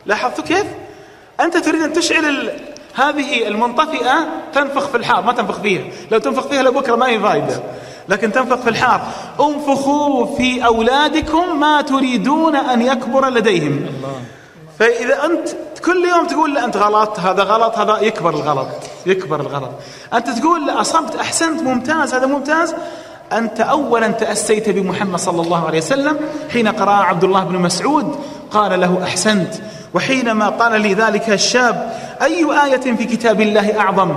لاحظت 0.05 0.41
كيف؟ 0.41 0.65
أنت 1.39 1.57
تريد 1.57 1.81
أن 1.81 1.93
تشعل 1.93 2.51
هذه 2.93 3.47
المنطفئة 3.47 4.27
تنفخ 4.53 4.87
في 4.87 4.97
الحار. 4.97 5.21
ما 5.21 5.33
تنفخ 5.33 5.59
فيها. 5.59 5.83
لو 6.11 6.19
تنفخ 6.19 6.47
فيها 6.47 6.63
لبكرة 6.63 6.95
ما 6.95 7.07
هي 7.07 7.19
فايدة. 7.19 7.63
لكن 8.09 8.31
تنفخ 8.31 8.55
في 8.55 8.69
الحار. 8.69 9.01
انفخوا 9.39 10.35
في 10.37 10.65
أولادكم 10.65 11.59
ما 11.59 11.81
تريدون 11.81 12.55
أن 12.55 12.81
يكبر 12.81 13.29
لديهم. 13.29 13.85
فإذا 14.79 15.25
أنت 15.25 15.49
كل 15.85 16.05
يوم 16.05 16.27
تقول 16.27 16.53
لا 16.53 16.65
أنت 16.65 16.77
غلط 16.77 17.19
هذا 17.19 17.43
غلط 17.43 17.77
هذا 17.77 17.99
يكبر 18.01 18.29
الغلط 18.29 18.67
يكبر 19.05 19.39
الغلط. 19.39 19.71
أنت 20.13 20.29
تقول 20.29 20.67
لا 20.67 20.81
أصبت 20.81 21.15
أحسنت 21.15 21.61
ممتاز 21.61 22.13
هذا 22.13 22.25
ممتاز. 22.25 22.75
أنت 23.33 23.61
أولا 23.61 24.07
تأسيت 24.07 24.69
بمحمد 24.69 25.19
صلى 25.19 25.41
الله 25.41 25.67
عليه 25.67 25.77
وسلم 25.77 26.17
حين 26.53 26.67
قرأ 26.67 26.91
عبد 26.91 27.23
الله 27.23 27.43
بن 27.43 27.55
مسعود 27.55 28.15
قال 28.51 28.81
له 28.81 29.03
أحسنت. 29.03 29.53
وحينما 29.93 30.49
قال 30.49 30.81
لي 30.81 30.93
ذلك 30.93 31.29
الشاب 31.29 31.93
أي 32.21 32.45
آية 32.65 32.95
في 32.95 33.05
كتاب 33.05 33.41
الله 33.41 33.79
أعظم؟ 33.79 34.15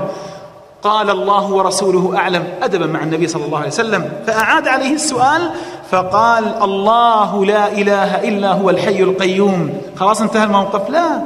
قال 0.82 1.10
الله 1.10 1.52
ورسوله 1.52 2.16
أعلم. 2.16 2.44
أدبا 2.62 2.86
مع 2.86 3.02
النبي 3.02 3.28
صلى 3.28 3.44
الله 3.44 3.58
عليه 3.58 3.68
وسلم. 3.68 4.10
فأعاد 4.26 4.68
عليه 4.68 4.94
السؤال 4.94 5.50
فقال 5.90 6.62
الله 6.62 7.44
لا 7.44 7.72
إله 7.72 8.28
إلا 8.28 8.52
هو 8.52 8.70
الحي 8.70 9.02
القيوم. 9.02 9.82
خلاص 9.96 10.20
انتهى 10.20 10.44
الموقف؟ 10.44 10.90
لا. 10.90 11.22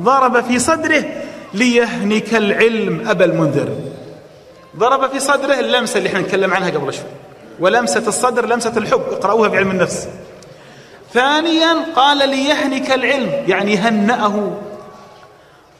ضرب 0.00 0.44
في 0.44 0.58
صدره 0.58 1.04
ليهنك 1.54 2.34
العلم 2.34 3.08
أبا 3.08 3.24
المنذر. 3.24 3.68
ضرب 4.76 5.10
في 5.10 5.20
صدره 5.20 5.54
اللمسة 5.60 5.98
اللي 5.98 6.08
إحنا 6.08 6.20
نتكلم 6.20 6.54
عنها 6.54 6.70
قبل 6.70 6.92
شوي. 6.92 7.04
ولمسة 7.60 8.08
الصدر 8.08 8.46
لمسة 8.46 8.72
الحب. 8.76 9.02
اقرأوها 9.12 9.48
في 9.48 9.56
علم 9.56 9.70
النفس. 9.70 10.08
ثانيا 11.14 11.76
قال 11.96 12.28
ليهنك 12.28 12.90
العلم 12.90 13.30
يعني 13.48 13.76
هنأه. 13.76 14.56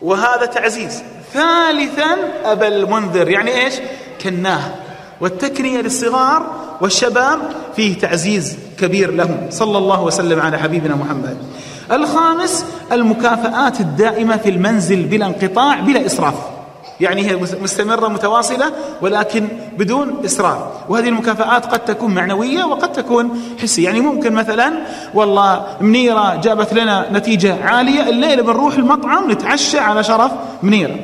وهذا 0.02 0.46
تعزيز. 0.46 1.02
ثالثا 1.32 2.16
أبا 2.44 2.68
المنذر 2.68 3.28
يعني 3.28 3.64
إيش؟ 3.64 3.74
كناه. 4.20 4.74
والتكنية 5.20 5.80
للصغار 5.80 6.46
والشباب 6.80 7.38
فيه 7.76 7.98
تعزيز 7.98 8.56
كبير 8.78 9.10
لهم. 9.10 9.46
صلى 9.50 9.78
الله 9.78 10.02
وسلم 10.02 10.40
على 10.40 10.58
حبيبنا 10.58 10.94
محمد. 10.94 11.38
الخامس 11.92 12.64
المكافآت 12.92 13.80
الدائمة 13.80 14.36
في 14.36 14.48
المنزل 14.48 15.02
بلا 15.02 15.26
انقطاع 15.26 15.80
بلا 15.80 16.06
إسراف. 16.06 16.55
يعني 17.00 17.30
هي 17.30 17.36
مستمرة 17.36 18.08
متواصلة 18.08 18.72
ولكن 19.02 19.48
بدون 19.78 20.22
إسراف 20.24 20.58
وهذه 20.88 21.08
المكافآت 21.08 21.66
قد 21.66 21.84
تكون 21.84 22.14
معنوية 22.14 22.64
وقد 22.64 22.92
تكون 22.92 23.40
حسية. 23.62 23.84
يعني 23.84 24.00
ممكن 24.00 24.32
مثلا 24.32 24.72
والله 25.14 25.66
منيرة 25.80 26.34
جابت 26.34 26.74
لنا 26.74 27.06
نتيجة 27.12 27.64
عالية 27.64 28.08
الليلة 28.08 28.42
بنروح 28.42 28.74
المطعم 28.74 29.30
نتعشى 29.30 29.78
على 29.78 30.04
شرف 30.04 30.32
منيرة. 30.62 30.96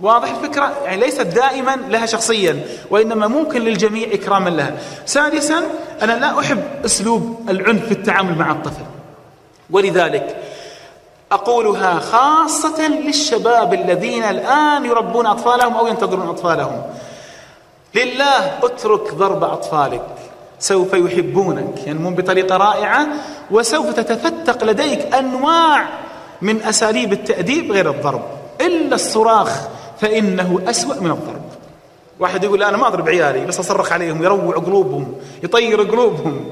واضح 0.00 0.30
الفكرة؟ 0.30 0.72
يعني 0.84 1.00
ليست 1.00 1.20
دائما 1.20 1.76
لها 1.88 2.06
شخصيا 2.06 2.60
وإنما 2.90 3.26
ممكن 3.26 3.60
للجميع 3.60 4.08
إكراما 4.12 4.50
لها. 4.50 4.74
سادسا 5.06 5.62
أنا 6.02 6.12
لا 6.12 6.40
أحب 6.40 6.62
أسلوب 6.84 7.40
العنف 7.48 7.84
في 7.84 7.92
التعامل 7.92 8.38
مع 8.38 8.50
الطفل. 8.50 8.82
ولذلك 9.70 10.36
أقولها 11.32 11.98
خاصة 11.98 12.88
للشباب 12.88 13.74
الذين 13.74 14.22
الآن 14.22 14.84
يربون 14.84 15.26
أطفالهم 15.26 15.74
أو 15.74 15.86
ينتظرون 15.86 16.28
أطفالهم. 16.28 16.82
لله 17.94 18.58
اترك 18.62 19.14
ضرب 19.14 19.44
أطفالك. 19.44 20.06
سوف 20.58 20.94
يحبونك. 20.94 21.86
ينمون 21.86 22.14
بطريقة 22.14 22.56
رائعة. 22.56 23.06
وسوف 23.50 23.94
تتفتق 23.94 24.64
لديك 24.64 25.14
أنواع 25.14 25.88
من 26.42 26.62
أساليب 26.62 27.12
التأديب 27.12 27.72
غير 27.72 27.90
الضرب. 27.90 28.22
إلا 28.60 28.94
الصراخ 28.94 29.60
فإنه 30.00 30.60
أسوأ 30.66 31.00
من 31.00 31.10
الضرب. 31.10 31.42
واحد 32.18 32.44
يقول 32.44 32.62
أنا 32.62 32.76
ما 32.76 32.86
أضرب 32.86 33.08
عيالي 33.08 33.46
بس 33.46 33.58
أصرخ 33.58 33.92
عليهم 33.92 34.24
يروع 34.24 34.56
قلوبهم 34.56 35.14
يطير 35.42 35.82
قلوبهم. 35.82 36.46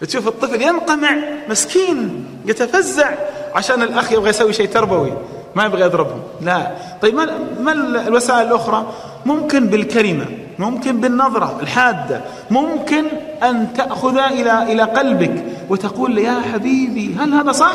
تشوف 0.00 0.28
الطفل 0.28 0.62
ينقمع 0.62 1.16
مسكين 1.48 2.26
يتفزع. 2.46 3.14
عشان 3.54 3.82
الأخ 3.82 4.12
يبغى 4.12 4.30
يسوي 4.30 4.52
شيء 4.52 4.68
تربوي 4.68 5.12
ما 5.54 5.64
يبغى 5.64 5.82
يضربهم. 5.82 6.22
لا. 6.40 6.70
طيب 7.02 7.14
ما, 7.60 7.72
الوسائل 8.06 8.46
الأخرى؟ 8.46 8.86
ممكن 9.26 9.66
بالكلمة 9.66 10.26
ممكن 10.58 11.00
بالنظرة 11.00 11.58
الحادة 11.62 12.20
ممكن 12.50 13.04
أن 13.42 13.72
تأخذ 13.72 14.18
إلى 14.18 14.62
إلى 14.62 14.82
قلبك 14.82 15.44
وتقول 15.68 16.18
يا 16.18 16.42
حبيبي 16.52 17.16
هل 17.20 17.34
هذا 17.34 17.52
صح؟ 17.52 17.74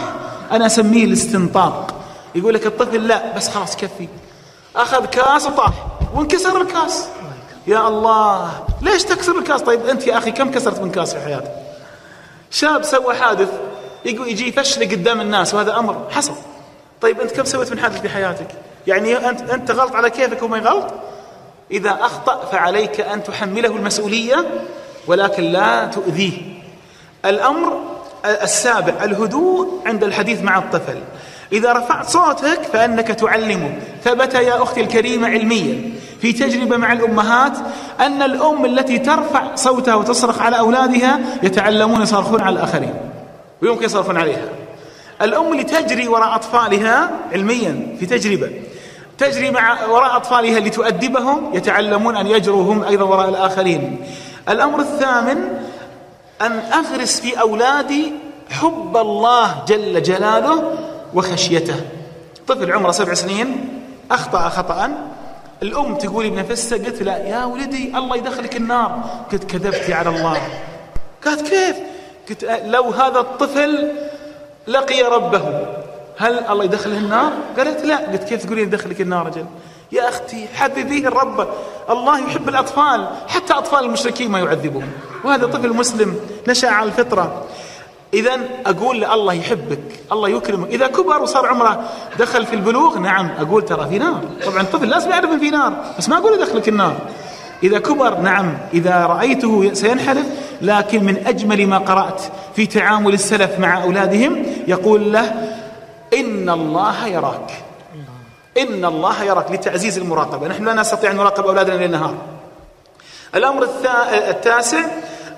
أنا 0.52 0.66
أسميه 0.66 1.06
الاستنطاق. 1.06 1.94
يقول 2.36 2.54
لك 2.54 2.66
الطفل 2.66 3.08
لا 3.08 3.36
بس 3.36 3.50
خلاص 3.50 3.76
كفي. 3.76 4.08
أخذ 4.76 5.06
كاس 5.06 5.46
وطاح 5.48 5.74
وانكسر 6.16 6.62
الكاس. 6.62 7.08
يا 7.68 7.88
الله 7.88 8.52
ليش 8.82 9.04
تكسر 9.04 9.38
الكاس؟ 9.38 9.62
طيب 9.62 9.86
أنت 9.86 10.08
يا 10.08 10.18
أخي 10.18 10.32
كم 10.32 10.52
كسرت 10.52 10.80
من 10.82 10.92
كاس 10.92 11.14
في 11.16 11.22
حياتك؟ 11.26 11.52
شاب 12.52 12.84
سوى 12.84 13.16
حادث 13.16 13.50
يجي 14.08 14.48
يفشل 14.48 14.92
قدام 14.92 15.22
الناس 15.22 15.54
وهذا 15.54 15.78
أمر 15.78 16.08
حصل. 16.12 16.34
طيب 17.02 17.22
أنت 17.22 17.32
كم 17.32 17.46
سويت 17.46 17.72
من 17.72 17.80
حادث 17.80 18.02
في 18.02 18.10
حياتك؟ 18.10 18.48
يعني 18.88 19.30
أنت, 19.30 19.50
أنت 19.50 19.72
غلط 19.72 19.96
على 19.96 20.10
كيفك 20.10 20.44
وما 20.44 20.60
غلط 20.60 20.94
إذا 21.72 21.98
أخطأ 22.02 22.46
فعليك 22.52 23.02
أن 23.02 23.24
تحمله 23.24 23.76
المسؤولية 23.76 24.46
ولكن 25.08 25.44
لا 25.44 25.86
تؤذيه. 25.86 26.42
الأمر 27.26 27.82
السابع 28.26 29.04
الهدوء 29.04 29.82
عند 29.86 30.04
الحديث 30.04 30.42
مع 30.42 30.58
الطفل. 30.58 30.98
إذا 31.52 31.74
رفعت 31.74 32.10
صوتك 32.10 32.62
فأنك 32.74 33.08
تعلمه. 33.08 33.80
ثبت 34.04 34.34
يا 34.34 34.64
أختي 34.64 34.82
الكريمة 34.82 35.28
علميا 35.28 35.92
في 36.22 36.34
تجربة 36.34 36.78
مع 36.78 36.94
الأمهات 36.94 37.58
أن 38.00 38.22
الأم 38.22 38.66
التي 38.66 39.00
ترفع 39.00 39.56
صوتها 39.56 39.96
وتصرخ 39.96 40.42
على 40.42 40.60
أولادها 40.60 41.20
يتعلمون 41.44 42.02
يصرخون 42.02 42.42
على 42.42 42.56
الآخرين. 42.56 42.94
ويمكن 43.62 43.86
يصرخون 43.86 44.18
عليها؟ 44.18 44.50
الأم 45.22 45.52
اللي 45.52 45.64
تجري 45.64 46.08
وراء 46.08 46.36
أطفالها 46.36 47.12
علميا 47.34 47.98
في 48.00 48.06
تجربة. 48.06 48.52
تجري 49.18 49.52
مع 49.52 49.86
وراء 49.86 50.16
أطفالها 50.16 50.60
لتؤدبهم 50.60 51.56
يتعلمون 51.56 52.16
أن 52.16 52.28
يجروا 52.28 52.74
هم 52.74 52.84
أيضا 52.84 53.06
وراء 53.06 53.30
الآخرين. 53.30 54.06
الأمر 54.50 54.80
الثامن 54.80 55.38
أن 56.42 56.52
أغرس 56.52 57.20
في 57.20 57.40
أولادي 57.40 58.12
حب 58.50 58.98
الله 58.98 59.64
جل 59.68 60.04
جلاله 60.04 60.74
وخشيته. 61.14 61.76
طفل 62.48 62.72
عمره 62.72 62.92
سبع 62.92 63.14
سنين 63.14 63.70
أخطأ 64.12 64.50
خطأ. 64.50 64.92
الأم 65.64 65.96
تقولي 65.96 66.30
بنفسها 66.30 66.78
قلت 66.78 67.04
لا 67.04 67.18
يا 67.18 67.46
ولدي 67.46 67.98
الله 67.98 68.16
يدخلك 68.16 68.56
النار. 68.56 69.04
قلت 69.32 69.44
كذبتي 69.44 69.94
على 69.94 70.10
الله. 70.10 70.42
قالت 71.26 71.42
كيف؟ 71.42 71.76
قلت 72.30 72.62
لو 72.66 72.84
هذا 72.84 73.20
الطفل 73.20 73.92
لقي 74.68 75.02
ربه 75.02 75.68
هل 76.18 76.40
الله 76.50 76.64
يدخله 76.64 76.98
النار؟ 76.98 77.32
قالت 77.58 77.86
لا. 77.86 77.98
قلت 77.98 78.24
كيف 78.24 78.46
تقولين 78.46 78.68
يدخلك 78.68 79.02
النار 79.02 79.28
رجل 79.28 79.46
يا 79.92 80.10
أختي 80.10 80.48
حببيه 80.54 81.08
الرب 81.08 81.48
الله 81.90 82.20
يحب 82.20 82.50
الأطفال 82.50 83.08
حتى 83.28 83.54
أطفال 83.54 83.86
المشركين 83.86 84.32
ما 84.32 84.40
يعذبهم. 84.40 84.92
وهذا 85.24 85.48
طفل 85.48 85.74
مسلم 85.74 86.16
نشأ 86.48 86.68
على 86.68 86.88
الفطرة. 86.88 87.46
إذا 88.14 88.40
أقول 88.66 89.06
الله 89.06 89.34
يحبك 89.34 89.80
الله 90.12 90.30
يكرمك. 90.30 90.70
إذا 90.70 90.88
كبر 90.88 91.22
وصار 91.22 91.46
عمره 91.46 91.84
دخل 92.20 92.46
في 92.46 92.54
البلوغ 92.56 93.00
نعم 93.00 93.32
أقول 93.40 93.66
ترى 93.66 93.88
في 93.90 94.00
نار. 94.00 94.22
طبعا 94.46 94.62
الطفل 94.62 94.90
لازم 94.90 95.10
يعرف 95.10 95.30
في 95.30 95.50
نار 95.50 95.74
بس 95.98 96.10
ما 96.10 96.18
أقول 96.18 96.34
يدخلك 96.34 96.70
النار. 96.70 96.96
إذا 97.64 97.80
كبر 97.80 98.18
نعم 98.18 98.58
إذا 98.74 99.06
رأيته 99.06 99.74
سينحرف. 99.74 100.26
لكن 100.62 101.04
من 101.04 101.28
أجمل 101.28 101.68
ما 101.68 101.78
قرأت 101.78 102.22
في 102.56 102.66
تعامل 102.66 103.14
السلف 103.14 103.60
مع 103.60 103.84
أولادهم 103.84 104.44
يقول 104.68 105.14
له 105.14 105.34
إن 106.14 106.50
الله 106.50 107.08
يراك. 107.08 107.52
إن 108.58 108.86
الله 108.86 109.24
يراك 109.24 109.52
لتعزيز 109.52 109.98
المراقبة. 109.98 110.48
نحن 110.48 110.66
لا 110.66 110.74
نستطيع 110.74 111.12
أن 111.12 111.16
نراقب 111.16 111.46
أولادنا 111.46 111.76
ليل 111.76 111.92
نهار. 111.92 112.16
الأمر 113.36 113.68
التاسع 114.30 114.80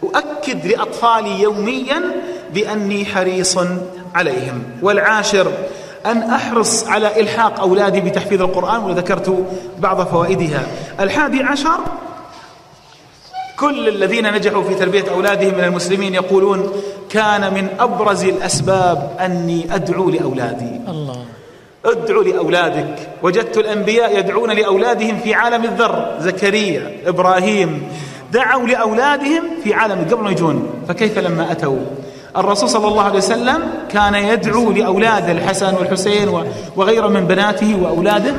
أؤكد 0.04 0.66
لأطفالي 0.66 1.42
يوميا 1.42 2.02
بأني 2.54 3.06
حريص 3.06 3.58
عليهم. 4.16 4.64
والعاشر 4.82 5.52
أن 6.06 6.24
أحرص 6.24 6.88
على 6.88 7.22
إلحاق 7.22 7.60
أولادي 7.60 8.02
بتحفيظ 8.02 8.42
القرآن 8.42 8.84
وذكرت 8.84 9.46
بعض 9.78 10.08
فوائدها. 10.08 10.64
الحادي 11.00 11.44
عشر 11.44 11.80
كل 13.60 13.88
الذين 13.88 14.34
نجحوا 14.34 14.64
في 14.64 14.76
تربية 14.76 15.04
أولادهم 15.12 15.54
من 15.54 15.64
المسلمين 15.64 16.14
يقولون 16.14 16.70
كان 17.10 17.54
من 17.54 17.68
أبرز 17.80 18.24
الأسباب 18.24 19.18
أني 19.20 19.76
أدعو 19.76 20.10
لأولادي. 20.10 20.72
الله. 20.88 21.26
أدعو 21.86 22.22
لأولادك. 22.22 22.96
وجدت 23.24 23.58
الأنبياء 23.58 24.20
يدعون 24.20 24.52
لأولادهم 24.52 25.18
في 25.24 25.34
عالم 25.34 25.64
الذر. 25.64 26.16
زكريا 26.20 26.98
إبراهيم 27.06 27.84
دعوا 28.34 28.68
لأولادهم 28.68 29.44
في 29.64 29.74
عالم 29.74 30.08
قبل 30.12 30.32
يجون 30.32 30.70
فكيف 30.88 31.20
لما 31.20 31.52
أتوا؟ 31.52 31.80
الرسول 32.38 32.70
صلى 32.70 32.88
الله 32.88 33.04
عليه 33.04 33.18
وسلم 33.18 33.64
كان 33.90 34.16
يدعو 34.16 34.72
لأولاده 34.72 35.32
الحسن 35.32 35.76
والحسين 35.76 36.30
وغيره 36.76 37.08
من 37.08 37.26
بناته 37.28 37.78
وأولاده. 37.82 38.34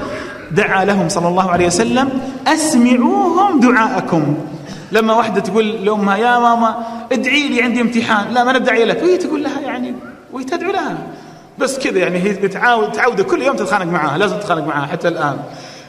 دعا 0.51 0.85
لهم 0.85 1.09
صلى 1.09 1.29
الله 1.29 1.51
عليه 1.51 1.67
وسلم 1.67 2.09
أسمعوهم 2.47 3.61
دعاءكم. 3.61 4.35
لما 4.93 5.15
واحدة 5.15 5.41
تقول 5.41 5.85
لأمها 5.85 6.17
يا 6.17 6.39
ماما 6.39 6.75
ادعي 7.13 7.49
لي 7.49 7.63
عندي 7.63 7.81
امتحان. 7.81 8.35
لا 8.35 8.45
ما 8.45 8.59
ندعي 8.59 8.85
لك. 8.85 9.03
وهي 9.03 9.17
تقول 9.17 9.43
لها 9.43 9.61
يعني 9.61 9.95
وهي 10.33 10.45
تدعو 10.45 10.73
لها. 10.73 10.99
بس 11.59 11.79
كذا 11.79 11.99
يعني 11.99 12.19
هي 12.19 12.33
بتعاود 12.33 12.93
تعود 12.93 13.21
كل 13.21 13.43
يوم 13.43 13.57
تتخانق 13.57 13.93
معاها 13.93 14.19
لازم 14.19 14.37
تتخانق 14.37 14.67
معاها 14.67 14.87
حتى 14.87 15.09
الآن. 15.09 15.37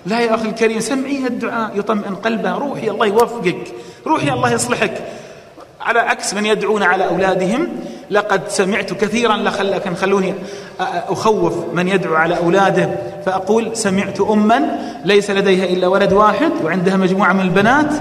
لا 0.05 0.19
يا 0.19 0.35
أخي 0.35 0.49
الكريم 0.49 0.79
سمعيها 0.79 1.27
الدعاء 1.27 1.71
يطمئن 1.75 2.15
قلبها 2.15 2.55
روحي 2.55 2.89
الله 2.89 3.05
يوفقك 3.05 3.73
روحي 4.07 4.31
الله 4.31 4.51
يصلحك. 4.51 4.93
على 5.81 5.99
عكس 5.99 6.33
من 6.33 6.45
يدعون 6.45 6.83
على 6.83 7.07
أولادهم 7.07 7.67
لقد 8.11 8.41
سمعت 8.47 8.93
كثيرا 8.93 9.37
لكن 9.61 9.95
خلوني 9.95 10.33
أخوف 11.09 11.53
من 11.73 11.87
يدعو 11.87 12.15
على 12.15 12.37
أولاده. 12.37 12.89
فأقول 13.25 13.77
سمعت 13.77 14.21
أما 14.21 14.79
ليس 15.05 15.31
لديها 15.31 15.65
إلا 15.65 15.87
ولد 15.87 16.13
واحد 16.13 16.51
وعندها 16.63 16.97
مجموعة 16.97 17.33
من 17.33 17.41
البنات. 17.41 17.93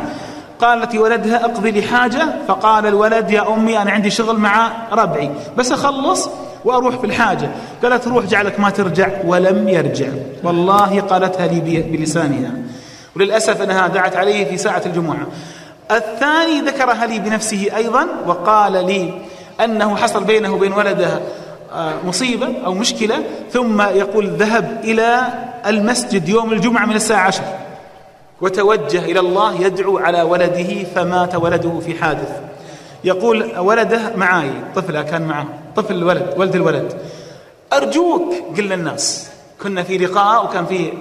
قالت 0.61 0.95
لولدها 0.95 1.45
اقضي 1.45 1.71
لي 1.71 1.83
حاجة؟ 1.83 2.27
فقال 2.49 2.87
الولد 2.87 3.31
يا 3.31 3.55
أمي 3.55 3.79
أنا 3.83 3.91
عندي 3.91 4.11
شغل 4.11 4.37
مع 4.37 4.73
ربعي. 4.93 5.31
بس 5.57 5.73
أخلص 5.73 6.31
وأروح 6.65 6.97
في 6.97 7.07
الحاجة. 7.07 7.51
قالت 7.83 8.09
روح 8.09 8.25
جعلك 8.25 8.61
ما 8.61 8.71
ترجع 8.71 9.09
ولم 9.25 9.69
يرجع. 9.69 10.09
والله 10.43 11.01
قالتها 11.01 11.47
لي 11.47 11.83
بلسانها. 11.83 12.51
وللأسف 13.17 13.63
أنها 13.63 13.89
دعت 13.89 14.17
عليه 14.17 14.45
في 14.45 14.57
ساعة 14.57 14.83
الجمعة. 14.87 15.27
الثاني 15.91 16.61
ذكرها 16.61 17.07
لي 17.07 17.19
بنفسه 17.19 17.67
أيضا 17.77 18.07
وقال 18.27 18.73
لي 18.73 19.15
أنه 19.65 19.97
حصل 19.97 20.25
بينه 20.25 20.55
وبين 20.55 20.73
ولده 20.73 21.21
آه، 21.73 21.95
مصيبة 22.05 22.49
أو 22.67 22.75
مشكلة 22.75 23.25
ثم 23.53 23.83
يقول 23.83 24.27
ذهب 24.27 24.81
إلى 24.85 25.21
المسجد 25.67 26.29
يوم 26.29 26.53
الجمعة 26.53 26.87
من 26.87 26.97
الساعة 26.97 27.27
عشر. 27.27 27.43
وتوجه 28.41 29.05
إلى 29.05 29.21
الله 29.21 29.61
يدعو 29.61 29.99
على 29.99 30.23
ولده 30.23 30.85
فمات 30.95 31.35
ولده 31.35 31.81
في 31.81 31.95
حادث. 31.95 32.41
يقول 33.05 33.59
ولده 33.59 34.01
معاي 34.17 34.51
طفله 34.75 35.03
كان 35.03 35.23
معه 35.23 35.47
طفل 35.77 35.95
الولد 35.95 36.35
ولد 36.37 36.55
الولد. 36.55 36.93
أرجوك 37.73 38.35
قل 38.57 38.65
للناس 38.65 39.29
كنا 39.63 39.83
في 39.83 39.99
لقاء 39.99 40.45
وكان 40.45 40.67
في 40.67 40.93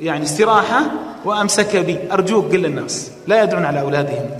يعني 0.00 0.24
استراحة 0.24 0.80
وأمسك 1.24 1.76
بي. 1.76 1.98
أرجوك 2.12 2.52
قل 2.52 2.58
للناس 2.58 3.10
لا 3.26 3.42
يدعون 3.42 3.64
على 3.64 3.80
أولادهم. 3.80 4.30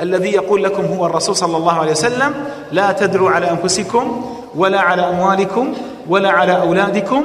الذي 0.00 0.30
يقول 0.30 0.64
لكم 0.64 0.84
هو 0.84 1.06
الرسول 1.06 1.36
صلى 1.36 1.56
الله 1.56 1.72
عليه 1.72 1.92
وسلم 1.92 2.34
لا 2.72 2.92
تدعوا 2.92 3.30
على 3.30 3.50
أنفسكم 3.50 4.34
ولا 4.54 4.80
على 4.80 5.02
أموالكم 5.02 5.74
ولا 6.08 6.30
على 6.30 6.60
أولادكم 6.60 7.22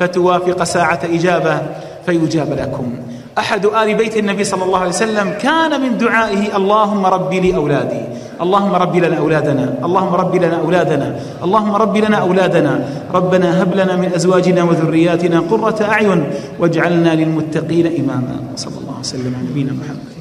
فتوافق 0.00 0.64
ساعة 0.64 1.00
إجابة 1.04 1.62
فيجاب 2.06 2.52
لكم. 2.52 2.96
أحد 3.38 3.66
آل 3.66 3.94
بيت 3.94 4.16
النبي 4.16 4.44
صلى 4.44 4.64
الله 4.64 4.78
عليه 4.78 4.96
وسلم 4.96 5.30
كان 5.40 5.80
من 5.80 5.98
دعائه 5.98 6.56
اللهم 6.56 7.06
ربي 7.06 7.40
لي 7.40 7.56
أولادي 7.56 8.02
اللهم 8.40 8.74
ربي 8.74 9.00
لنا 9.00 9.16
أولادنا 9.18 9.74
اللهم 9.84 10.14
ربي 10.14 10.38
لنا 10.38 10.56
أولادنا 10.60 11.08
اللهم 11.44 11.74
ربي 11.74 12.00
لنا 12.00 12.16
أولادنا 12.16 12.72
ربنا 13.14 13.62
هب 13.62 13.74
لنا 13.74 13.96
من 13.96 14.08
أزواجنا 14.14 14.62
وذرياتنا 14.64 15.40
قرة 15.40 15.78
أعين 15.82 16.20
واجعلنا 16.60 17.14
للمتقين 17.14 17.86
إماما 18.00 18.36
صلى 18.56 18.76
الله 18.80 18.96
وسلم 19.00 19.32
على 19.38 19.48
نبينا 19.50 19.72
محمد. 19.72 20.12